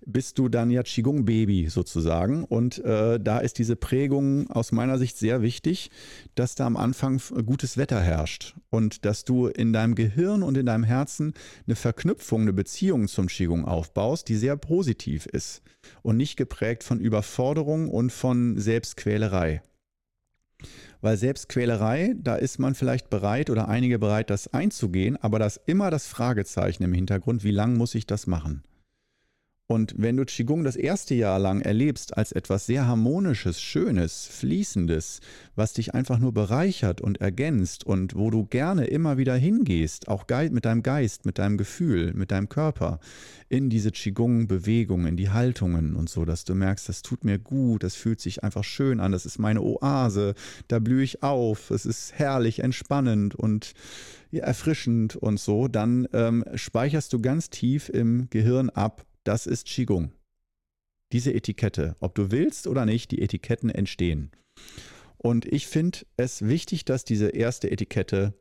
bist 0.05 0.37
du 0.37 0.49
dann 0.49 0.69
ja 0.69 0.83
Qigong-Baby 0.83 1.69
sozusagen. 1.69 2.43
Und 2.43 2.79
äh, 2.83 3.19
da 3.19 3.39
ist 3.39 3.57
diese 3.57 3.75
Prägung 3.75 4.49
aus 4.49 4.71
meiner 4.71 4.97
Sicht 4.97 5.17
sehr 5.17 5.41
wichtig, 5.41 5.91
dass 6.35 6.55
da 6.55 6.65
am 6.65 6.77
Anfang 6.77 7.21
gutes 7.45 7.77
Wetter 7.77 8.01
herrscht 8.01 8.55
und 8.69 9.05
dass 9.05 9.23
du 9.23 9.47
in 9.47 9.73
deinem 9.73 9.95
Gehirn 9.95 10.43
und 10.43 10.57
in 10.57 10.65
deinem 10.65 10.83
Herzen 10.83 11.33
eine 11.67 11.75
Verknüpfung, 11.75 12.41
eine 12.41 12.53
Beziehung 12.53 13.07
zum 13.07 13.27
Qigong 13.27 13.65
aufbaust, 13.65 14.27
die 14.29 14.35
sehr 14.35 14.57
positiv 14.57 15.25
ist 15.25 15.61
und 16.01 16.17
nicht 16.17 16.37
geprägt 16.37 16.83
von 16.83 16.99
Überforderung 16.99 17.89
und 17.89 18.11
von 18.11 18.59
Selbstquälerei. 18.59 19.61
Weil 21.01 21.17
Selbstquälerei, 21.17 22.15
da 22.17 22.35
ist 22.35 22.59
man 22.59 22.75
vielleicht 22.75 23.09
bereit 23.09 23.49
oder 23.49 23.67
einige 23.67 23.99
bereit, 23.99 24.29
das 24.29 24.53
einzugehen, 24.53 25.17
aber 25.21 25.39
da 25.39 25.45
ist 25.47 25.61
immer 25.65 25.91
das 25.91 26.07
Fragezeichen 26.07 26.83
im 26.83 26.93
Hintergrund, 26.93 27.43
wie 27.43 27.51
lange 27.51 27.77
muss 27.77 27.95
ich 27.95 28.07
das 28.07 28.27
machen? 28.27 28.63
Und 29.67 29.95
wenn 29.97 30.17
du 30.17 30.25
Qigong 30.25 30.65
das 30.65 30.75
erste 30.75 31.15
Jahr 31.15 31.39
lang 31.39 31.61
erlebst 31.61 32.17
als 32.17 32.33
etwas 32.33 32.65
sehr 32.65 32.85
harmonisches, 32.85 33.61
schönes, 33.61 34.27
fließendes, 34.27 35.21
was 35.55 35.71
dich 35.71 35.93
einfach 35.93 36.19
nur 36.19 36.33
bereichert 36.33 36.99
und 36.99 37.21
ergänzt 37.21 37.85
und 37.85 38.13
wo 38.15 38.29
du 38.29 38.45
gerne 38.45 38.85
immer 38.85 39.17
wieder 39.17 39.35
hingehst, 39.35 40.09
auch 40.09 40.25
mit 40.51 40.65
deinem 40.65 40.83
Geist, 40.83 41.25
mit 41.25 41.39
deinem 41.39 41.57
Gefühl, 41.57 42.13
mit 42.13 42.31
deinem 42.31 42.49
Körper, 42.49 42.99
in 43.47 43.69
diese 43.69 43.91
Qigong-Bewegungen, 43.91 45.07
in 45.07 45.17
die 45.17 45.29
Haltungen 45.29 45.95
und 45.95 46.09
so, 46.09 46.25
dass 46.25 46.43
du 46.43 46.55
merkst, 46.55 46.89
das 46.89 47.01
tut 47.01 47.23
mir 47.23 47.39
gut, 47.39 47.83
das 47.83 47.95
fühlt 47.95 48.19
sich 48.19 48.43
einfach 48.43 48.65
schön 48.65 48.99
an, 48.99 49.13
das 49.13 49.25
ist 49.25 49.39
meine 49.39 49.61
Oase, 49.61 50.35
da 50.67 50.79
blühe 50.79 51.03
ich 51.03 51.23
auf, 51.23 51.71
es 51.71 51.85
ist 51.85 52.13
herrlich, 52.13 52.59
entspannend 52.59 53.33
und 53.33 53.73
erfrischend 54.31 55.15
und 55.15 55.39
so, 55.39 55.69
dann 55.69 56.07
ähm, 56.11 56.43
speicherst 56.55 57.13
du 57.13 57.21
ganz 57.21 57.49
tief 57.49 57.87
im 57.87 58.27
Gehirn 58.29 58.69
ab, 58.69 59.05
das 59.23 59.45
ist 59.45 59.67
Qigong. 59.67 60.11
Diese 61.11 61.33
Etikette, 61.33 61.95
ob 61.99 62.15
du 62.15 62.31
willst 62.31 62.67
oder 62.67 62.85
nicht, 62.85 63.11
die 63.11 63.21
Etiketten 63.21 63.69
entstehen. 63.69 64.31
Und 65.17 65.45
ich 65.45 65.67
finde 65.67 65.99
es 66.17 66.41
wichtig, 66.41 66.85
dass 66.85 67.05
diese 67.05 67.29
erste 67.29 67.71
Etikette 67.71 68.33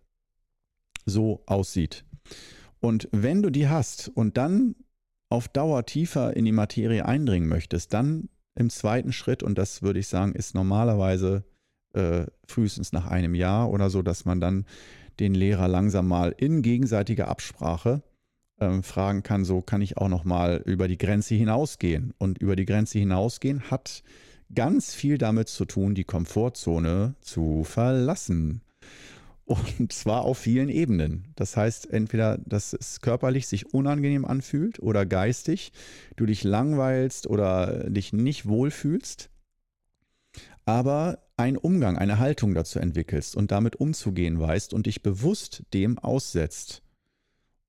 so 1.05 1.43
aussieht. 1.47 2.05
Und 2.81 3.09
wenn 3.13 3.43
du 3.43 3.51
die 3.51 3.69
hast 3.69 4.09
und 4.09 4.37
dann 4.37 4.75
auf 5.29 5.49
Dauer 5.49 5.87
tiefer 5.87 6.37
in 6.37 6.45
die 6.45 6.53
Materie 6.53 7.07
eindringen 7.07 7.49
möchtest, 7.49 7.93
dann 7.95 8.29
im 8.55 8.69
zweiten 8.69 9.13
Schritt, 9.13 9.43
und 9.43 9.57
das 9.57 9.83
würde 9.83 10.01
ich 10.01 10.09
sagen, 10.09 10.35
ist 10.35 10.55
normalerweise 10.55 11.45
äh, 11.95 12.27
frühestens 12.47 12.93
nach 12.93 13.07
einem 13.07 13.35
Jahr 13.35 13.71
oder 13.71 13.89
so, 13.89 14.03
dass 14.03 14.25
man 14.25 14.41
dann 14.41 14.67
den 15.21 15.35
Lehrer 15.35 15.69
langsam 15.69 16.09
mal 16.09 16.35
in 16.37 16.63
gegenseitiger 16.63 17.29
Absprache 17.29 18.03
ähm, 18.61 18.83
fragen 18.83 19.23
kann, 19.23 19.45
so 19.45 19.61
kann 19.61 19.83
ich 19.83 19.97
auch 19.97 20.09
noch 20.09 20.25
mal 20.25 20.63
über 20.65 20.89
die 20.89 20.99
Grenze 20.99 21.35
hinausgehen. 21.35 22.15
Und 22.19 22.39
über 22.39 22.57
die 22.57 22.65
Grenze 22.65 22.99
hinausgehen 22.99 23.71
hat 23.71 24.03
ganz 24.55 24.95
viel 24.95 25.19
damit 25.19 25.49
zu 25.49 25.65
tun, 25.65 25.95
die 25.95 26.05
Komfortzone 26.05 27.15
zu 27.21 27.65
verlassen. 27.65 28.63
Und 29.45 29.93
zwar 29.93 30.23
auf 30.23 30.39
vielen 30.39 30.69
Ebenen. 30.69 31.29
Das 31.35 31.57
heißt, 31.57 31.91
entweder, 31.91 32.39
dass 32.39 32.73
es 32.73 33.01
körperlich 33.01 33.49
sich 33.49 33.75
unangenehm 33.75 34.25
anfühlt 34.25 34.79
oder 34.79 35.05
geistig, 35.05 35.73
du 36.17 36.27
dich 36.27 36.45
langweilst 36.45 37.27
oder 37.27 37.91
dich 37.91 38.13
nicht 38.13 38.47
wohlfühlst, 38.47 39.31
aber 40.65 41.19
einen 41.37 41.57
Umgang, 41.57 41.99
eine 41.99 42.19
Haltung 42.19 42.55
dazu 42.55 42.79
entwickelst 42.79 43.37
und 43.37 43.51
damit 43.51 43.77
umzugehen 43.77 44.39
weißt 44.39 44.73
und 44.73 44.87
dich 44.87 45.03
bewusst 45.03 45.65
dem 45.75 45.99
aussetzt 45.99 46.83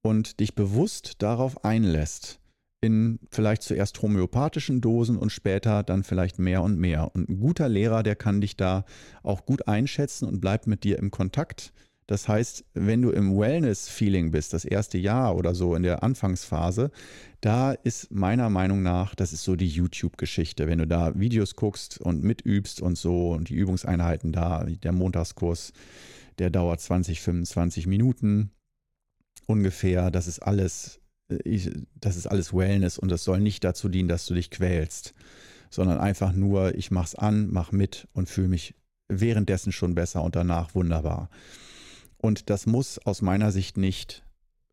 und 0.03 0.39
dich 0.39 0.53
bewusst 0.53 1.15
darauf 1.23 1.65
einlässt, 1.65 2.39
in 2.81 3.19
vielleicht 3.31 3.63
zuerst 3.63 4.01
homöopathischen 4.01 4.81
Dosen 4.81 5.17
und 5.17 5.31
später 5.31 5.83
dann 5.83 6.03
vielleicht 6.03 6.37
mehr 6.37 6.61
und 6.61 6.77
mehr. 6.77 7.15
Und 7.15 7.29
ein 7.29 7.39
guter 7.39 7.69
Lehrer, 7.69 8.03
der 8.03 8.15
kann 8.15 8.41
dich 8.41 8.57
da 8.57 8.85
auch 9.23 9.45
gut 9.45 9.67
einschätzen 9.67 10.27
und 10.27 10.41
bleibt 10.41 10.67
mit 10.67 10.83
dir 10.83 10.99
im 10.99 11.09
Kontakt. 11.09 11.73
Das 12.07 12.27
heißt, 12.27 12.65
wenn 12.73 13.01
du 13.01 13.11
im 13.11 13.37
Wellness-Feeling 13.39 14.31
bist, 14.31 14.51
das 14.51 14.65
erste 14.65 14.97
Jahr 14.97 15.37
oder 15.37 15.55
so 15.55 15.73
in 15.73 15.83
der 15.83 16.03
Anfangsphase, 16.03 16.91
da 17.39 17.71
ist 17.71 18.11
meiner 18.11 18.49
Meinung 18.49 18.83
nach, 18.83 19.15
das 19.15 19.31
ist 19.31 19.45
so 19.45 19.55
die 19.55 19.69
YouTube-Geschichte. 19.69 20.67
Wenn 20.67 20.79
du 20.79 20.87
da 20.87 21.17
Videos 21.17 21.55
guckst 21.55 22.01
und 22.01 22.21
mitübst 22.21 22.81
und 22.81 22.97
so 22.97 23.31
und 23.31 23.47
die 23.47 23.55
Übungseinheiten 23.55 24.33
da, 24.33 24.65
der 24.65 24.91
Montagskurs, 24.91 25.71
der 26.39 26.49
dauert 26.49 26.81
20, 26.81 27.21
25 27.21 27.87
Minuten 27.87 28.51
ungefähr, 29.45 30.11
das 30.11 30.27
ist 30.27 30.39
alles, 30.39 30.99
äh, 31.29 31.69
das 31.95 32.15
ist 32.15 32.27
alles 32.27 32.53
Wellness 32.53 32.97
und 32.97 33.09
das 33.09 33.23
soll 33.23 33.39
nicht 33.39 33.63
dazu 33.63 33.89
dienen, 33.89 34.09
dass 34.09 34.25
du 34.25 34.33
dich 34.33 34.49
quälst, 34.49 35.13
sondern 35.69 35.99
einfach 35.99 36.33
nur, 36.33 36.75
ich 36.75 36.91
mach's 36.91 37.15
an, 37.15 37.49
mach 37.51 37.71
mit 37.71 38.07
und 38.13 38.29
fühle 38.29 38.47
mich 38.47 38.75
währenddessen 39.09 39.71
schon 39.71 39.95
besser 39.95 40.23
und 40.23 40.35
danach 40.35 40.75
wunderbar. 40.75 41.29
Und 42.17 42.49
das 42.49 42.65
muss 42.65 42.99
aus 42.99 43.21
meiner 43.21 43.51
Sicht 43.51 43.77
nicht 43.77 44.23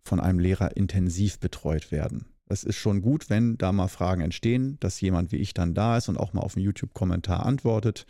von 0.04 0.20
einem 0.20 0.38
Lehrer 0.38 0.76
intensiv 0.76 1.40
betreut 1.40 1.90
werden. 1.90 2.26
Es 2.46 2.64
ist 2.64 2.76
schon 2.76 3.00
gut, 3.00 3.30
wenn 3.30 3.58
da 3.58 3.72
mal 3.72 3.88
Fragen 3.88 4.22
entstehen, 4.22 4.76
dass 4.80 5.00
jemand 5.00 5.30
wie 5.30 5.36
ich 5.36 5.54
dann 5.54 5.74
da 5.74 5.96
ist 5.96 6.08
und 6.08 6.18
auch 6.18 6.32
mal 6.32 6.42
auf 6.42 6.56
einen 6.56 6.64
YouTube-Kommentar 6.64 7.46
antwortet. 7.46 8.06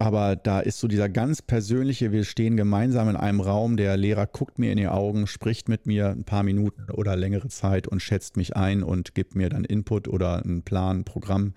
Aber 0.00 0.34
da 0.34 0.60
ist 0.60 0.80
so 0.80 0.88
dieser 0.88 1.10
ganz 1.10 1.42
persönliche, 1.42 2.10
wir 2.10 2.24
stehen 2.24 2.56
gemeinsam 2.56 3.10
in 3.10 3.16
einem 3.16 3.42
Raum, 3.42 3.76
der 3.76 3.98
Lehrer 3.98 4.26
guckt 4.26 4.58
mir 4.58 4.72
in 4.72 4.78
die 4.78 4.88
Augen, 4.88 5.26
spricht 5.26 5.68
mit 5.68 5.84
mir 5.84 6.08
ein 6.08 6.24
paar 6.24 6.42
Minuten 6.42 6.90
oder 6.90 7.16
längere 7.16 7.48
Zeit 7.48 7.86
und 7.86 8.00
schätzt 8.00 8.38
mich 8.38 8.56
ein 8.56 8.82
und 8.82 9.14
gibt 9.14 9.34
mir 9.34 9.50
dann 9.50 9.62
Input 9.62 10.08
oder 10.08 10.42
einen 10.42 10.62
Plan, 10.62 11.00
ein 11.00 11.04
Programm. 11.04 11.52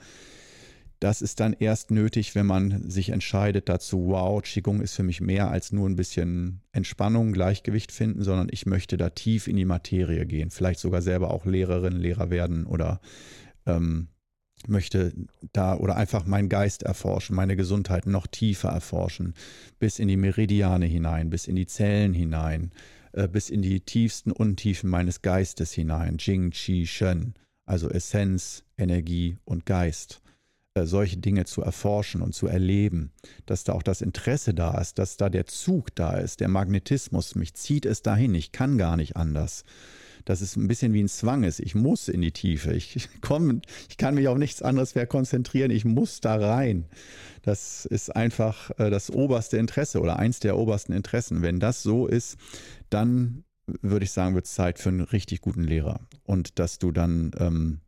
Das 1.00 1.22
ist 1.22 1.40
dann 1.40 1.54
erst 1.54 1.90
nötig, 1.90 2.36
wenn 2.36 2.46
man 2.46 2.90
sich 2.90 3.12
entscheidet 3.12 3.70
dazu, 3.70 4.08
wow, 4.08 4.42
Qigong 4.42 4.82
ist 4.82 4.96
für 4.96 5.04
mich 5.04 5.22
mehr 5.22 5.50
als 5.50 5.72
nur 5.72 5.88
ein 5.88 5.96
bisschen 5.96 6.60
Entspannung, 6.74 7.32
Gleichgewicht 7.32 7.94
finden, 7.94 8.24
sondern 8.24 8.50
ich 8.52 8.66
möchte 8.66 8.98
da 8.98 9.10
tief 9.10 9.48
in 9.48 9.56
die 9.56 9.64
Materie 9.64 10.26
gehen. 10.26 10.50
Vielleicht 10.50 10.82
sogar 10.82 11.02
selber 11.02 11.32
auch 11.32 11.46
Lehrerin, 11.46 11.94
Lehrer 11.94 12.30
werden 12.30 12.66
oder 12.66 13.00
ähm, 13.66 14.10
möchte 14.68 15.14
da 15.52 15.76
oder 15.76 15.96
einfach 15.96 16.26
meinen 16.26 16.50
Geist 16.50 16.84
erforschen, 16.84 17.36
meine 17.36 17.56
Gesundheit 17.56 18.06
noch 18.06 18.28
tiefer 18.28 18.70
erforschen, 18.70 19.34
bis 19.80 20.00
in 20.00 20.08
die 20.08 20.18
Meridiane 20.18 20.86
hinein, 20.86 21.30
bis 21.30 21.48
in 21.48 21.56
die 21.56 21.68
Zellen 21.68 22.14
hinein, 22.14 22.72
äh, 23.14 23.28
bis 23.28 23.50
in 23.50 23.62
die 23.62 23.82
tiefsten 23.82 24.32
Untiefen 24.32 24.90
meines 24.90 25.22
Geistes 25.22 25.74
hinein, 25.74 26.18
Jing, 26.20 26.52
Qi, 26.52 26.86
Shen, 26.88 27.36
also 27.66 27.90
Essenz, 27.90 28.64
Energie 28.78 29.38
und 29.46 29.66
Geist. 29.66 30.22
Äh, 30.76 30.86
solche 30.86 31.18
Dinge 31.18 31.46
zu 31.46 31.62
erforschen 31.62 32.22
und 32.22 32.34
zu 32.34 32.48
erleben, 32.48 33.12
dass 33.46 33.64
da 33.64 33.74
auch 33.74 33.84
das 33.84 34.02
Interesse 34.02 34.54
da 34.54 34.80
ist, 34.80 34.98
dass 34.98 35.18
da 35.18 35.30
der 35.30 35.46
Zug 35.46 35.94
da 35.96 36.14
ist, 36.18 36.40
der 36.40 36.48
Magnetismus, 36.48 37.36
mich 37.36 37.54
zieht 37.54 37.86
es 37.86 38.02
dahin, 38.02 38.34
ich 38.34 38.52
kann 38.52 38.78
gar 38.78 38.98
nicht 38.98 39.16
anders 39.16 39.66
dass 40.26 40.42
es 40.42 40.56
ein 40.56 40.68
bisschen 40.68 40.94
wie 40.94 41.04
ein 41.04 41.10
Zwang 41.10 41.44
ist. 41.44 41.60
Ich 41.60 41.76
muss 41.76 42.08
in 42.08 42.22
die 42.22 42.32
Tiefe. 42.32 42.74
Ich 42.74 43.10
komme, 43.22 43.62
ich 43.90 43.98
kann 43.98 44.16
mich 44.16 44.28
auf 44.28 44.38
nichts 44.38 44.62
anderes 44.62 44.96
mehr 44.96 45.08
konzentrieren. 45.08 45.72
Ich 45.72 45.86
muss 45.86 46.22
da 46.22 46.36
rein. 46.36 46.86
Das 47.42 47.86
ist 47.86 48.16
einfach 48.16 48.72
äh, 48.78 48.90
das 48.90 49.10
oberste 49.10 49.58
Interesse 49.58 50.00
oder 50.00 50.18
eins 50.18 50.40
der 50.40 50.58
obersten 50.58 50.94
Interessen. 50.94 51.42
Wenn 51.42 51.60
das 51.60 51.84
so 51.84 52.08
ist, 52.08 52.38
dann 52.90 53.44
würde 53.82 54.06
ich 54.06 54.12
sagen, 54.12 54.36
wird 54.36 54.46
es 54.46 54.54
Zeit 54.54 54.80
für 54.80 54.90
einen 54.90 55.02
richtig 55.02 55.42
guten 55.42 55.64
Lehrer. 55.64 56.00
Und 56.24 56.60
dass 56.60 56.80
du 56.80 56.92
dann 56.92 57.32
ähm, 57.38 57.80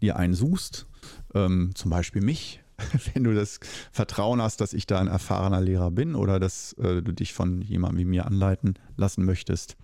dir 0.00 0.16
einen 0.16 0.34
suchst, 0.34 0.86
ähm, 1.34 1.72
zum 1.74 1.90
Beispiel 1.90 2.22
mich, 2.22 2.60
wenn 3.14 3.24
du 3.24 3.34
das 3.34 3.60
Vertrauen 3.92 4.40
hast, 4.40 4.60
dass 4.60 4.72
ich 4.72 4.86
da 4.86 5.00
ein 5.00 5.08
erfahrener 5.08 5.60
Lehrer 5.60 5.90
bin 5.90 6.14
oder 6.14 6.38
dass 6.38 6.74
äh, 6.74 7.02
du 7.02 7.12
dich 7.12 7.32
von 7.32 7.60
jemandem 7.62 7.98
wie 7.98 8.04
mir 8.04 8.26
anleiten 8.26 8.74
lassen 8.96 9.24
möchtest, 9.24 9.76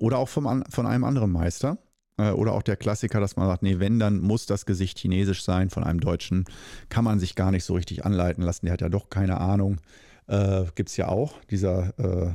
oder 0.00 0.18
auch 0.18 0.28
vom, 0.28 0.64
von 0.68 0.86
einem 0.86 1.04
anderen 1.04 1.32
Meister. 1.32 1.78
Äh, 2.16 2.30
oder 2.30 2.52
auch 2.52 2.62
der 2.62 2.76
Klassiker, 2.76 3.20
dass 3.20 3.36
man 3.36 3.46
sagt, 3.46 3.62
nee, 3.62 3.78
wenn, 3.78 3.98
dann 3.98 4.20
muss 4.20 4.46
das 4.46 4.66
Gesicht 4.66 4.98
chinesisch 4.98 5.42
sein 5.44 5.70
von 5.70 5.84
einem 5.84 6.00
Deutschen. 6.00 6.44
Kann 6.88 7.04
man 7.04 7.18
sich 7.18 7.34
gar 7.34 7.50
nicht 7.50 7.64
so 7.64 7.74
richtig 7.74 8.04
anleiten 8.04 8.42
lassen. 8.42 8.66
Der 8.66 8.72
hat 8.72 8.80
ja 8.80 8.88
doch 8.88 9.10
keine 9.10 9.40
Ahnung. 9.40 9.78
Äh, 10.26 10.64
Gibt 10.74 10.90
es 10.90 10.96
ja 10.96 11.08
auch, 11.08 11.42
dieser 11.50 11.92
äh, 11.98 12.34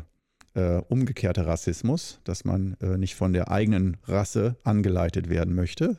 äh, 0.60 0.82
umgekehrte 0.90 1.46
Rassismus, 1.46 2.20
dass 2.24 2.46
man 2.46 2.76
äh, 2.82 2.98
nicht 2.98 3.16
von 3.16 3.34
der 3.34 3.52
eigenen 3.52 3.98
Rasse 4.06 4.56
angeleitet 4.64 5.30
werden 5.30 5.56
möchte, 5.56 5.98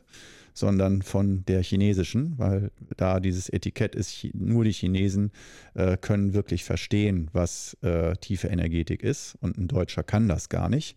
sondern 0.61 1.02
von 1.02 1.44
der 1.46 1.62
chinesischen, 1.62 2.38
weil 2.38 2.70
da 2.96 3.18
dieses 3.18 3.48
Etikett 3.48 3.96
ist, 3.96 4.28
nur 4.34 4.64
die 4.64 4.72
Chinesen 4.72 5.32
äh, 5.74 5.96
können 5.96 6.34
wirklich 6.34 6.62
verstehen, 6.62 7.28
was 7.32 7.76
äh, 7.82 8.14
tiefe 8.16 8.48
Energetik 8.48 9.02
ist 9.02 9.36
und 9.40 9.58
ein 9.58 9.66
Deutscher 9.66 10.04
kann 10.04 10.28
das 10.28 10.48
gar 10.48 10.68
nicht. 10.68 10.96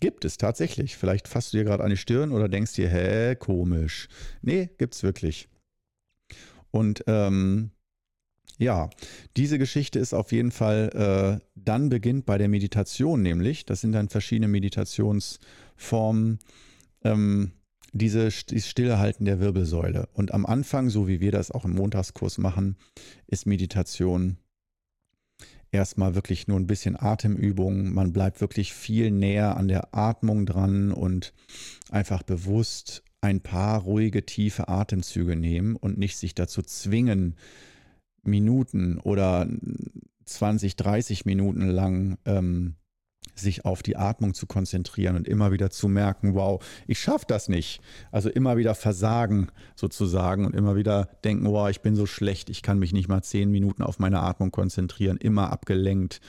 Gibt 0.00 0.24
es 0.24 0.36
tatsächlich. 0.36 0.96
Vielleicht 0.96 1.28
fasst 1.28 1.52
du 1.52 1.58
dir 1.58 1.64
gerade 1.64 1.84
an 1.84 1.90
die 1.90 1.96
Stirn 1.96 2.32
oder 2.32 2.48
denkst 2.48 2.74
dir, 2.74 2.88
hä, 2.88 3.36
komisch. 3.36 4.08
Nee, 4.42 4.68
gibt 4.78 4.94
es 4.94 5.02
wirklich. 5.02 5.48
Und 6.70 7.04
ähm, 7.06 7.70
ja, 8.58 8.90
diese 9.36 9.58
Geschichte 9.58 9.98
ist 9.98 10.14
auf 10.14 10.32
jeden 10.32 10.50
Fall, 10.50 11.38
äh, 11.40 11.44
dann 11.54 11.88
beginnt 11.88 12.26
bei 12.26 12.38
der 12.38 12.48
Meditation 12.48 13.22
nämlich, 13.22 13.66
das 13.66 13.82
sind 13.82 13.92
dann 13.92 14.08
verschiedene 14.08 14.48
Meditationsformen, 14.48 16.38
ähm, 17.04 17.52
diese, 17.98 18.30
Stillehalten 18.30 19.24
der 19.24 19.40
Wirbelsäule. 19.40 20.08
Und 20.12 20.32
am 20.32 20.46
Anfang, 20.46 20.90
so 20.90 21.08
wie 21.08 21.20
wir 21.20 21.32
das 21.32 21.50
auch 21.50 21.64
im 21.64 21.74
Montagskurs 21.74 22.38
machen, 22.38 22.76
ist 23.26 23.46
Meditation 23.46 24.38
erstmal 25.70 26.14
wirklich 26.14 26.48
nur 26.48 26.58
ein 26.58 26.66
bisschen 26.66 26.96
Atemübung. 26.98 27.92
Man 27.92 28.12
bleibt 28.12 28.40
wirklich 28.40 28.72
viel 28.72 29.10
näher 29.10 29.56
an 29.56 29.68
der 29.68 29.94
Atmung 29.94 30.46
dran 30.46 30.92
und 30.92 31.34
einfach 31.90 32.22
bewusst 32.22 33.02
ein 33.20 33.40
paar 33.40 33.82
ruhige, 33.82 34.24
tiefe 34.24 34.68
Atemzüge 34.68 35.36
nehmen 35.36 35.76
und 35.76 35.98
nicht 35.98 36.16
sich 36.16 36.34
dazu 36.34 36.62
zwingen, 36.62 37.36
Minuten 38.22 38.98
oder 38.98 39.48
20, 40.24 40.76
30 40.76 41.24
Minuten 41.24 41.68
lang 41.68 42.18
ähm, 42.24 42.74
sich 43.38 43.64
auf 43.64 43.82
die 43.82 43.96
Atmung 43.96 44.34
zu 44.34 44.46
konzentrieren 44.46 45.16
und 45.16 45.28
immer 45.28 45.52
wieder 45.52 45.70
zu 45.70 45.88
merken, 45.88 46.34
wow, 46.34 46.64
ich 46.86 46.98
schaffe 46.98 47.26
das 47.28 47.48
nicht. 47.48 47.80
Also 48.10 48.28
immer 48.30 48.56
wieder 48.56 48.74
versagen 48.74 49.48
sozusagen 49.74 50.44
und 50.44 50.54
immer 50.54 50.76
wieder 50.76 51.08
denken, 51.24 51.46
wow, 51.46 51.68
ich 51.68 51.80
bin 51.80 51.96
so 51.96 52.06
schlecht, 52.06 52.50
ich 52.50 52.62
kann 52.62 52.78
mich 52.78 52.92
nicht 52.92 53.08
mal 53.08 53.22
zehn 53.22 53.50
Minuten 53.50 53.82
auf 53.82 53.98
meine 53.98 54.20
Atmung 54.20 54.50
konzentrieren, 54.50 55.16
immer 55.16 55.52
abgelenkt, 55.52 56.20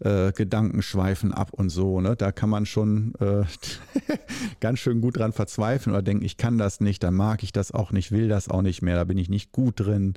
äh, 0.00 0.32
Gedanken 0.32 0.82
schweifen 0.82 1.32
ab 1.32 1.52
und 1.52 1.70
so. 1.70 2.00
Ne? 2.00 2.16
Da 2.16 2.32
kann 2.32 2.50
man 2.50 2.66
schon 2.66 3.14
äh, 3.20 3.44
ganz 4.60 4.78
schön 4.78 5.00
gut 5.00 5.18
dran 5.18 5.32
verzweifeln 5.32 5.94
oder 5.94 6.02
denken, 6.02 6.24
ich 6.24 6.36
kann 6.36 6.58
das 6.58 6.80
nicht, 6.80 7.02
dann 7.02 7.14
mag 7.14 7.42
ich 7.42 7.52
das 7.52 7.72
auch 7.72 7.92
nicht, 7.92 8.12
will 8.12 8.28
das 8.28 8.48
auch 8.48 8.62
nicht 8.62 8.82
mehr, 8.82 8.96
da 8.96 9.04
bin 9.04 9.18
ich 9.18 9.28
nicht 9.28 9.52
gut 9.52 9.80
drin. 9.80 10.14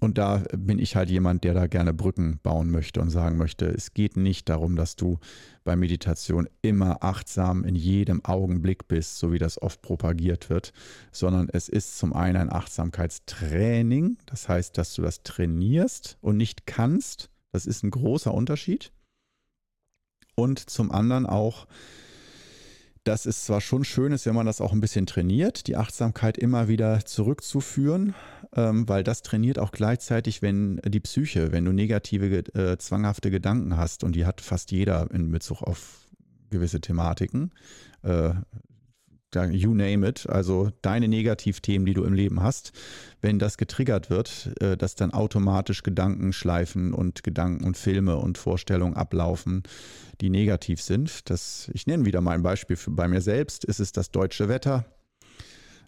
Und 0.00 0.16
da 0.16 0.44
bin 0.56 0.78
ich 0.78 0.94
halt 0.94 1.10
jemand, 1.10 1.42
der 1.42 1.54
da 1.54 1.66
gerne 1.66 1.92
Brücken 1.92 2.38
bauen 2.42 2.70
möchte 2.70 3.00
und 3.00 3.10
sagen 3.10 3.36
möchte, 3.36 3.66
es 3.66 3.94
geht 3.94 4.16
nicht 4.16 4.48
darum, 4.48 4.76
dass 4.76 4.94
du 4.94 5.18
bei 5.64 5.74
Meditation 5.74 6.48
immer 6.62 7.02
achtsam 7.02 7.64
in 7.64 7.74
jedem 7.74 8.24
Augenblick 8.24 8.86
bist, 8.86 9.18
so 9.18 9.32
wie 9.32 9.38
das 9.38 9.60
oft 9.60 9.82
propagiert 9.82 10.50
wird, 10.50 10.72
sondern 11.10 11.48
es 11.52 11.68
ist 11.68 11.98
zum 11.98 12.12
einen 12.12 12.36
ein 12.36 12.52
Achtsamkeitstraining, 12.52 14.18
das 14.26 14.48
heißt, 14.48 14.78
dass 14.78 14.94
du 14.94 15.02
das 15.02 15.24
trainierst 15.24 16.16
und 16.20 16.36
nicht 16.36 16.66
kannst. 16.66 17.30
Das 17.50 17.66
ist 17.66 17.82
ein 17.82 17.90
großer 17.90 18.32
Unterschied. 18.32 18.92
Und 20.36 20.70
zum 20.70 20.92
anderen 20.92 21.26
auch, 21.26 21.66
dass 23.08 23.24
es 23.24 23.46
zwar 23.46 23.62
schon 23.62 23.84
schön 23.84 24.12
ist, 24.12 24.26
wenn 24.26 24.34
man 24.34 24.44
das 24.44 24.60
auch 24.60 24.72
ein 24.72 24.82
bisschen 24.82 25.06
trainiert, 25.06 25.66
die 25.66 25.76
Achtsamkeit 25.76 26.36
immer 26.36 26.68
wieder 26.68 27.06
zurückzuführen, 27.06 28.14
ähm, 28.54 28.86
weil 28.86 29.02
das 29.02 29.22
trainiert 29.22 29.58
auch 29.58 29.72
gleichzeitig, 29.72 30.42
wenn 30.42 30.78
die 30.84 31.00
Psyche, 31.00 31.50
wenn 31.50 31.64
du 31.64 31.72
negative, 31.72 32.38
äh, 32.54 32.76
zwanghafte 32.76 33.30
Gedanken 33.30 33.78
hast, 33.78 34.04
und 34.04 34.14
die 34.14 34.26
hat 34.26 34.42
fast 34.42 34.72
jeder 34.72 35.10
in 35.10 35.30
Bezug 35.30 35.62
auf 35.62 36.06
gewisse 36.50 36.82
Thematiken, 36.82 37.52
äh, 38.02 38.32
you 39.34 39.74
name 39.74 40.06
it, 40.06 40.28
also 40.28 40.70
deine 40.82 41.08
Negativthemen, 41.08 41.86
die 41.86 41.94
du 41.94 42.04
im 42.04 42.14
Leben 42.14 42.42
hast, 42.42 42.72
wenn 43.20 43.38
das 43.38 43.58
getriggert 43.58 44.10
wird, 44.10 44.50
äh, 44.60 44.76
dass 44.76 44.94
dann 44.94 45.12
automatisch 45.12 45.82
Gedanken 45.82 46.32
schleifen 46.32 46.92
und 46.92 47.22
Gedanken 47.22 47.64
und 47.64 47.76
Filme 47.76 48.16
und 48.16 48.38
Vorstellungen 48.38 48.96
ablaufen, 48.96 49.62
die 50.20 50.30
negativ 50.30 50.80
sind. 50.80 51.30
Das, 51.30 51.70
ich 51.74 51.86
nenne 51.86 52.06
wieder 52.06 52.20
mal 52.20 52.32
ein 52.32 52.42
Beispiel 52.42 52.76
für, 52.76 52.90
bei 52.90 53.08
mir 53.08 53.20
selbst, 53.20 53.64
ist 53.64 53.80
es 53.80 53.92
das 53.92 54.10
deutsche 54.10 54.48
Wetter. 54.48 54.86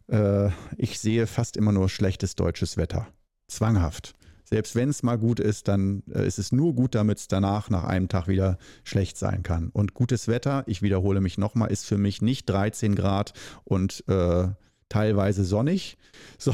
Äh, 0.09 0.51
ich 0.77 0.99
sehe 0.99 1.27
fast 1.27 1.57
immer 1.57 1.73
nur 1.73 1.89
schlechtes 1.89 2.35
deutsches 2.35 2.77
Wetter. 2.77 3.09
Zwanghaft. 3.49 4.15
Selbst 4.51 4.75
wenn 4.75 4.89
es 4.89 5.05
mal 5.05 5.17
gut 5.17 5.39
ist, 5.39 5.69
dann 5.69 6.03
äh, 6.13 6.27
ist 6.27 6.39
es 6.39 6.51
nur 6.51 6.75
gut, 6.75 6.95
damit 6.97 7.19
es 7.19 7.29
danach 7.29 7.71
nach 7.71 7.85
einem 7.85 8.09
Tag 8.09 8.27
wieder 8.27 8.59
schlecht 8.83 9.17
sein 9.17 9.45
kann. 9.45 9.71
Und 9.71 9.95
gutes 9.95 10.27
Wetter, 10.27 10.65
ich 10.67 10.83
wiederhole 10.83 11.21
mich 11.21 11.39
nochmal, 11.39 11.71
ist 11.71 11.87
für 11.87 11.99
mich 11.99 12.21
nicht 12.21 12.51
13 12.51 12.97
Grad 12.97 13.33
und 13.65 14.05
äh, 14.09 14.49
teilweise 14.89 15.45
sonnig, 15.45 15.97
so, 16.39 16.53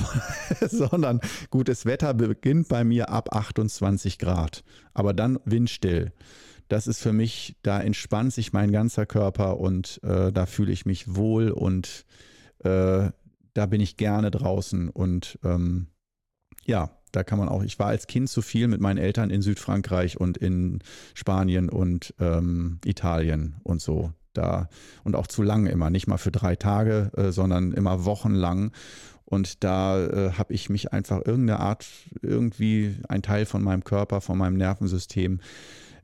sondern 0.60 1.20
gutes 1.50 1.86
Wetter 1.86 2.12
beginnt 2.12 2.68
bei 2.68 2.84
mir 2.84 3.08
ab 3.08 3.34
28 3.34 4.18
Grad, 4.18 4.62
aber 4.92 5.14
dann 5.14 5.38
windstill. 5.44 6.12
Das 6.68 6.86
ist 6.86 7.00
für 7.00 7.12
mich, 7.12 7.56
da 7.62 7.80
entspannt 7.80 8.32
sich 8.32 8.52
mein 8.52 8.72
ganzer 8.72 9.06
Körper 9.06 9.58
und 9.58 10.00
äh, 10.02 10.32
da 10.32 10.46
fühle 10.46 10.72
ich 10.72 10.84
mich 10.84 11.14
wohl 11.14 11.50
und 11.50 12.04
äh, 12.58 13.10
da 13.54 13.66
bin 13.66 13.80
ich 13.80 13.96
gerne 13.96 14.30
draußen 14.30 14.90
und 14.90 15.38
ähm, 15.44 15.86
ja, 16.66 16.95
da 17.16 17.24
kann 17.24 17.38
man 17.38 17.48
auch, 17.48 17.62
ich 17.62 17.78
war 17.78 17.86
als 17.86 18.06
Kind 18.06 18.28
zu 18.28 18.42
viel 18.42 18.68
mit 18.68 18.80
meinen 18.80 18.98
Eltern 18.98 19.30
in 19.30 19.40
Südfrankreich 19.40 20.20
und 20.20 20.36
in 20.36 20.80
Spanien 21.14 21.70
und 21.70 22.14
ähm, 22.20 22.78
Italien 22.84 23.56
und 23.62 23.80
so. 23.80 24.12
Da 24.34 24.68
und 25.02 25.16
auch 25.16 25.26
zu 25.26 25.42
lang 25.42 25.64
immer, 25.64 25.88
nicht 25.88 26.06
mal 26.06 26.18
für 26.18 26.30
drei 26.30 26.56
Tage, 26.56 27.10
äh, 27.16 27.32
sondern 27.32 27.72
immer 27.72 28.04
wochenlang. 28.04 28.72
Und 29.24 29.64
da 29.64 29.98
äh, 30.04 30.32
habe 30.32 30.52
ich 30.52 30.68
mich 30.68 30.92
einfach 30.92 31.24
irgendeine 31.24 31.58
Art, 31.58 31.86
irgendwie 32.20 32.96
ein 33.08 33.22
Teil 33.22 33.46
von 33.46 33.62
meinem 33.62 33.82
Körper, 33.82 34.20
von 34.20 34.36
meinem 34.36 34.58
Nervensystem 34.58 35.40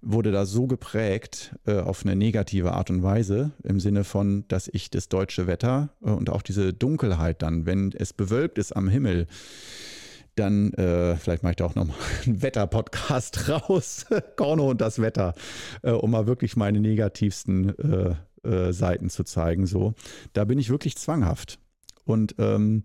wurde 0.03 0.33
da 0.33 0.47
so 0.47 0.67
geprägt 0.67 1.55
äh, 1.65 1.79
auf 1.79 2.05
eine 2.05 2.17
negative 2.17 2.73
Art 2.73 2.91
und 2.91 3.03
Weise, 3.05 3.53
im 3.63 3.79
Sinne 3.79 4.03
von, 4.03 4.45
dass 4.49 4.69
ich 4.73 4.91
das 4.91 5.09
deutsche 5.09 5.47
Wetter 5.47 5.91
äh, 6.03 6.11
und 6.11 6.29
auch 6.29 6.43
diese 6.43 6.73
Dunkelheit 6.73 7.43
dann, 7.43 7.67
wenn 7.67 7.93
es 7.93 8.13
bewölkt 8.13 8.59
ist 8.59 8.73
am 8.73 8.89
Himmel, 8.89 9.29
dann, 10.35 10.73
äh, 10.75 11.17
vielleicht 11.17 11.43
mache 11.43 11.53
ich 11.53 11.57
da 11.57 11.67
auch 11.67 11.75
nochmal 11.75 11.97
einen 12.27 12.43
Wetter-Podcast 12.43 13.49
raus, 13.69 14.07
Korno 14.37 14.71
und 14.71 14.81
das 14.81 15.01
Wetter, 15.01 15.35
äh, 15.83 15.91
um 15.91 16.11
mal 16.11 16.27
wirklich 16.27 16.57
meine 16.57 16.81
negativsten 16.81 17.79
äh, 17.79 18.49
äh, 18.49 18.73
Seiten 18.73 19.11
zu 19.11 19.25
zeigen. 19.25 19.67
So, 19.67 19.95
da 20.33 20.45
bin 20.45 20.59
ich 20.59 20.71
wirklich 20.71 20.97
zwanghaft. 20.97 21.59
Und 22.05 22.35
ähm, 22.39 22.85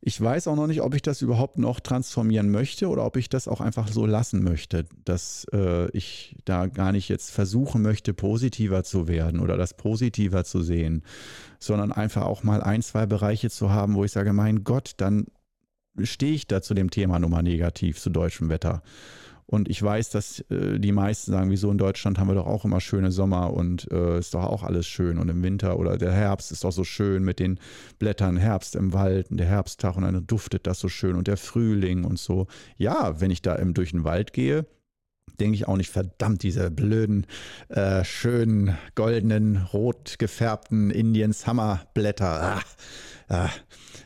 ich 0.00 0.20
weiß 0.20 0.46
auch 0.46 0.56
noch 0.56 0.68
nicht, 0.68 0.80
ob 0.80 0.94
ich 0.94 1.02
das 1.02 1.22
überhaupt 1.22 1.58
noch 1.58 1.80
transformieren 1.80 2.50
möchte 2.50 2.88
oder 2.88 3.04
ob 3.04 3.16
ich 3.16 3.28
das 3.28 3.48
auch 3.48 3.60
einfach 3.60 3.88
so 3.88 4.06
lassen 4.06 4.44
möchte, 4.44 4.84
dass 5.04 5.44
äh, 5.52 5.90
ich 5.90 6.36
da 6.44 6.66
gar 6.66 6.92
nicht 6.92 7.08
jetzt 7.08 7.30
versuchen 7.30 7.82
möchte, 7.82 8.14
positiver 8.14 8.84
zu 8.84 9.08
werden 9.08 9.40
oder 9.40 9.56
das 9.56 9.76
positiver 9.76 10.44
zu 10.44 10.62
sehen, 10.62 11.02
sondern 11.58 11.90
einfach 11.90 12.22
auch 12.22 12.44
mal 12.44 12.62
ein, 12.62 12.82
zwei 12.82 13.06
Bereiche 13.06 13.50
zu 13.50 13.70
haben, 13.70 13.96
wo 13.96 14.04
ich 14.04 14.12
sage, 14.12 14.32
mein 14.32 14.62
Gott, 14.62 14.92
dann 14.98 15.26
stehe 16.04 16.34
ich 16.34 16.46
da 16.46 16.62
zu 16.62 16.74
dem 16.74 16.90
Thema 16.90 17.18
Nummer 17.18 17.42
negativ, 17.42 17.98
zu 17.98 18.10
deutschem 18.10 18.48
Wetter. 18.48 18.82
Und 19.50 19.70
ich 19.70 19.82
weiß, 19.82 20.10
dass 20.10 20.40
äh, 20.50 20.78
die 20.78 20.92
meisten 20.92 21.32
sagen, 21.32 21.50
wieso 21.50 21.70
in 21.70 21.78
Deutschland 21.78 22.18
haben 22.18 22.28
wir 22.28 22.34
doch 22.34 22.46
auch 22.46 22.66
immer 22.66 22.82
schöne 22.82 23.10
Sommer 23.10 23.54
und 23.54 23.90
äh, 23.90 24.18
ist 24.18 24.34
doch 24.34 24.44
auch 24.44 24.62
alles 24.62 24.86
schön. 24.86 25.18
Und 25.18 25.30
im 25.30 25.42
Winter 25.42 25.78
oder 25.78 25.96
der 25.96 26.12
Herbst 26.12 26.52
ist 26.52 26.64
doch 26.64 26.70
so 26.70 26.84
schön 26.84 27.24
mit 27.24 27.38
den 27.38 27.58
Blättern, 27.98 28.36
Herbst 28.36 28.76
im 28.76 28.92
Wald 28.92 29.30
und 29.30 29.38
der 29.38 29.46
Herbsttag 29.46 29.96
und 29.96 30.02
dann 30.02 30.26
duftet 30.26 30.66
das 30.66 30.80
so 30.80 30.90
schön 30.90 31.16
und 31.16 31.28
der 31.28 31.38
Frühling 31.38 32.04
und 32.04 32.18
so. 32.18 32.46
Ja, 32.76 33.22
wenn 33.22 33.30
ich 33.30 33.40
da 33.40 33.54
im, 33.54 33.72
durch 33.72 33.92
den 33.92 34.04
Wald 34.04 34.34
gehe, 34.34 34.66
denke 35.40 35.54
ich 35.54 35.66
auch 35.66 35.78
nicht, 35.78 35.90
verdammt, 35.90 36.42
diese 36.42 36.70
blöden, 36.70 37.26
äh, 37.70 38.04
schönen, 38.04 38.76
goldenen, 38.96 39.56
rot 39.72 40.18
gefärbten 40.18 40.90
Indian 40.90 41.32
Summer 41.32 41.86
Blätter. 41.94 42.58
Ah, 42.58 42.62
ah. 43.28 43.50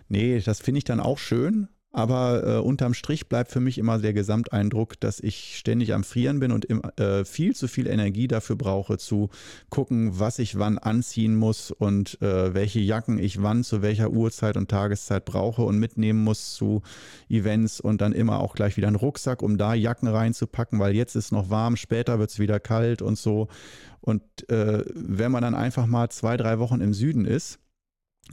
Nee, 0.09 0.39
das 0.39 0.61
finde 0.61 0.79
ich 0.79 0.85
dann 0.85 1.01
auch 1.01 1.19
schön, 1.19 1.69
aber 1.93 2.43
äh, 2.45 2.59
unterm 2.59 2.95
Strich 2.95 3.29
bleibt 3.29 3.51
für 3.51 3.61
mich 3.61 3.77
immer 3.77 3.99
der 3.99 4.15
Gesamteindruck, 4.15 4.99
dass 4.99 5.21
ich 5.21 5.59
ständig 5.59 5.93
am 5.93 6.05
Frieren 6.05 6.41
bin 6.41 6.51
und 6.51 6.65
im, 6.65 6.83
äh, 6.97 7.25
viel 7.25 7.55
zu 7.55 7.69
viel 7.69 7.87
Energie 7.87 8.29
dafür 8.29 8.57
brauche, 8.57 8.97
zu 8.97 9.29
gucken, 9.69 10.19
was 10.19 10.39
ich 10.39 10.59
wann 10.59 10.79
anziehen 10.79 11.37
muss 11.37 11.71
und 11.71 12.21
äh, 12.23 12.55
welche 12.55 12.81
Jacken 12.81 13.19
ich 13.19 13.43
wann 13.43 13.63
zu 13.63 13.83
welcher 13.83 14.11
Uhrzeit 14.11 14.57
und 14.57 14.71
Tageszeit 14.71 15.27
brauche 15.27 15.63
und 15.63 15.79
mitnehmen 15.79 16.25
muss 16.25 16.55
zu 16.55 16.83
Events 17.29 17.79
und 17.81 18.01
dann 18.01 18.13
immer 18.13 18.41
auch 18.41 18.55
gleich 18.55 18.77
wieder 18.79 18.89
einen 18.89 18.97
Rucksack, 18.97 19.43
um 19.43 19.59
da 19.59 19.75
Jacken 19.75 20.09
reinzupacken, 20.09 20.79
weil 20.79 20.95
jetzt 20.95 21.15
ist 21.15 21.31
noch 21.31 21.51
warm, 21.51 21.77
später 21.77 22.19
wird 22.19 22.31
es 22.31 22.39
wieder 22.39 22.59
kalt 22.59 23.03
und 23.03 23.19
so. 23.19 23.49
Und 24.01 24.23
äh, 24.49 24.85
wenn 24.95 25.31
man 25.31 25.43
dann 25.43 25.55
einfach 25.55 25.87
mal 25.87 26.09
zwei, 26.09 26.37
drei 26.37 26.59
Wochen 26.59 26.81
im 26.81 26.93
Süden 26.93 27.25
ist, 27.25 27.61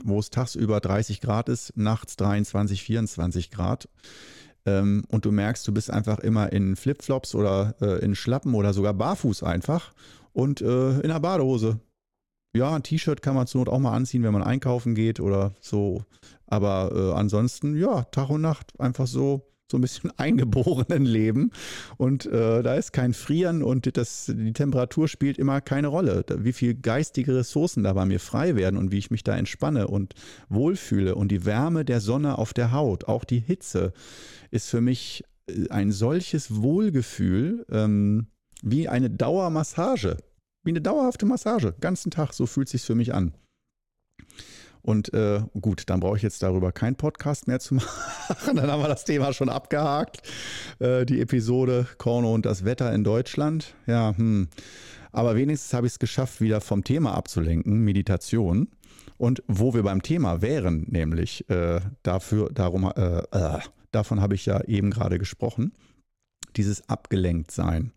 wo 0.04 0.20
es 0.20 0.30
tagsüber 0.30 0.80
30 0.80 1.22
Grad 1.22 1.50
ist, 1.50 1.76
nachts 1.76 2.16
23, 2.18 2.84
24 2.84 3.52
Grad. 3.52 3.90
Ähm, 4.66 5.04
und 5.10 5.26
du 5.26 5.32
merkst, 5.32 5.68
du 5.68 5.74
bist 5.74 5.90
einfach 5.92 6.20
immer 6.20 6.52
in 6.52 6.76
Flipflops 6.76 7.36
oder 7.36 7.76
äh, 7.82 8.04
in 8.04 8.16
Schlappen 8.16 8.54
oder 8.54 8.74
sogar 8.74 8.94
barfuß 8.94 9.44
einfach 9.44 9.94
und 10.34 10.62
äh, 10.62 11.00
in 11.00 11.06
einer 11.06 11.20
Badehose. 11.20 11.80
Ja, 12.56 12.76
ein 12.76 12.84
T-Shirt 12.84 13.22
kann 13.22 13.36
man 13.36 13.48
zur 13.48 13.62
Not 13.62 13.70
auch 13.70 13.80
mal 13.80 13.96
anziehen, 13.96 14.24
wenn 14.24 14.34
man 14.34 14.44
einkaufen 14.44 14.96
geht 14.96 15.20
oder 15.20 15.54
so. 15.62 16.04
Aber 16.48 16.92
äh, 16.94 17.14
ansonsten, 17.18 17.76
ja, 17.76 18.04
Tag 18.06 18.30
und 18.30 18.42
Nacht 18.42 18.80
einfach 18.80 19.06
so 19.06 19.49
so 19.70 19.78
ein 19.78 19.82
bisschen 19.82 20.12
eingeborenen 20.18 21.06
Leben. 21.06 21.52
Und 21.98 22.26
äh, 22.26 22.64
da 22.64 22.76
ist 22.76 22.92
kein 22.92 23.14
Frieren 23.14 23.64
und 23.64 23.96
das, 23.98 24.26
die 24.34 24.54
Temperatur 24.54 25.08
spielt 25.08 25.38
immer 25.38 25.62
keine 25.62 25.88
Rolle. 25.88 26.26
Wie 26.38 26.54
viel 26.54 26.76
geistige 26.76 27.36
Ressourcen 27.36 27.84
da 27.84 27.94
bei 27.94 28.06
mir 28.06 28.20
frei 28.20 28.56
werden 28.56 28.78
und 28.78 28.92
wie 28.92 28.98
ich 28.98 29.12
mich 29.12 29.24
da 29.24 29.38
entspanne 29.38 29.88
und 29.88 30.14
wohlfühle. 30.50 31.16
Und 31.16 31.32
die 31.32 31.46
Wärme 31.46 31.86
der 31.86 32.02
Sonne 32.02 32.38
auf 32.38 32.54
der 32.54 32.72
Haut, 32.72 33.06
auch 33.06 33.24
die 33.24 33.40
Hitze, 33.40 33.94
ist 34.52 34.70
für 34.70 34.82
mich 34.82 35.24
äh, 35.48 35.70
ein 35.70 35.92
solches 35.92 36.56
Wohlgefühl 36.56 37.66
ähm, 37.70 38.28
wie 38.62 38.88
eine 38.88 39.10
Dauermassage. 39.10 40.18
Wie 40.64 40.72
eine 40.72 40.82
dauerhafte 40.82 41.26
Massage. 41.26 41.74
Ganzen 41.80 42.12
Tag, 42.12 42.34
so 42.34 42.46
fühlt 42.46 42.68
es 42.68 42.72
sich 42.74 42.82
für 42.82 42.96
mich 42.96 43.14
an. 43.14 43.34
Und 44.90 45.14
äh, 45.14 45.44
gut, 45.62 45.84
dann 45.86 46.00
brauche 46.00 46.18
ich 46.18 46.24
jetzt 46.24 46.42
darüber 46.42 46.72
keinen 46.72 46.96
Podcast 46.96 47.48
mehr 47.48 47.60
zu 47.60 47.76
machen. 48.28 48.56
Dann 48.56 48.72
haben 48.72 48.82
wir 48.82 48.88
das 48.88 49.06
Thema 49.06 49.34
schon 49.34 49.48
abgehakt. 49.48 50.28
Äh, 50.80 51.06
die 51.06 51.22
Episode 51.22 51.86
Korno 52.00 52.34
und 52.34 52.48
das 52.48 52.66
Wetter 52.66 52.92
in 52.92 53.04
Deutschland. 53.04 53.76
Ja, 53.86 54.18
hm. 54.18 54.48
Aber 55.12 55.36
wenigstens 55.36 55.76
habe 55.76 55.86
ich 55.86 55.94
es 55.94 56.00
geschafft, 56.00 56.42
wieder 56.42 56.60
vom 56.60 56.84
Thema 56.84 57.14
abzulenken, 57.14 57.84
Meditation. 57.84 58.68
Und 59.18 59.44
wo 59.48 59.76
wir 59.76 59.84
beim 59.84 60.02
Thema 60.02 60.42
wären, 60.42 60.88
nämlich 60.90 61.48
äh, 61.52 61.82
dafür, 62.02 62.50
darum, 62.52 62.92
äh, 62.96 63.20
äh, 63.30 63.60
davon 63.92 64.22
habe 64.22 64.34
ich 64.34 64.48
ja 64.48 64.64
eben 64.64 64.90
gerade 64.90 65.20
gesprochen, 65.20 65.72
dieses 66.56 66.90
Abgelenktsein. 66.90 67.92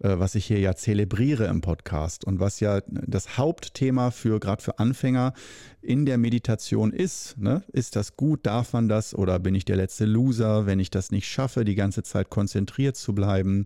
Äh, 0.00 0.18
was 0.18 0.34
ich 0.34 0.46
hier 0.46 0.60
ja 0.60 0.74
zelebriere 0.74 1.46
im 1.46 1.60
Podcast 1.60 2.24
und 2.24 2.38
was 2.38 2.60
ja 2.60 2.80
das 2.86 3.36
Hauptthema 3.36 4.10
für 4.10 4.38
gerade 4.38 4.62
für 4.62 4.78
Anfänger 4.78 5.32
in 5.80 6.06
der 6.06 6.18
Meditation 6.18 6.92
ist. 6.92 7.36
Ne? 7.38 7.62
Ist 7.72 7.96
das 7.96 8.16
gut? 8.16 8.46
Darf 8.46 8.72
man 8.72 8.88
das? 8.88 9.14
Oder 9.14 9.38
bin 9.38 9.54
ich 9.54 9.64
der 9.64 9.76
letzte 9.76 10.04
Loser, 10.04 10.66
wenn 10.66 10.78
ich 10.78 10.90
das 10.90 11.10
nicht 11.10 11.26
schaffe, 11.26 11.64
die 11.64 11.74
ganze 11.74 12.02
Zeit 12.02 12.30
konzentriert 12.30 12.96
zu 12.96 13.14
bleiben? 13.14 13.64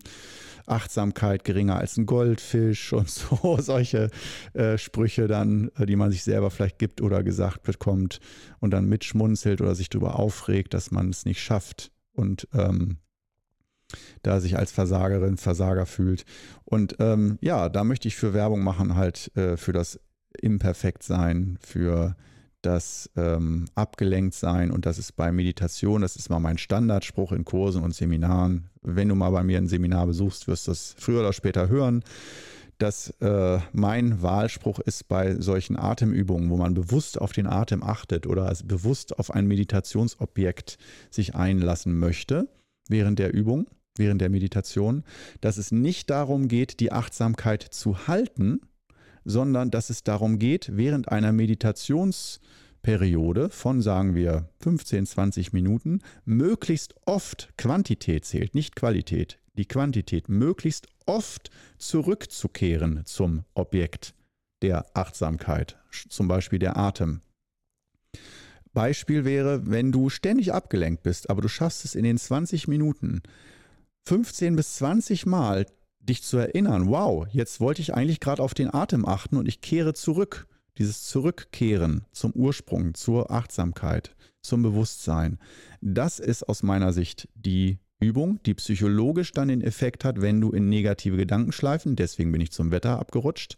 Achtsamkeit 0.65 1.43
geringer 1.43 1.75
als 1.75 1.97
ein 1.97 2.05
Goldfisch 2.05 2.93
und 2.93 3.09
so 3.09 3.57
solche 3.59 4.09
äh, 4.53 4.77
Sprüche 4.77 5.27
dann, 5.27 5.69
äh, 5.77 5.85
die 5.85 5.95
man 5.95 6.11
sich 6.11 6.23
selber 6.23 6.49
vielleicht 6.49 6.79
gibt 6.79 7.01
oder 7.01 7.23
gesagt 7.23 7.63
bekommt 7.63 8.19
und 8.59 8.71
dann 8.71 8.85
mitschmunzelt 8.85 9.61
oder 9.61 9.75
sich 9.75 9.89
darüber 9.89 10.17
aufregt, 10.17 10.73
dass 10.73 10.89
man 10.89 11.09
es 11.09 11.25
nicht 11.25 11.41
schafft. 11.41 11.91
Und 12.15 12.47
ähm, 12.53 12.97
da 14.21 14.39
sich 14.39 14.57
als 14.57 14.71
Versagerin, 14.71 15.37
Versager 15.37 15.85
fühlt. 15.85 16.25
Und 16.65 16.95
ähm, 16.99 17.37
ja, 17.41 17.69
da 17.69 17.83
möchte 17.83 18.07
ich 18.07 18.15
für 18.15 18.33
Werbung 18.33 18.63
machen, 18.63 18.95
halt 18.95 19.35
äh, 19.35 19.57
für 19.57 19.73
das 19.73 19.99
Imperfektsein, 20.41 21.57
für 21.61 22.15
das 22.61 23.09
ähm, 23.17 23.65
Abgelenktsein 23.75 24.71
und 24.71 24.85
das 24.85 24.97
ist 24.97 25.17
bei 25.17 25.31
Meditation, 25.33 26.01
das 26.01 26.15
ist 26.15 26.29
mal 26.29 26.39
mein 26.39 26.57
Standardspruch 26.57 27.33
in 27.33 27.43
Kursen 27.43 27.83
und 27.83 27.93
Seminaren. 27.93 28.69
Wenn 28.81 29.09
du 29.09 29.15
mal 29.15 29.31
bei 29.31 29.43
mir 29.43 29.57
ein 29.57 29.67
Seminar 29.67 30.07
besuchst, 30.07 30.47
wirst 30.47 30.67
du 30.67 30.71
es 30.71 30.95
früher 30.97 31.19
oder 31.19 31.33
später 31.33 31.67
hören 31.67 32.03
dass 32.83 33.11
äh, 33.21 33.59
mein 33.71 34.21
Wahlspruch 34.21 34.79
ist 34.79 35.07
bei 35.07 35.35
solchen 35.39 35.77
Atemübungen, 35.77 36.49
wo 36.49 36.57
man 36.57 36.73
bewusst 36.73 37.19
auf 37.19 37.31
den 37.31 37.47
Atem 37.47 37.83
achtet 37.83 38.27
oder 38.27 38.47
also 38.47 38.65
bewusst 38.65 39.17
auf 39.19 39.31
ein 39.31 39.47
Meditationsobjekt 39.47 40.77
sich 41.09 41.33
einlassen 41.33 41.97
möchte 41.97 42.49
während 42.89 43.19
der 43.19 43.33
Übung, 43.33 43.67
während 43.97 44.21
der 44.21 44.29
Meditation, 44.29 45.03
dass 45.41 45.57
es 45.57 45.71
nicht 45.71 46.09
darum 46.09 46.47
geht, 46.47 46.79
die 46.79 46.91
Achtsamkeit 46.91 47.63
zu 47.63 48.07
halten, 48.07 48.61
sondern 49.25 49.71
dass 49.71 49.89
es 49.89 50.03
darum 50.03 50.37
geht, 50.39 50.69
während 50.73 51.09
einer 51.09 51.31
Meditationsperiode 51.31 53.49
von, 53.49 53.81
sagen 53.81 54.15
wir, 54.15 54.49
15, 54.59 55.05
20 55.05 55.53
Minuten, 55.53 56.01
möglichst 56.25 56.95
oft 57.05 57.53
Quantität 57.57 58.25
zählt, 58.25 58.55
nicht 58.55 58.75
Qualität, 58.75 59.39
die 59.53 59.65
Quantität, 59.65 60.27
möglichst 60.29 60.87
oft 61.05 61.51
zurückzukehren 61.77 63.01
zum 63.05 63.43
Objekt 63.53 64.13
der 64.61 64.85
Achtsamkeit, 64.93 65.77
zum 66.09 66.27
Beispiel 66.27 66.59
der 66.59 66.77
Atem. 66.77 67.21
Beispiel 68.73 69.23
wäre, 69.23 69.69
wenn 69.69 69.91
du 69.91 70.09
ständig 70.09 70.51
abgelenkt 70.51 71.03
bist, 71.03 71.29
aber 71.29 71.41
du 71.41 71.47
schaffst 71.47 71.85
es 71.85 71.95
in 71.95 72.03
den 72.03 72.17
20 72.17 72.67
Minuten 72.67 73.21
15 74.05 74.55
bis 74.55 74.75
20 74.75 75.25
Mal 75.25 75.65
dich 75.99 76.23
zu 76.23 76.37
erinnern, 76.37 76.87
wow, 76.87 77.25
jetzt 77.31 77.61
wollte 77.61 77.81
ich 77.81 77.93
eigentlich 77.93 78.19
gerade 78.19 78.43
auf 78.43 78.53
den 78.53 78.73
Atem 78.73 79.05
achten 79.05 79.37
und 79.37 79.47
ich 79.47 79.61
kehre 79.61 79.93
zurück. 79.93 80.47
Dieses 80.79 81.03
Zurückkehren 81.03 82.03
zum 82.11 82.31
Ursprung, 82.31 82.95
zur 82.95 83.29
Achtsamkeit, 83.29 84.15
zum 84.41 84.63
Bewusstsein, 84.63 85.37
das 85.81 86.19
ist 86.19 86.49
aus 86.49 86.63
meiner 86.63 86.93
Sicht 86.93 87.29
die 87.35 87.77
Übung, 87.99 88.39
die 88.45 88.55
psychologisch 88.55 89.31
dann 89.33 89.49
den 89.49 89.61
Effekt 89.61 90.03
hat, 90.03 90.19
wenn 90.19 90.41
du 90.41 90.51
in 90.51 90.69
negative 90.69 91.15
Gedankenschleifen, 91.15 91.95
deswegen 91.95 92.31
bin 92.31 92.41
ich 92.41 92.51
zum 92.51 92.71
Wetter 92.71 92.99
abgerutscht, 92.99 93.55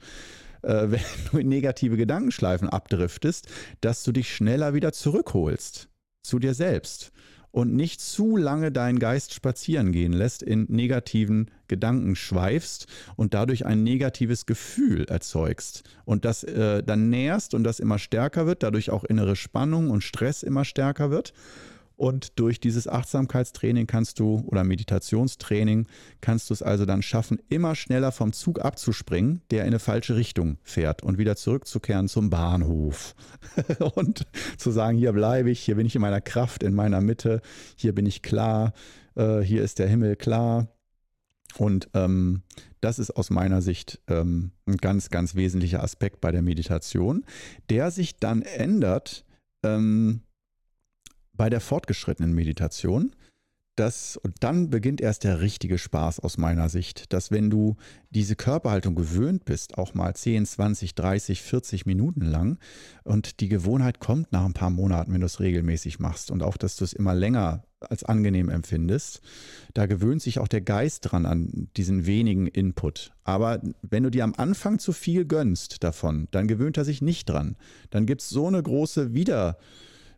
äh, 0.61 0.67
wenn 0.91 1.01
du 1.31 1.37
in 1.37 1.47
negative 1.47 1.95
Gedankenschleifen 1.95 2.67
abdriftest, 2.69 3.47
dass 3.79 4.03
du 4.03 4.11
dich 4.11 4.35
schneller 4.35 4.73
wieder 4.73 4.91
zurückholst 4.91 5.87
zu 6.21 6.37
dir 6.37 6.53
selbst 6.53 7.13
und 7.55 7.73
nicht 7.73 8.01
zu 8.01 8.35
lange 8.35 8.69
deinen 8.69 8.99
Geist 8.99 9.33
spazieren 9.33 9.93
gehen 9.93 10.11
lässt, 10.11 10.43
in 10.43 10.65
negativen 10.67 11.49
Gedanken 11.69 12.17
schweifst 12.17 12.87
und 13.15 13.33
dadurch 13.33 13.65
ein 13.65 13.81
negatives 13.81 14.45
Gefühl 14.45 15.05
erzeugst 15.05 15.83
und 16.03 16.25
das 16.25 16.43
äh, 16.43 16.83
dann 16.83 17.09
näherst 17.09 17.53
und 17.53 17.63
das 17.63 17.79
immer 17.79 17.97
stärker 17.97 18.45
wird, 18.45 18.61
dadurch 18.61 18.89
auch 18.89 19.05
innere 19.05 19.37
Spannung 19.37 19.89
und 19.89 20.03
Stress 20.03 20.43
immer 20.43 20.65
stärker 20.65 21.11
wird 21.11 21.31
und 21.97 22.39
durch 22.39 22.59
dieses 22.59 22.87
Achtsamkeitstraining 22.87 23.87
kannst 23.87 24.19
du 24.19 24.43
oder 24.47 24.63
Meditationstraining 24.63 25.87
kannst 26.21 26.49
du 26.49 26.53
es 26.53 26.61
also 26.61 26.85
dann 26.85 27.01
schaffen, 27.01 27.39
immer 27.49 27.75
schneller 27.75 28.11
vom 28.11 28.33
Zug 28.33 28.59
abzuspringen, 28.59 29.41
der 29.51 29.61
in 29.61 29.67
eine 29.67 29.79
falsche 29.79 30.15
Richtung 30.15 30.57
fährt 30.63 31.03
und 31.03 31.17
wieder 31.17 31.35
zurückzukehren 31.35 32.07
zum 32.07 32.29
Bahnhof. 32.29 33.15
und 33.95 34.27
zu 34.57 34.71
sagen, 34.71 34.97
hier 34.97 35.13
bleibe 35.13 35.49
ich, 35.49 35.61
hier 35.61 35.75
bin 35.75 35.85
ich 35.85 35.95
in 35.95 36.01
meiner 36.01 36.21
Kraft, 36.21 36.63
in 36.63 36.73
meiner 36.73 37.01
Mitte, 37.01 37.41
hier 37.75 37.95
bin 37.95 38.05
ich 38.05 38.21
klar, 38.21 38.73
äh, 39.15 39.39
hier 39.39 39.63
ist 39.63 39.79
der 39.79 39.87
Himmel 39.87 40.15
klar. 40.15 40.67
Und 41.57 41.89
ähm, 41.93 42.43
das 42.81 42.99
ist 42.99 43.11
aus 43.11 43.29
meiner 43.29 43.61
Sicht 43.61 44.01
ähm, 44.07 44.51
ein 44.65 44.77
ganz, 44.77 45.09
ganz 45.09 45.35
wesentlicher 45.35 45.81
Aspekt 45.81 46.19
bei 46.19 46.31
der 46.31 46.41
Meditation, 46.41 47.23
der 47.69 47.91
sich 47.91 48.19
dann 48.19 48.41
ändert, 48.41 49.25
ähm, 49.63 50.21
bei 51.37 51.49
der 51.49 51.61
fortgeschrittenen 51.61 52.33
Meditation, 52.33 53.15
das, 53.75 54.15
und 54.15 54.35
dann 54.39 54.69
beginnt 54.69 55.01
erst 55.01 55.25
der 55.25 55.41
richtige 55.41 55.77
Spaß 55.77 56.21
aus 56.21 56.37
meiner 56.37 56.69
Sicht, 56.69 57.11
dass 57.11 57.29
wenn 57.29 57.49
du 57.49 57.75
diese 58.09 58.37
Körperhaltung 58.37 58.95
gewöhnt 58.95 59.43
bist, 59.43 59.77
auch 59.77 59.93
mal 59.93 60.15
10, 60.15 60.45
20, 60.45 60.95
30, 60.95 61.41
40 61.41 61.85
Minuten 61.85 62.21
lang, 62.21 62.57
und 63.03 63.41
die 63.41 63.49
Gewohnheit 63.49 63.99
kommt 63.99 64.31
nach 64.31 64.45
ein 64.45 64.53
paar 64.53 64.69
Monaten, 64.69 65.13
wenn 65.13 65.19
du 65.19 65.25
es 65.25 65.41
regelmäßig 65.41 65.99
machst, 65.99 66.31
und 66.31 66.41
auch, 66.41 66.55
dass 66.55 66.77
du 66.77 66.85
es 66.85 66.93
immer 66.93 67.13
länger 67.13 67.65
als 67.81 68.05
angenehm 68.05 68.49
empfindest, 68.49 69.21
da 69.73 69.87
gewöhnt 69.87 70.21
sich 70.21 70.39
auch 70.39 70.47
der 70.47 70.61
Geist 70.61 71.11
dran 71.11 71.25
an 71.25 71.67
diesen 71.75 72.05
wenigen 72.05 72.47
Input. 72.47 73.11
Aber 73.25 73.61
wenn 73.81 74.03
du 74.03 74.09
dir 74.09 74.23
am 74.23 74.33
Anfang 74.35 74.79
zu 74.79 74.93
viel 74.93 75.25
gönnst 75.25 75.83
davon, 75.83 76.29
dann 76.31 76.47
gewöhnt 76.47 76.77
er 76.77 76.85
sich 76.85 77.01
nicht 77.01 77.29
dran. 77.29 77.57
Dann 77.89 78.05
gibt 78.05 78.21
es 78.21 78.29
so 78.29 78.47
eine 78.47 78.63
große 78.63 79.13
Wieder- 79.13 79.57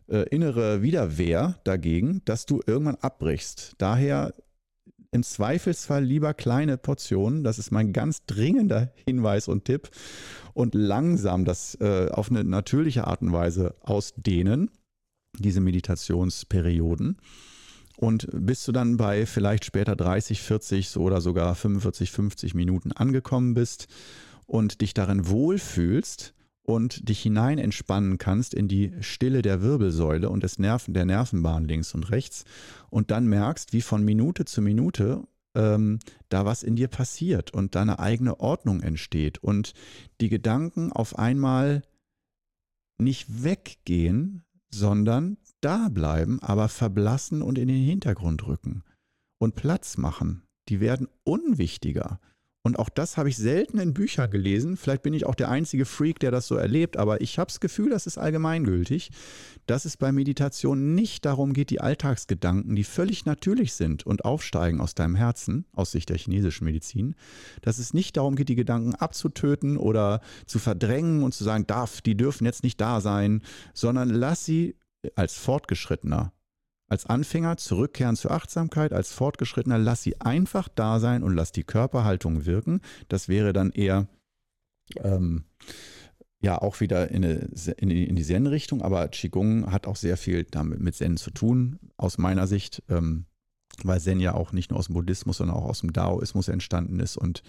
äh, 0.08 0.22
innere 0.30 0.82
Widerwehr 0.82 1.58
dagegen, 1.64 2.22
dass 2.24 2.46
du 2.46 2.60
irgendwann 2.66 2.96
abbrichst. 2.96 3.74
Daher 3.78 4.34
im 5.10 5.22
Zweifelsfall 5.22 6.04
lieber 6.04 6.34
kleine 6.34 6.76
Portionen, 6.76 7.44
das 7.44 7.58
ist 7.58 7.70
mein 7.70 7.92
ganz 7.92 8.26
dringender 8.26 8.92
Hinweis 9.06 9.48
und 9.48 9.64
Tipp, 9.64 9.90
und 10.54 10.74
langsam 10.74 11.44
das 11.44 11.76
äh, 11.80 12.08
auf 12.10 12.30
eine 12.30 12.44
natürliche 12.44 13.06
Art 13.06 13.22
und 13.22 13.32
Weise 13.32 13.74
ausdehnen, 13.80 14.70
diese 15.38 15.60
Meditationsperioden. 15.60 17.16
Und 17.96 18.28
bis 18.32 18.64
du 18.64 18.72
dann 18.72 18.96
bei 18.96 19.26
vielleicht 19.26 19.64
später 19.64 19.96
30, 19.96 20.42
40 20.42 20.96
oder 20.98 21.20
sogar 21.20 21.54
45, 21.54 22.12
50 22.12 22.54
Minuten 22.54 22.92
angekommen 22.92 23.54
bist 23.54 23.88
und 24.46 24.80
dich 24.82 24.94
darin 24.94 25.28
wohlfühlst, 25.28 26.34
und 26.68 27.08
dich 27.08 27.22
hinein 27.22 27.56
entspannen 27.56 28.18
kannst 28.18 28.52
in 28.52 28.68
die 28.68 28.92
Stille 29.00 29.40
der 29.40 29.62
Wirbelsäule 29.62 30.28
und 30.28 30.42
des 30.42 30.58
Nerven, 30.58 30.92
der 30.92 31.06
Nervenbahn 31.06 31.64
links 31.64 31.94
und 31.94 32.10
rechts 32.10 32.44
und 32.90 33.10
dann 33.10 33.26
merkst, 33.26 33.72
wie 33.72 33.80
von 33.80 34.04
Minute 34.04 34.44
zu 34.44 34.60
Minute 34.60 35.26
ähm, 35.54 35.98
da 36.28 36.44
was 36.44 36.62
in 36.62 36.76
dir 36.76 36.88
passiert 36.88 37.54
und 37.54 37.74
deine 37.74 38.00
eigene 38.00 38.40
Ordnung 38.40 38.82
entsteht 38.82 39.38
und 39.38 39.72
die 40.20 40.28
Gedanken 40.28 40.92
auf 40.92 41.18
einmal 41.18 41.80
nicht 42.98 43.42
weggehen, 43.42 44.44
sondern 44.70 45.38
da 45.62 45.88
bleiben, 45.88 46.38
aber 46.42 46.68
verblassen 46.68 47.40
und 47.40 47.56
in 47.56 47.68
den 47.68 47.82
Hintergrund 47.82 48.46
rücken 48.46 48.84
und 49.38 49.54
Platz 49.54 49.96
machen. 49.96 50.42
Die 50.68 50.80
werden 50.80 51.08
unwichtiger. 51.24 52.20
Und 52.64 52.78
auch 52.78 52.88
das 52.88 53.16
habe 53.16 53.28
ich 53.28 53.36
selten 53.36 53.78
in 53.78 53.94
Büchern 53.94 54.30
gelesen. 54.30 54.76
Vielleicht 54.76 55.02
bin 55.02 55.14
ich 55.14 55.24
auch 55.24 55.36
der 55.36 55.48
einzige 55.48 55.84
Freak, 55.84 56.18
der 56.18 56.30
das 56.30 56.48
so 56.48 56.56
erlebt, 56.56 56.96
aber 56.96 57.20
ich 57.20 57.38
habe 57.38 57.48
das 57.48 57.60
Gefühl, 57.60 57.90
das 57.90 58.06
ist 58.06 58.18
allgemeingültig, 58.18 59.10
dass 59.66 59.84
es 59.84 59.96
bei 59.96 60.12
Meditation 60.12 60.94
nicht 60.94 61.24
darum 61.24 61.52
geht, 61.52 61.70
die 61.70 61.80
Alltagsgedanken, 61.80 62.74
die 62.74 62.84
völlig 62.84 63.24
natürlich 63.24 63.74
sind 63.74 64.04
und 64.04 64.24
aufsteigen 64.24 64.80
aus 64.80 64.94
deinem 64.94 65.14
Herzen, 65.14 65.66
aus 65.72 65.92
Sicht 65.92 66.08
der 66.08 66.18
chinesischen 66.18 66.64
Medizin, 66.64 67.14
dass 67.62 67.78
es 67.78 67.94
nicht 67.94 68.16
darum 68.16 68.34
geht, 68.34 68.48
die 68.48 68.56
Gedanken 68.56 68.94
abzutöten 68.94 69.76
oder 69.76 70.20
zu 70.46 70.58
verdrängen 70.58 71.22
und 71.22 71.32
zu 71.32 71.44
sagen, 71.44 71.66
darf, 71.66 72.00
die 72.00 72.16
dürfen 72.16 72.44
jetzt 72.44 72.64
nicht 72.64 72.80
da 72.80 73.00
sein, 73.00 73.42
sondern 73.72 74.10
lass 74.10 74.44
sie 74.44 74.76
als 75.14 75.34
Fortgeschrittener 75.38 76.32
als 76.88 77.06
Anfänger 77.06 77.56
zurückkehren 77.56 78.16
zur 78.16 78.30
Achtsamkeit, 78.30 78.92
als 78.92 79.12
Fortgeschrittener 79.12 79.78
lass 79.78 80.02
sie 80.02 80.20
einfach 80.20 80.68
da 80.68 81.00
sein 81.00 81.22
und 81.22 81.34
lass 81.34 81.52
die 81.52 81.64
Körperhaltung 81.64 82.46
wirken. 82.46 82.80
Das 83.08 83.28
wäre 83.28 83.52
dann 83.52 83.70
eher 83.70 84.08
ähm, 84.96 85.44
ja 86.40 86.60
auch 86.60 86.80
wieder 86.80 87.10
in, 87.10 87.24
eine, 87.24 87.50
in, 87.76 87.90
in 87.90 88.16
die 88.16 88.24
Zen-Richtung, 88.24 88.82
aber 88.82 89.08
Qigong 89.08 89.70
hat 89.70 89.86
auch 89.86 89.96
sehr 89.96 90.16
viel 90.16 90.44
damit 90.44 90.80
mit 90.80 90.94
Zen 90.94 91.16
zu 91.16 91.30
tun, 91.30 91.78
aus 91.96 92.18
meiner 92.18 92.46
Sicht. 92.46 92.82
Ähm, 92.88 93.26
weil 93.86 94.00
Zen 94.00 94.20
ja 94.20 94.34
auch 94.34 94.52
nicht 94.52 94.70
nur 94.70 94.78
aus 94.78 94.86
dem 94.86 94.94
Buddhismus, 94.94 95.38
sondern 95.38 95.56
auch 95.56 95.64
aus 95.64 95.80
dem 95.80 95.92
Daoismus 95.92 96.48
entstanden 96.48 97.00
ist 97.00 97.16
und 97.16 97.42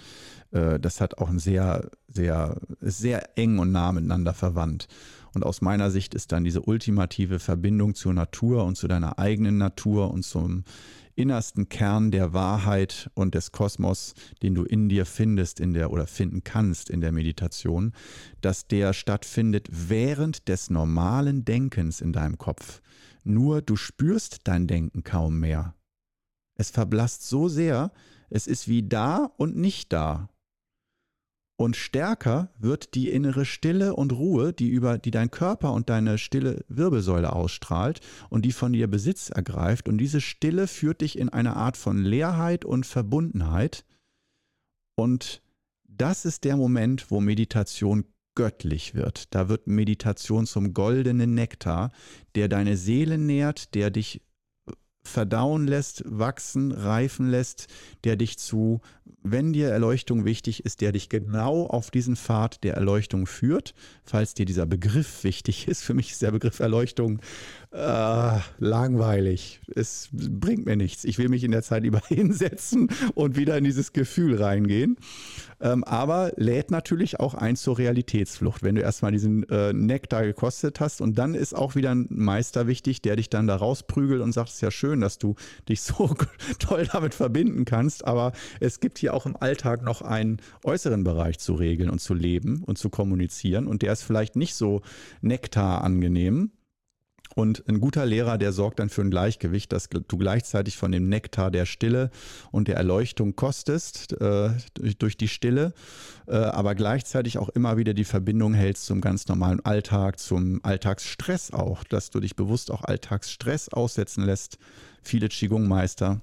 äh, 0.52 0.80
das 0.80 1.02
hat 1.02 1.18
auch 1.18 1.30
ein 1.30 1.40
sehr, 1.40 1.90
sehr, 2.08 2.60
sehr 2.82 3.38
eng 3.38 3.60
und 3.60 3.72
nah 3.72 3.92
miteinander 3.92 4.34
verwandt. 4.34 4.88
Und 5.34 5.46
aus 5.46 5.62
meiner 5.62 5.92
Sicht 5.92 6.16
ist 6.16 6.32
dann 6.32 6.44
diese 6.44 6.62
ultimative 6.62 7.40
Verbindung 7.40 7.94
zur 7.94 8.14
Natur 8.14 8.66
und 8.66 8.76
zu 8.76 8.88
deiner 8.88 9.20
eigenen 9.20 9.58
Natur 9.58 10.12
und 10.12 10.24
zum 10.24 10.64
innersten 11.20 11.68
Kern 11.68 12.12
der 12.12 12.34
Wahrheit 12.34 13.12
und 13.14 13.36
des 13.36 13.52
Kosmos, 13.52 14.14
den 14.42 14.56
du 14.56 14.64
in 14.64 14.88
dir 14.88 15.06
findest 15.06 15.60
in 15.60 15.74
der 15.74 15.92
oder 15.92 16.08
finden 16.08 16.44
kannst 16.44 16.90
in 16.90 17.02
der 17.02 17.12
Meditation, 17.12 17.92
dass 18.42 18.68
der 18.68 18.94
stattfindet 18.94 19.68
während 19.70 20.48
des 20.48 20.70
normalen 20.70 21.44
Denkens 21.44 22.00
in 22.00 22.14
deinem 22.14 22.38
Kopf. 22.38 22.82
Nur 23.26 23.62
du 23.62 23.76
spürst 23.76 24.42
dein 24.46 24.66
Denken 24.66 25.04
kaum 25.04 25.40
mehr. 25.40 25.76
Es 26.60 26.72
verblasst 26.72 27.26
so 27.26 27.48
sehr, 27.48 27.94
es 28.30 28.46
ist 28.46 28.68
wie 28.68 28.84
da 28.84 29.32
und 29.38 29.56
nicht 29.56 29.94
da. 29.94 30.28
Und 31.56 31.78
stärker 31.78 32.54
wird 32.60 32.96
die 32.96 33.10
innere 33.10 33.46
Stille 33.46 33.96
und 33.96 34.12
Ruhe, 34.12 34.52
die 34.52 34.68
über 34.68 34.98
die 34.98 35.12
dein 35.12 35.32
Körper 35.32 35.72
und 35.72 35.90
deine 35.90 36.18
stille 36.18 36.66
Wirbelsäule 36.68 37.32
ausstrahlt 37.32 38.02
und 38.30 38.44
die 38.44 38.52
von 38.52 38.74
dir 38.74 38.88
Besitz 38.88 39.30
ergreift. 39.30 39.88
Und 39.88 40.00
diese 40.00 40.20
Stille 40.20 40.68
führt 40.68 41.00
dich 41.00 41.18
in 41.18 41.30
eine 41.30 41.56
Art 41.56 41.78
von 41.78 41.98
Leerheit 41.98 42.66
und 42.66 42.86
Verbundenheit. 42.86 43.86
Und 44.96 45.42
das 45.88 46.26
ist 46.26 46.44
der 46.44 46.58
Moment, 46.58 47.10
wo 47.10 47.22
Meditation 47.22 48.04
göttlich 48.36 48.96
wird. 48.96 49.34
Da 49.34 49.48
wird 49.48 49.68
Meditation 49.68 50.46
zum 50.46 50.74
goldenen 50.74 51.36
Nektar, 51.36 51.92
der 52.36 52.50
deine 52.50 52.76
Seele 52.76 53.18
nährt, 53.18 53.76
der 53.76 53.92
dich 53.92 54.22
verdauen 55.04 55.68
lässt, 55.68 56.04
wachsen, 56.06 56.72
reifen 56.72 57.30
lässt, 57.30 57.68
der 58.04 58.16
dich 58.16 58.38
zu, 58.38 58.82
wenn 59.24 59.54
dir 59.54 59.70
Erleuchtung 59.70 60.24
wichtig 60.26 60.66
ist, 60.66 60.82
der 60.82 60.92
dich 60.92 61.10
genau 61.10 61.66
auf 61.66 61.92
diesen 61.92 62.16
Pfad 62.16 62.64
der 62.64 62.76
Erleuchtung 62.76 63.26
führt. 63.26 63.74
Falls 64.04 64.34
dir 64.34 64.46
dieser 64.46 64.66
Begriff 64.66 65.24
wichtig 65.24 65.68
ist, 65.68 65.84
für 65.84 65.94
mich 65.94 66.12
ist 66.12 66.22
der 66.22 66.32
Begriff 66.32 66.60
Erleuchtung 66.60 67.20
äh, 67.72 68.40
langweilig. 68.60 69.62
Es 69.76 70.10
bringt 70.12 70.66
mir 70.66 70.76
nichts. 70.76 71.04
Ich 71.04 71.18
will 71.18 71.30
mich 71.30 71.44
in 71.44 71.52
der 71.52 71.64
Zeit 71.64 71.84
lieber 71.84 72.02
hinsetzen 72.08 72.90
und 73.14 73.36
wieder 73.36 73.58
in 73.58 73.64
dieses 73.64 73.94
Gefühl 73.94 74.42
reingehen. 74.42 74.98
Ähm, 75.62 75.84
aber 75.84 76.32
lädt 76.38 76.72
natürlich 76.72 77.20
auch 77.20 77.34
ein 77.34 77.56
zur 77.56 77.78
Realitätsflucht. 77.78 78.64
Wenn 78.64 78.76
du 78.76 78.82
erstmal 78.82 79.12
diesen 79.12 79.48
äh, 79.50 79.74
Nektar 79.74 80.24
gekostet 80.24 80.80
hast. 80.80 81.02
Und 81.02 81.18
dann 81.18 81.36
ist 81.36 81.56
auch 81.56 81.76
wieder 81.76 81.92
ein 81.92 82.08
Meister 82.10 82.68
wichtig, 82.68 83.02
der 83.02 83.16
dich 83.16 83.30
dann 83.30 83.48
da 83.48 83.56
rausprügelt 83.56 84.22
und 84.22 84.32
sagt, 84.32 84.50
es 84.50 84.56
ist 84.56 84.62
ja 84.62 84.72
schön, 84.72 85.02
dass 85.02 85.18
du 85.18 85.36
dich 85.68 85.82
so 85.82 86.16
toll 86.60 86.88
damit 86.92 87.14
verbinden 87.14 87.66
kannst, 87.66 88.06
aber 88.06 88.32
es 88.60 88.80
gibt 88.80 88.98
hier 89.00 89.14
auch 89.14 89.26
im 89.26 89.36
Alltag 89.36 89.84
noch 89.84 90.02
einen 90.02 90.38
äußeren 90.64 91.04
Bereich 91.04 91.40
zu 91.40 91.54
regeln 91.54 91.90
und 91.90 92.00
zu 92.00 92.14
leben 92.14 92.64
und 92.64 92.78
zu 92.78 92.90
kommunizieren. 92.90 93.68
Und 93.68 93.82
der 93.82 93.94
ist 93.94 94.04
vielleicht 94.04 94.36
nicht 94.36 94.56
so 94.56 94.82
Nektar 95.22 95.84
angenehm, 95.84 96.52
und 97.36 97.64
ein 97.68 97.80
guter 97.80 98.06
Lehrer, 98.06 98.38
der 98.38 98.52
sorgt 98.52 98.80
dann 98.80 98.90
für 98.90 99.02
ein 99.02 99.12
Gleichgewicht, 99.12 99.72
dass 99.72 99.90
du 99.90 100.18
gleichzeitig 100.18 100.78
von 100.78 100.92
dem 100.92 101.10
Nektar 101.10 101.52
der 101.52 101.66
Stille 101.66 102.10
und 102.52 102.68
der 102.68 102.76
Erleuchtung 102.78 103.36
kostest 103.36 104.14
äh, 104.20 104.52
durch, 104.98 105.18
die 105.18 105.28
Stille, 105.28 105.74
äh, 106.28 106.36
aber 106.36 106.76
gleichzeitig 106.76 107.38
auch 107.38 107.50
immer 107.50 107.78
wieder 107.78 107.94
die 107.94 108.04
Verbindung 108.04 108.54
hältst 108.54 108.86
zum 108.86 109.00
ganz 109.00 109.28
normalen 109.28 109.64
Alltag, 109.64 110.20
zum 110.20 110.60
Alltagsstress 110.64 111.52
auch, 111.52 111.84
dass 111.84 112.10
du 112.10 112.20
dich 112.20 112.36
bewusst 112.36 112.72
auch 112.72 112.84
Alltagsstress 112.84 113.70
aussetzen 113.70 114.26
lässt. 114.26 114.58
Viele 115.04 115.30
Qigong-Meister, 115.30 116.22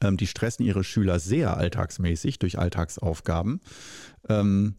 ähm, 0.00 0.16
die 0.16 0.26
stressen 0.26 0.64
ihre 0.64 0.84
Schüler 0.84 1.18
sehr 1.18 1.56
alltagsmäßig 1.56 2.38
durch 2.38 2.58
Alltagsaufgaben. 2.58 3.60
Ähm, 4.28 4.76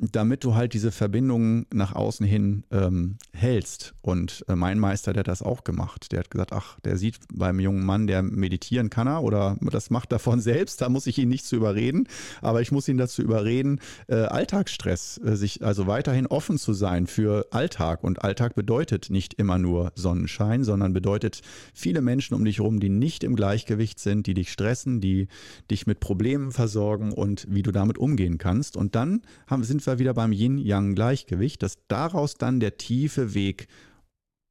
damit 0.00 0.44
du 0.44 0.54
halt 0.54 0.72
diese 0.72 0.92
Verbindungen 0.92 1.66
nach 1.72 1.94
außen 1.94 2.24
hin 2.26 2.64
ähm, 2.70 3.16
hältst. 3.32 3.94
Und 4.00 4.44
äh, 4.48 4.56
mein 4.56 4.78
Meister, 4.78 5.12
der 5.12 5.20
hat 5.20 5.28
das 5.28 5.42
auch 5.42 5.64
gemacht. 5.64 6.12
Der 6.12 6.20
hat 6.20 6.30
gesagt, 6.30 6.52
ach, 6.52 6.80
der 6.80 6.96
sieht 6.96 7.18
beim 7.32 7.60
jungen 7.60 7.84
Mann, 7.84 8.06
der 8.06 8.22
meditieren 8.22 8.88
kann 8.88 9.06
er 9.06 9.22
oder 9.22 9.56
das 9.60 9.90
macht 9.90 10.12
er 10.12 10.18
von 10.18 10.40
selbst, 10.50 10.80
da 10.80 10.88
muss 10.88 11.06
ich 11.06 11.18
ihn 11.18 11.28
nicht 11.28 11.44
zu 11.44 11.56
überreden, 11.56 12.08
aber 12.40 12.62
ich 12.62 12.72
muss 12.72 12.88
ihn 12.88 12.96
dazu 12.96 13.22
überreden, 13.22 13.80
äh, 14.08 14.14
Alltagsstress, 14.14 15.20
äh, 15.24 15.36
sich 15.36 15.62
also 15.64 15.86
weiterhin 15.86 16.26
offen 16.26 16.58
zu 16.58 16.72
sein 16.72 17.06
für 17.06 17.46
Alltag. 17.50 18.02
Und 18.02 18.24
Alltag 18.24 18.54
bedeutet 18.54 19.10
nicht 19.10 19.34
immer 19.34 19.58
nur 19.58 19.92
Sonnenschein, 19.94 20.64
sondern 20.64 20.92
bedeutet 20.92 21.42
viele 21.74 22.00
Menschen 22.00 22.34
um 22.34 22.44
dich 22.44 22.58
herum, 22.58 22.80
die 22.80 22.88
nicht 22.88 23.22
im 23.22 23.36
Gleichgewicht 23.36 23.98
sind, 23.98 24.26
die 24.26 24.34
dich 24.34 24.50
stressen, 24.50 25.00
die 25.00 25.28
dich 25.70 25.86
mit 25.86 26.00
Problemen 26.00 26.52
versorgen 26.52 27.12
und 27.12 27.46
wie 27.50 27.62
du 27.62 27.70
damit 27.70 27.98
umgehen 27.98 28.38
kannst. 28.38 28.76
Und 28.76 28.94
dann 28.94 29.22
haben, 29.46 29.62
sind 29.64 29.84
wir 29.86 29.89
wir 29.90 29.98
wieder 29.98 30.14
beim 30.14 30.32
Yin-Yang-Gleichgewicht, 30.32 31.62
dass 31.62 31.78
daraus 31.88 32.34
dann 32.34 32.60
der 32.60 32.76
tiefe 32.76 33.34
Weg 33.34 33.68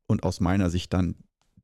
und 0.08 0.24
aus 0.24 0.40
meiner 0.40 0.70
Sicht 0.70 0.94
dann 0.94 1.16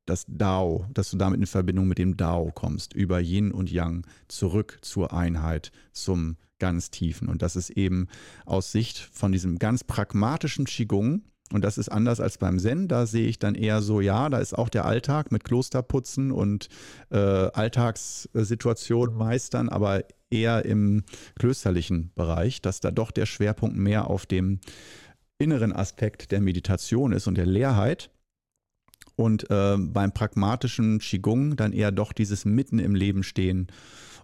das 0.06 0.24
Dao, 0.28 0.86
dass 0.94 1.10
du 1.10 1.16
damit 1.16 1.40
in 1.40 1.46
Verbindung 1.46 1.88
mit 1.88 1.98
dem 1.98 2.16
Dao 2.16 2.52
kommst, 2.52 2.94
über 2.94 3.20
Yin 3.20 3.50
und 3.52 3.70
Yang 3.70 4.06
zurück 4.28 4.78
zur 4.82 5.12
Einheit, 5.12 5.72
zum 5.92 6.36
ganz 6.58 6.90
Tiefen. 6.90 7.28
Und 7.28 7.42
das 7.42 7.56
ist 7.56 7.70
eben 7.70 8.06
aus 8.46 8.72
Sicht 8.72 8.98
von 8.98 9.32
diesem 9.32 9.58
ganz 9.58 9.84
pragmatischen 9.84 10.64
Qigong, 10.64 11.22
und 11.52 11.64
das 11.64 11.78
ist 11.78 11.88
anders 11.88 12.20
als 12.20 12.38
beim 12.38 12.58
Zen. 12.58 12.88
Da 12.88 13.06
sehe 13.06 13.28
ich 13.28 13.38
dann 13.38 13.54
eher 13.54 13.80
so, 13.80 14.00
ja, 14.00 14.28
da 14.28 14.38
ist 14.38 14.56
auch 14.56 14.68
der 14.68 14.84
Alltag 14.84 15.30
mit 15.30 15.44
Klosterputzen 15.44 16.32
und 16.32 16.68
äh, 17.10 17.16
Alltagssituationen 17.16 19.16
meistern, 19.16 19.68
aber 19.68 20.02
eher 20.30 20.64
im 20.64 21.04
klösterlichen 21.38 22.12
Bereich, 22.14 22.60
dass 22.62 22.80
da 22.80 22.90
doch 22.90 23.10
der 23.10 23.26
Schwerpunkt 23.26 23.76
mehr 23.76 24.10
auf 24.10 24.26
dem 24.26 24.60
inneren 25.38 25.72
Aspekt 25.72 26.32
der 26.32 26.40
Meditation 26.40 27.12
ist 27.12 27.26
und 27.26 27.36
der 27.36 27.46
Leerheit. 27.46 28.10
Und 29.14 29.50
äh, 29.50 29.76
beim 29.78 30.12
pragmatischen 30.12 30.98
Qigong 30.98 31.56
dann 31.56 31.72
eher 31.72 31.90
doch 31.90 32.12
dieses 32.12 32.44
Mitten 32.44 32.78
im 32.78 32.94
Leben 32.94 33.22
stehen, 33.22 33.68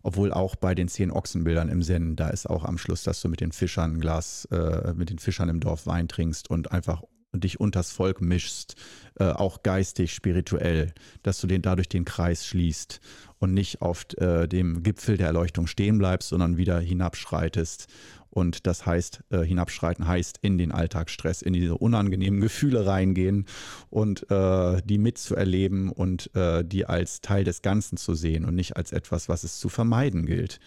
obwohl 0.03 0.33
auch 0.33 0.57
bei 0.57 0.75
den 0.75 0.89
zehn 0.89 1.11
Ochsenbildern 1.11 1.69
im 1.69 1.83
Zen, 1.83 2.17
da 2.17 2.29
ist 2.29 2.51
auch 2.51 2.65
am 2.65 2.77
Schluss, 2.77 3.03
dass 3.03 3.23
du 3.23 3.29
mit 3.29 3.41
den 3.41 3.53
Fischern 3.53 4.01
Glas, 4.01 4.47
äh, 4.47 4.93
mit 4.95 5.09
den 5.09 5.19
Fischern 5.19 5.49
im 5.49 5.61
Dorf 5.61 5.87
Wein 5.87 6.09
trinkst 6.09 6.51
und 6.51 6.73
einfach 6.73 7.03
dich 7.33 7.61
unters 7.61 7.91
Volk 7.91 8.21
mischst, 8.21 8.77
äh, 9.23 9.33
auch 9.33 9.63
geistig, 9.63 10.13
spirituell, 10.13 10.93
dass 11.23 11.41
du 11.41 11.47
den 11.47 11.63
dadurch 11.63 11.89
den 11.89 12.05
Kreis 12.05 12.45
schließt 12.45 13.01
und 13.39 13.55
nicht 13.55 13.83
auf 13.83 14.07
äh, 14.19 14.49
dem 14.49 14.83
Gipfel 14.83 15.17
der 15.17 15.29
Erleuchtung 15.29 15.67
stehen 15.67 15.99
bleibst, 15.99 16.31
sondern 16.31 16.57
wieder 16.57 16.81
hinabschreitest. 16.81 17.87
Und 18.35 18.67
das 18.67 18.87
heißt, 18.87 19.25
äh, 19.29 19.41
hinabschreiten 19.43 20.09
heißt 20.09 20.39
in 20.41 20.57
den 20.57 20.73
Alltagsstress, 20.73 21.43
in 21.43 21.53
diese 21.53 21.77
unangenehmen 21.77 22.41
Gefühle 22.41 22.87
reingehen 22.87 23.45
und 23.91 24.31
äh, 24.31 24.81
die 24.87 24.97
mitzuerleben 24.97 25.91
und 25.91 26.35
äh, 26.35 26.65
die 26.65 26.87
als 26.87 27.21
Teil 27.21 27.45
des 27.45 27.61
Ganzen 27.61 27.99
zu 27.99 28.15
sehen 28.15 28.47
und 28.47 28.55
nicht 28.55 28.75
als 28.75 28.91
etwas, 28.91 29.29
was 29.29 29.45
es 29.45 29.59
zu 29.59 29.69
vermeiden 29.69 30.25
gilt. 30.25 30.61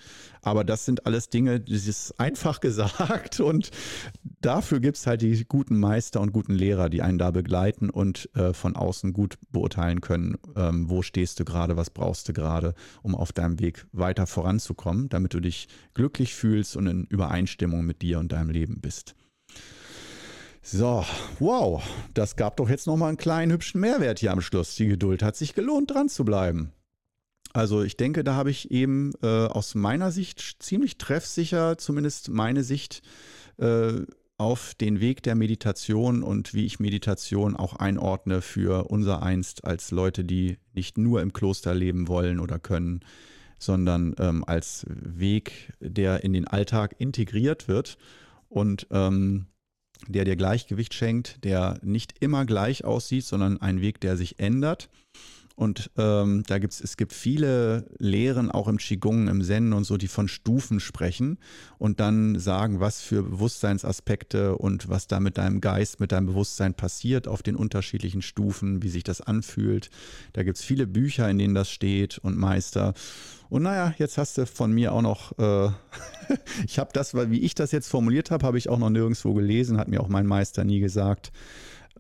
Aber 0.44 0.64
das 0.64 0.86
sind 0.86 1.08
alles 1.08 1.30
Dinge, 1.30 1.60
das 1.60 1.88
ist 1.88 2.20
einfach 2.20 2.60
gesagt 2.62 3.40
und 3.40 3.72
dafür 4.42 4.80
gibt 4.80 4.98
es 4.98 5.08
halt 5.08 5.24
die 5.24 5.44
guten 5.46 5.80
Meister 5.80 6.22
und 6.22 6.34
guten 6.34 6.54
Lehrer, 6.54 6.90
die 6.90 7.02
einen 7.02 7.18
da 7.18 7.32
begleiten 7.32 7.90
und 7.90 8.30
äh, 8.36 8.45
von 8.54 8.76
außen 8.76 9.14
gut 9.14 9.38
beurteilen 9.52 10.02
können, 10.02 10.38
ähm, 10.56 10.90
wo 10.90 11.02
stehst 11.02 11.40
du 11.40 11.46
gerade, 11.46 11.78
was 11.78 11.90
brauchst 11.90 12.28
du 12.30 12.34
gerade, 12.34 12.74
um 13.02 13.16
auf 13.16 13.32
deinem 13.34 13.60
Weg 13.60 13.86
weiter 13.92 14.28
voranzukommen, 14.28 15.10
damit 15.10 15.34
du 15.34 15.40
dich 15.40 15.68
glücklich 15.94 16.34
fühlst 16.36 16.76
und 16.76 16.88
in 16.88 17.06
Übereinstimmung 17.06 17.86
mit 17.86 18.02
dir 18.02 18.20
und 18.20 18.32
deinem 18.32 18.50
Leben 18.50 18.82
bist. 18.82 19.16
So, 20.62 21.06
wow, 21.40 21.84
das 22.16 22.36
gab 22.36 22.58
doch 22.58 22.70
jetzt 22.70 22.88
nochmal 22.88 23.10
einen 23.10 23.18
kleinen 23.18 23.52
hübschen 23.52 23.80
Mehrwert 23.80 24.20
hier 24.20 24.32
am 24.32 24.42
Schluss. 24.42 24.76
Die 24.76 24.88
Geduld 24.88 25.22
hat 25.22 25.36
sich 25.36 25.54
gelohnt, 25.54 25.92
dran 25.92 26.10
zu 26.10 26.26
bleiben. 26.26 26.72
Also 27.54 27.84
ich 27.84 27.98
denke, 27.98 28.24
da 28.24 28.34
habe 28.34 28.50
ich 28.50 28.72
eben 28.72 29.14
äh, 29.22 29.46
aus 29.46 29.76
meiner 29.76 30.12
Sicht 30.12 30.58
ziemlich 30.60 30.98
treffsicher, 30.98 31.78
zumindest 31.78 32.30
meine 32.30 32.64
Sicht, 32.64 33.02
äh, 33.60 34.02
auf 34.38 34.74
den 34.76 35.00
Weg 35.00 35.24
der 35.24 35.36
Meditation 35.36 36.22
und 36.22 36.54
wie 36.54 36.66
ich 36.66 36.80
Meditation 36.80 37.56
auch 37.56 37.76
einordne 37.76 38.42
für 38.42 38.90
unser 38.90 39.24
Einst 39.24 39.64
als 39.64 39.92
Leute, 39.92 40.26
die 40.26 40.58
nicht 40.74 40.98
nur 40.98 41.22
im 41.22 41.32
Kloster 41.32 41.74
leben 41.74 42.08
wollen 42.08 42.40
oder 42.40 42.60
können, 42.60 43.00
sondern 43.58 44.16
ähm, 44.20 44.44
als 44.46 44.86
Weg, 44.90 45.74
der 45.80 46.24
in 46.24 46.34
den 46.34 46.48
Alltag 46.48 46.96
integriert 46.98 47.68
wird 47.68 47.98
und 48.50 48.88
ähm, 48.92 49.48
der 50.08 50.26
dir 50.26 50.36
Gleichgewicht 50.36 50.94
schenkt, 50.94 51.44
der 51.46 51.80
nicht 51.82 52.16
immer 52.20 52.46
gleich 52.46 52.84
aussieht, 52.84 53.24
sondern 53.24 53.62
ein 53.62 53.80
Weg, 53.80 54.02
der 54.02 54.18
sich 54.18 54.40
ändert 54.40 54.90
und 55.56 55.90
ähm, 55.98 56.44
da 56.48 56.60
gibt's, 56.60 56.82
es 56.82 56.98
gibt 56.98 57.14
viele 57.14 57.86
Lehren, 57.98 58.52
auch 58.52 58.68
im 58.68 58.78
Qigong, 58.78 59.30
im 59.30 59.42
Zen 59.42 59.72
und 59.72 59.86
so, 59.86 59.96
die 59.96 60.10
von 60.10 60.28
Stufen 60.28 60.82
sprechen 60.82 61.38
und 61.78 62.02
dann 62.02 62.38
sagen, 62.40 62.82
was 62.82 63.00
für 63.00 63.24
Bewusstseinsaspekte 63.24 64.58
und 64.58 64.90
was 64.90 65.08
da 65.08 65.22
mit 65.22 65.38
deinem 65.38 65.62
Geist, 65.62 66.02
mit 66.02 66.12
deinem 66.12 66.26
Bewusstsein 66.26 66.74
passiert 66.74 67.30
auf 67.30 67.42
den 67.42 67.56
unterschiedlichen 67.56 68.22
Stufen, 68.22 68.84
wie 68.84 68.90
sich 68.90 69.06
das 69.06 69.22
anfühlt. 69.22 69.90
Da 70.34 70.44
gibt's 70.44 70.62
viele 70.62 70.88
Bücher, 70.88 71.30
in 71.30 71.38
denen 71.38 71.56
das 71.56 71.70
steht 71.70 72.18
und 72.18 72.38
Meister. 72.38 72.94
Und 73.48 73.64
naja, 73.64 73.94
jetzt 73.98 74.18
hast 74.18 74.38
du 74.38 74.46
von 74.46 74.74
mir 74.74 74.92
auch 74.92 75.02
noch, 75.02 75.38
äh, 75.38 75.70
ich 76.68 76.80
habe 76.80 76.90
das, 76.92 77.14
weil 77.14 77.32
wie 77.32 77.40
ich 77.40 77.56
das 77.56 77.72
jetzt 77.72 77.88
formuliert 77.88 78.30
habe, 78.30 78.46
habe 78.46 78.58
ich 78.58 78.68
auch 78.68 78.80
noch 78.80 78.90
nirgendwo 78.90 79.34
gelesen, 79.34 79.78
hat 79.78 79.88
mir 79.88 80.02
auch 80.02 80.10
mein 80.10 80.26
Meister 80.26 80.66
nie 80.66 80.82
gesagt. 80.82 81.32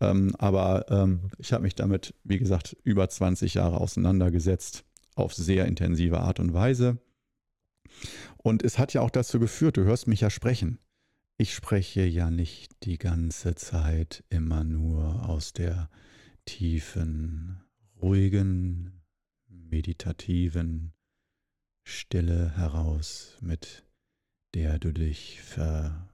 Ähm, 0.01 0.35
aber 0.37 0.85
ähm, 0.89 1.29
ich 1.37 1.53
habe 1.53 1.63
mich 1.63 1.75
damit, 1.75 2.13
wie 2.23 2.37
gesagt, 2.37 2.75
über 2.83 3.07
20 3.07 3.53
Jahre 3.53 3.79
auseinandergesetzt, 3.79 4.83
auf 5.15 5.33
sehr 5.33 5.65
intensive 5.65 6.19
Art 6.19 6.39
und 6.39 6.53
Weise. 6.53 6.97
Und 8.37 8.63
es 8.63 8.77
hat 8.77 8.93
ja 8.93 9.01
auch 9.01 9.09
dazu 9.09 9.39
geführt, 9.39 9.77
du 9.77 9.83
hörst 9.83 10.07
mich 10.07 10.21
ja 10.21 10.29
sprechen. 10.29 10.79
Ich 11.37 11.53
spreche 11.53 12.05
ja 12.05 12.31
nicht 12.31 12.71
die 12.83 12.97
ganze 12.97 13.55
Zeit 13.55 14.23
immer 14.29 14.63
nur 14.63 15.27
aus 15.27 15.53
der 15.53 15.89
tiefen, 16.45 17.61
ruhigen, 18.01 19.01
meditativen 19.47 20.93
Stille 21.83 22.55
heraus, 22.55 23.37
mit 23.41 23.83
der 24.53 24.79
du 24.79 24.93
dich 24.93 25.41
ver 25.41 26.09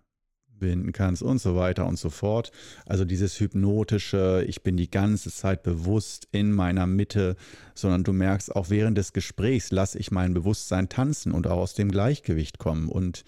binden 0.61 0.93
kannst 0.93 1.21
und 1.21 1.39
so 1.39 1.57
weiter 1.57 1.85
und 1.85 1.99
so 1.99 2.09
fort. 2.09 2.51
Also 2.85 3.03
dieses 3.03 3.37
hypnotische, 3.39 4.45
ich 4.47 4.63
bin 4.63 4.77
die 4.77 4.89
ganze 4.89 5.29
Zeit 5.29 5.63
bewusst 5.63 6.29
in 6.31 6.53
meiner 6.53 6.87
Mitte, 6.87 7.35
sondern 7.75 8.05
du 8.05 8.13
merkst 8.13 8.55
auch 8.55 8.69
während 8.69 8.97
des 8.97 9.11
Gesprächs 9.11 9.71
lasse 9.71 9.99
ich 9.99 10.11
mein 10.11 10.33
Bewusstsein 10.33 10.87
tanzen 10.87 11.33
und 11.33 11.47
auch 11.47 11.57
aus 11.57 11.73
dem 11.73 11.91
Gleichgewicht 11.91 12.59
kommen 12.59 12.87
und 12.87 13.25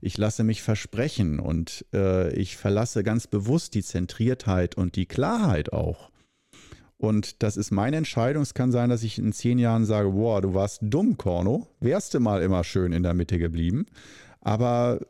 ich 0.00 0.16
lasse 0.18 0.44
mich 0.44 0.62
versprechen 0.62 1.40
und 1.40 1.84
äh, 1.92 2.32
ich 2.34 2.56
verlasse 2.56 3.02
ganz 3.02 3.26
bewusst 3.26 3.74
die 3.74 3.82
Zentriertheit 3.82 4.76
und 4.76 4.94
die 4.94 5.06
Klarheit 5.06 5.72
auch. 5.72 6.10
Und 6.98 7.42
das 7.42 7.56
ist 7.56 7.70
meine 7.70 7.96
Entscheidung. 7.96 8.42
Es 8.42 8.54
kann 8.54 8.70
sein, 8.72 8.90
dass 8.90 9.02
ich 9.02 9.18
in 9.18 9.32
zehn 9.32 9.58
Jahren 9.58 9.84
sage, 9.84 10.10
boah, 10.10 10.40
du 10.40 10.54
warst 10.54 10.80
dumm, 10.82 11.16
Korno. 11.16 11.66
Wärst 11.80 12.14
du 12.14 12.20
mal 12.20 12.42
immer 12.42 12.64
schön 12.64 12.92
in 12.92 13.02
der 13.02 13.14
Mitte 13.14 13.38
geblieben. 13.38 13.86
Aber 14.40 15.00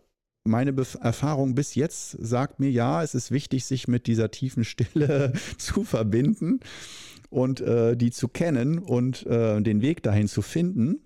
meine 0.45 0.72
Bef 0.72 0.97
Erfahrung 1.01 1.55
bis 1.55 1.74
jetzt 1.74 2.16
sagt 2.20 2.61
mir, 2.61 2.70
ja, 2.70 3.03
es 3.03 3.14
ist 3.14 3.30
wichtig, 3.30 3.64
sich 3.64 3.88
mit 3.88 4.07
dieser 4.07 4.30
tiefen 4.30 4.64
Stille 4.64 5.32
zu 5.59 5.84
verbinden 5.84 6.61
und 7.30 7.61
äh, 7.61 7.97
die 7.97 8.11
zu 8.11 8.28
kennen 8.28 8.78
und 8.78 9.26
äh, 9.26 9.61
den 9.61 9.80
Weg 9.80 10.03
dahin 10.03 10.28
zu 10.28 10.42
finden 10.42 11.01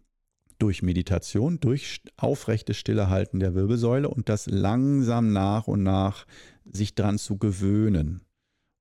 durch 0.58 0.82
Meditation, 0.82 1.60
durch 1.60 2.02
aufrechtes 2.16 2.76
Stillehalten 2.76 3.38
der 3.38 3.54
Wirbelsäule 3.54 4.08
und 4.08 4.28
das 4.28 4.46
langsam 4.46 5.32
nach 5.32 5.68
und 5.68 5.84
nach 5.84 6.26
sich 6.64 6.94
dran 6.96 7.18
zu 7.18 7.38
gewöhnen 7.38 8.22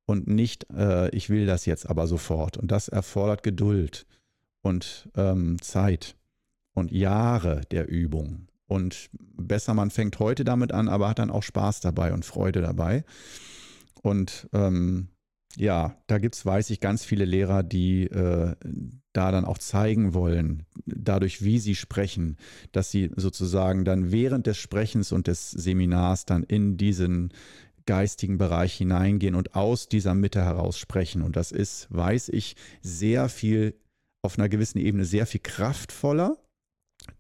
und 0.08 0.28
nicht, 0.28 0.68
äh, 0.72 1.10
ich 1.16 1.30
will 1.30 1.46
das 1.46 1.66
jetzt 1.66 1.88
aber 1.88 2.08
sofort. 2.08 2.58
Und 2.58 2.72
das 2.72 2.88
erfordert 2.88 3.44
Geduld 3.44 4.08
und 4.62 5.10
ähm, 5.16 5.62
Zeit 5.62 6.16
und 6.74 6.92
Jahre 6.92 7.62
der 7.72 7.88
Übung. 7.88 8.48
Und 8.68 9.10
besser, 9.14 9.74
man 9.74 9.92
fängt 9.92 10.20
heute 10.20 10.44
damit 10.44 10.72
an, 10.72 10.90
aber 10.90 11.10
hat 11.10 11.20
dann 11.20 11.32
auch 11.32 11.44
Spaß 11.44 11.80
dabei 11.80 12.14
und 12.14 12.26
Freude 12.26 12.62
dabei. 12.62 13.06
Und 14.02 14.50
ähm, 14.54 15.08
ja, 15.56 15.98
da 16.08 16.20
gibt 16.20 16.36
es, 16.36 16.46
weiß 16.46 16.70
ich, 16.70 16.80
ganz 16.80 17.04
viele 17.04 17.26
Lehrer, 17.26 17.64
die 17.64 18.04
äh, 18.04 18.56
da 19.14 19.32
dann 19.32 19.46
auch 19.46 19.58
zeigen 19.58 20.14
wollen, 20.14 20.66
dadurch, 20.86 21.44
wie 21.44 21.60
sie 21.60 21.76
sprechen, 21.76 22.38
dass 22.72 22.92
sie 22.92 23.10
sozusagen 23.16 23.84
dann 23.84 24.12
während 24.12 24.46
des 24.46 24.58
Sprechens 24.58 25.12
und 25.12 25.28
des 25.28 25.50
Seminars 25.52 26.26
dann 26.26 26.44
in 26.44 26.78
diesen 26.78 27.34
geistigen 27.88 28.38
Bereich 28.38 28.74
hineingehen 28.74 29.34
und 29.34 29.56
aus 29.56 29.90
dieser 29.90 30.14
Mitte 30.14 30.44
heraus 30.44 30.78
sprechen. 30.78 31.24
Und 31.24 31.36
das 31.36 31.52
ist, 31.52 31.88
weiß 31.90 32.30
ich, 32.30 32.56
sehr 32.82 33.30
viel, 33.30 33.80
auf 34.22 34.38
einer 34.38 34.50
gewissen 34.50 34.78
Ebene 34.78 35.06
sehr 35.06 35.26
viel 35.26 35.42
kraftvoller 35.42 36.38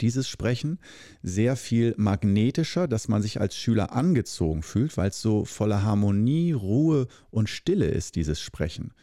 dieses 0.02 0.28
Sprechen 0.28 0.80
sehr 1.22 1.56
viel 1.56 1.94
magnetischer, 1.98 2.88
dass 2.88 3.08
man 3.08 3.22
sich 3.22 3.40
als 3.40 3.56
Schüler 3.56 3.94
angezogen 3.94 4.64
fühlt, 4.64 4.98
weil 4.98 5.10
es 5.10 5.22
so 5.22 5.46
voller 5.46 5.84
Harmonie, 5.84 6.52
Ruhe 6.52 7.08
und 7.30 7.50
Stille 7.50 7.88
ist, 7.88 8.16
dieses 8.16 8.40
Sprechen. 8.40 8.94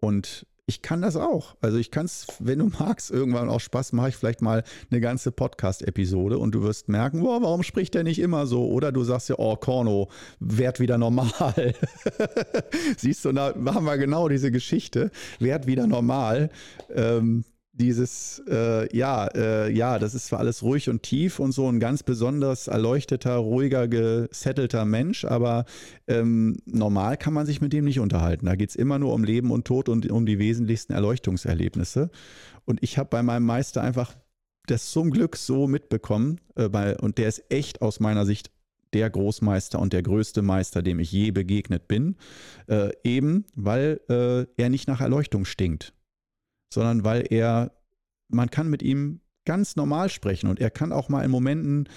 Und 0.00 0.46
ich 0.70 0.82
kann 0.82 1.02
das 1.02 1.16
auch. 1.16 1.56
Also 1.60 1.78
ich 1.78 1.90
kann 1.90 2.06
es, 2.06 2.28
wenn 2.38 2.60
du 2.60 2.66
magst, 2.78 3.10
irgendwann 3.10 3.48
auch 3.48 3.58
Spaß, 3.58 3.92
mache 3.92 4.10
ich 4.10 4.16
vielleicht 4.16 4.40
mal 4.40 4.62
eine 4.90 5.00
ganze 5.00 5.32
Podcast-Episode 5.32 6.38
und 6.38 6.54
du 6.54 6.62
wirst 6.62 6.88
merken, 6.88 7.22
boah, 7.22 7.42
warum 7.42 7.64
spricht 7.64 7.94
der 7.94 8.04
nicht 8.04 8.20
immer 8.20 8.46
so? 8.46 8.68
Oder 8.68 8.92
du 8.92 9.02
sagst 9.02 9.28
ja, 9.28 9.34
oh, 9.38 9.56
Korno, 9.56 10.08
werd 10.38 10.78
wieder 10.78 10.96
normal. 10.96 11.74
Siehst 12.96 13.24
du, 13.24 13.32
da 13.32 13.52
haben 13.74 13.84
wir 13.84 13.98
genau 13.98 14.28
diese 14.28 14.52
Geschichte, 14.52 15.10
werd 15.40 15.66
wieder 15.66 15.88
normal. 15.88 16.50
Ähm, 16.94 17.44
dieses, 17.80 18.42
äh, 18.48 18.94
ja, 18.96 19.26
äh, 19.28 19.72
ja, 19.72 19.98
das 19.98 20.14
ist 20.14 20.26
zwar 20.26 20.40
alles 20.40 20.62
ruhig 20.62 20.88
und 20.90 21.02
tief 21.02 21.40
und 21.40 21.52
so 21.52 21.66
ein 21.66 21.80
ganz 21.80 22.02
besonders 22.02 22.68
erleuchteter, 22.68 23.36
ruhiger, 23.36 23.88
gesettelter 23.88 24.84
Mensch, 24.84 25.24
aber 25.24 25.64
ähm, 26.06 26.58
normal 26.66 27.16
kann 27.16 27.32
man 27.32 27.46
sich 27.46 27.60
mit 27.60 27.72
dem 27.72 27.86
nicht 27.86 27.98
unterhalten. 27.98 28.46
Da 28.46 28.54
geht 28.54 28.70
es 28.70 28.76
immer 28.76 28.98
nur 28.98 29.14
um 29.14 29.24
Leben 29.24 29.50
und 29.50 29.64
Tod 29.66 29.88
und 29.88 30.10
um 30.10 30.26
die 30.26 30.38
wesentlichsten 30.38 30.92
Erleuchtungserlebnisse. 30.92 32.10
Und 32.66 32.82
ich 32.82 32.98
habe 32.98 33.08
bei 33.08 33.22
meinem 33.22 33.46
Meister 33.46 33.82
einfach 33.82 34.14
das 34.66 34.90
zum 34.90 35.10
Glück 35.10 35.36
so 35.36 35.66
mitbekommen, 35.66 36.38
äh, 36.56 36.68
bei, 36.68 36.96
und 36.98 37.18
der 37.18 37.28
ist 37.28 37.44
echt 37.48 37.80
aus 37.82 37.98
meiner 37.98 38.26
Sicht 38.26 38.50
der 38.92 39.08
Großmeister 39.08 39.78
und 39.78 39.92
der 39.92 40.02
größte 40.02 40.42
Meister, 40.42 40.82
dem 40.82 40.98
ich 40.98 41.10
je 41.10 41.30
begegnet 41.30 41.88
bin, 41.88 42.16
äh, 42.68 42.90
eben 43.04 43.46
weil 43.54 44.00
äh, 44.08 44.46
er 44.60 44.68
nicht 44.68 44.86
nach 44.86 45.00
Erleuchtung 45.00 45.44
stinkt 45.44 45.94
sondern 46.72 47.04
weil 47.04 47.26
er, 47.30 47.72
man 48.28 48.50
kann 48.50 48.68
mit 48.68 48.82
ihm 48.82 49.20
ganz 49.44 49.76
normal 49.76 50.08
sprechen 50.08 50.48
und 50.48 50.60
er 50.60 50.70
kann 50.70 50.92
auch 50.92 51.08
mal 51.08 51.24
in 51.24 51.30
Momenten 51.30 51.88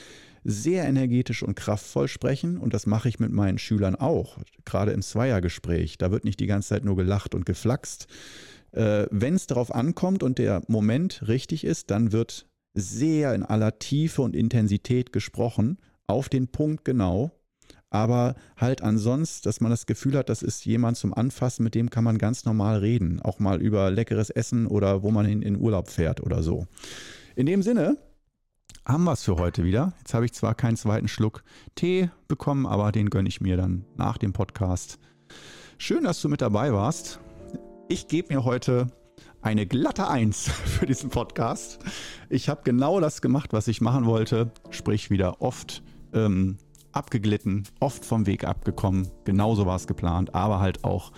sehr 0.43 0.85
energetisch 0.85 1.43
und 1.43 1.55
kraftvoll 1.55 2.07
sprechen 2.07 2.57
und 2.57 2.73
das 2.73 2.85
mache 2.85 3.07
ich 3.07 3.19
mit 3.19 3.31
meinen 3.31 3.57
Schülern 3.57 3.95
auch, 3.95 4.39
gerade 4.65 4.91
im 4.91 5.01
Zweiergespräch. 5.01 5.97
Da 5.97 6.11
wird 6.11 6.25
nicht 6.25 6.39
die 6.39 6.47
ganze 6.47 6.69
Zeit 6.69 6.83
nur 6.83 6.97
gelacht 6.97 7.33
und 7.33 7.45
geflaxt. 7.45 8.07
Äh, 8.71 9.05
Wenn 9.09 9.35
es 9.35 9.47
darauf 9.47 9.73
ankommt 9.73 10.23
und 10.23 10.39
der 10.39 10.61
Moment 10.67 11.27
richtig 11.27 11.63
ist, 11.63 11.91
dann 11.91 12.11
wird 12.11 12.47
sehr 12.73 13.33
in 13.35 13.43
aller 13.43 13.79
Tiefe 13.79 14.21
und 14.21 14.35
Intensität 14.35 15.13
gesprochen, 15.13 15.77
auf 16.07 16.27
den 16.27 16.49
Punkt 16.49 16.83
genau 16.83 17.31
aber 17.93 18.33
halt 18.57 18.81
ansonsten, 18.81 19.47
dass 19.47 19.61
man 19.61 19.69
das 19.69 19.85
Gefühl 19.85 20.17
hat, 20.17 20.27
das 20.27 20.41
ist 20.41 20.65
jemand 20.65 20.97
zum 20.97 21.13
Anfassen, 21.13 21.63
mit 21.63 21.75
dem 21.75 21.91
kann 21.91 22.03
man 22.03 22.17
ganz 22.17 22.43
normal 22.43 22.79
reden, 22.79 23.21
auch 23.21 23.37
mal 23.37 23.61
über 23.61 23.91
leckeres 23.91 24.31
Essen 24.31 24.65
oder 24.65 25.03
wo 25.03 25.11
man 25.11 25.27
in, 25.27 25.43
in 25.43 25.59
Urlaub 25.59 25.89
fährt 25.89 26.21
oder 26.21 26.41
so. 26.41 26.65
In 27.35 27.45
dem 27.45 27.61
Sinne 27.61 27.97
haben 28.83 29.03
wir 29.03 29.13
es 29.13 29.23
für 29.23 29.35
heute 29.35 29.63
wieder. 29.63 29.93
Jetzt 29.99 30.15
habe 30.15 30.25
ich 30.25 30.33
zwar 30.33 30.55
keinen 30.55 30.75
zweiten 30.75 31.07
Schluck 31.07 31.43
Tee 31.75 32.09
bekommen, 32.27 32.65
aber 32.65 32.91
den 32.91 33.11
gönne 33.11 33.29
ich 33.29 33.41
mir 33.41 33.57
dann 33.57 33.85
nach 33.95 34.17
dem 34.17 34.33
Podcast. 34.33 34.97
Schön, 35.77 36.03
dass 36.03 36.19
du 36.19 36.29
mit 36.29 36.41
dabei 36.41 36.73
warst. 36.73 37.19
Ich 37.89 38.07
gebe 38.07 38.33
mir 38.33 38.43
heute 38.43 38.87
eine 39.43 39.67
glatte 39.67 40.07
Eins 40.07 40.49
für 40.65 40.87
diesen 40.87 41.11
Podcast. 41.11 41.77
Ich 42.29 42.49
habe 42.49 42.61
genau 42.63 42.99
das 42.99 43.21
gemacht, 43.21 43.53
was 43.53 43.67
ich 43.67 43.81
machen 43.81 44.07
wollte, 44.07 44.51
sprich 44.71 45.11
wieder 45.11 45.43
oft 45.43 45.83
ähm, 46.13 46.57
abgeglitten, 46.93 47.63
oft 47.79 48.05
vom 48.05 48.25
Weg 48.25 48.45
abgekommen. 48.45 49.07
Genauso 49.25 49.65
war 49.65 49.75
es 49.75 49.87
geplant, 49.87 50.33
aber 50.33 50.59
halt 50.59 50.83
auch 50.83 51.11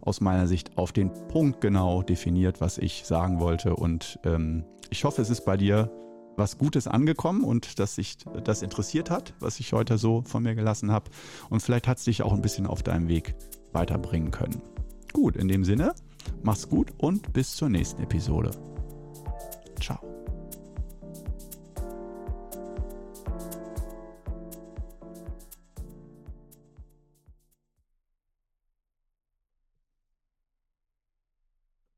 aus 0.00 0.20
meiner 0.20 0.46
Sicht 0.46 0.76
auf 0.78 0.92
den 0.92 1.12
Punkt 1.28 1.60
genau 1.60 2.02
definiert, 2.02 2.60
was 2.60 2.78
ich 2.78 3.04
sagen 3.04 3.40
wollte. 3.40 3.76
Und 3.76 4.18
ähm, 4.24 4.64
ich 4.90 5.04
hoffe, 5.04 5.22
es 5.22 5.30
ist 5.30 5.44
bei 5.44 5.56
dir 5.56 5.90
was 6.36 6.58
Gutes 6.58 6.86
angekommen 6.86 7.44
und 7.44 7.78
dass 7.78 7.96
sich 7.96 8.16
das 8.44 8.62
interessiert 8.62 9.10
hat, 9.10 9.34
was 9.40 9.60
ich 9.60 9.72
heute 9.72 9.98
so 9.98 10.22
von 10.22 10.42
mir 10.42 10.54
gelassen 10.54 10.90
habe. 10.90 11.10
Und 11.50 11.60
vielleicht 11.60 11.86
hat 11.86 11.98
es 11.98 12.04
dich 12.04 12.22
auch 12.22 12.32
ein 12.32 12.42
bisschen 12.42 12.66
auf 12.66 12.82
deinem 12.82 13.08
Weg 13.08 13.34
weiterbringen 13.72 14.30
können. 14.30 14.62
Gut, 15.12 15.36
in 15.36 15.48
dem 15.48 15.64
Sinne, 15.64 15.94
mach's 16.42 16.68
gut 16.68 16.92
und 16.98 17.32
bis 17.32 17.54
zur 17.56 17.68
nächsten 17.68 18.02
Episode. 18.02 18.50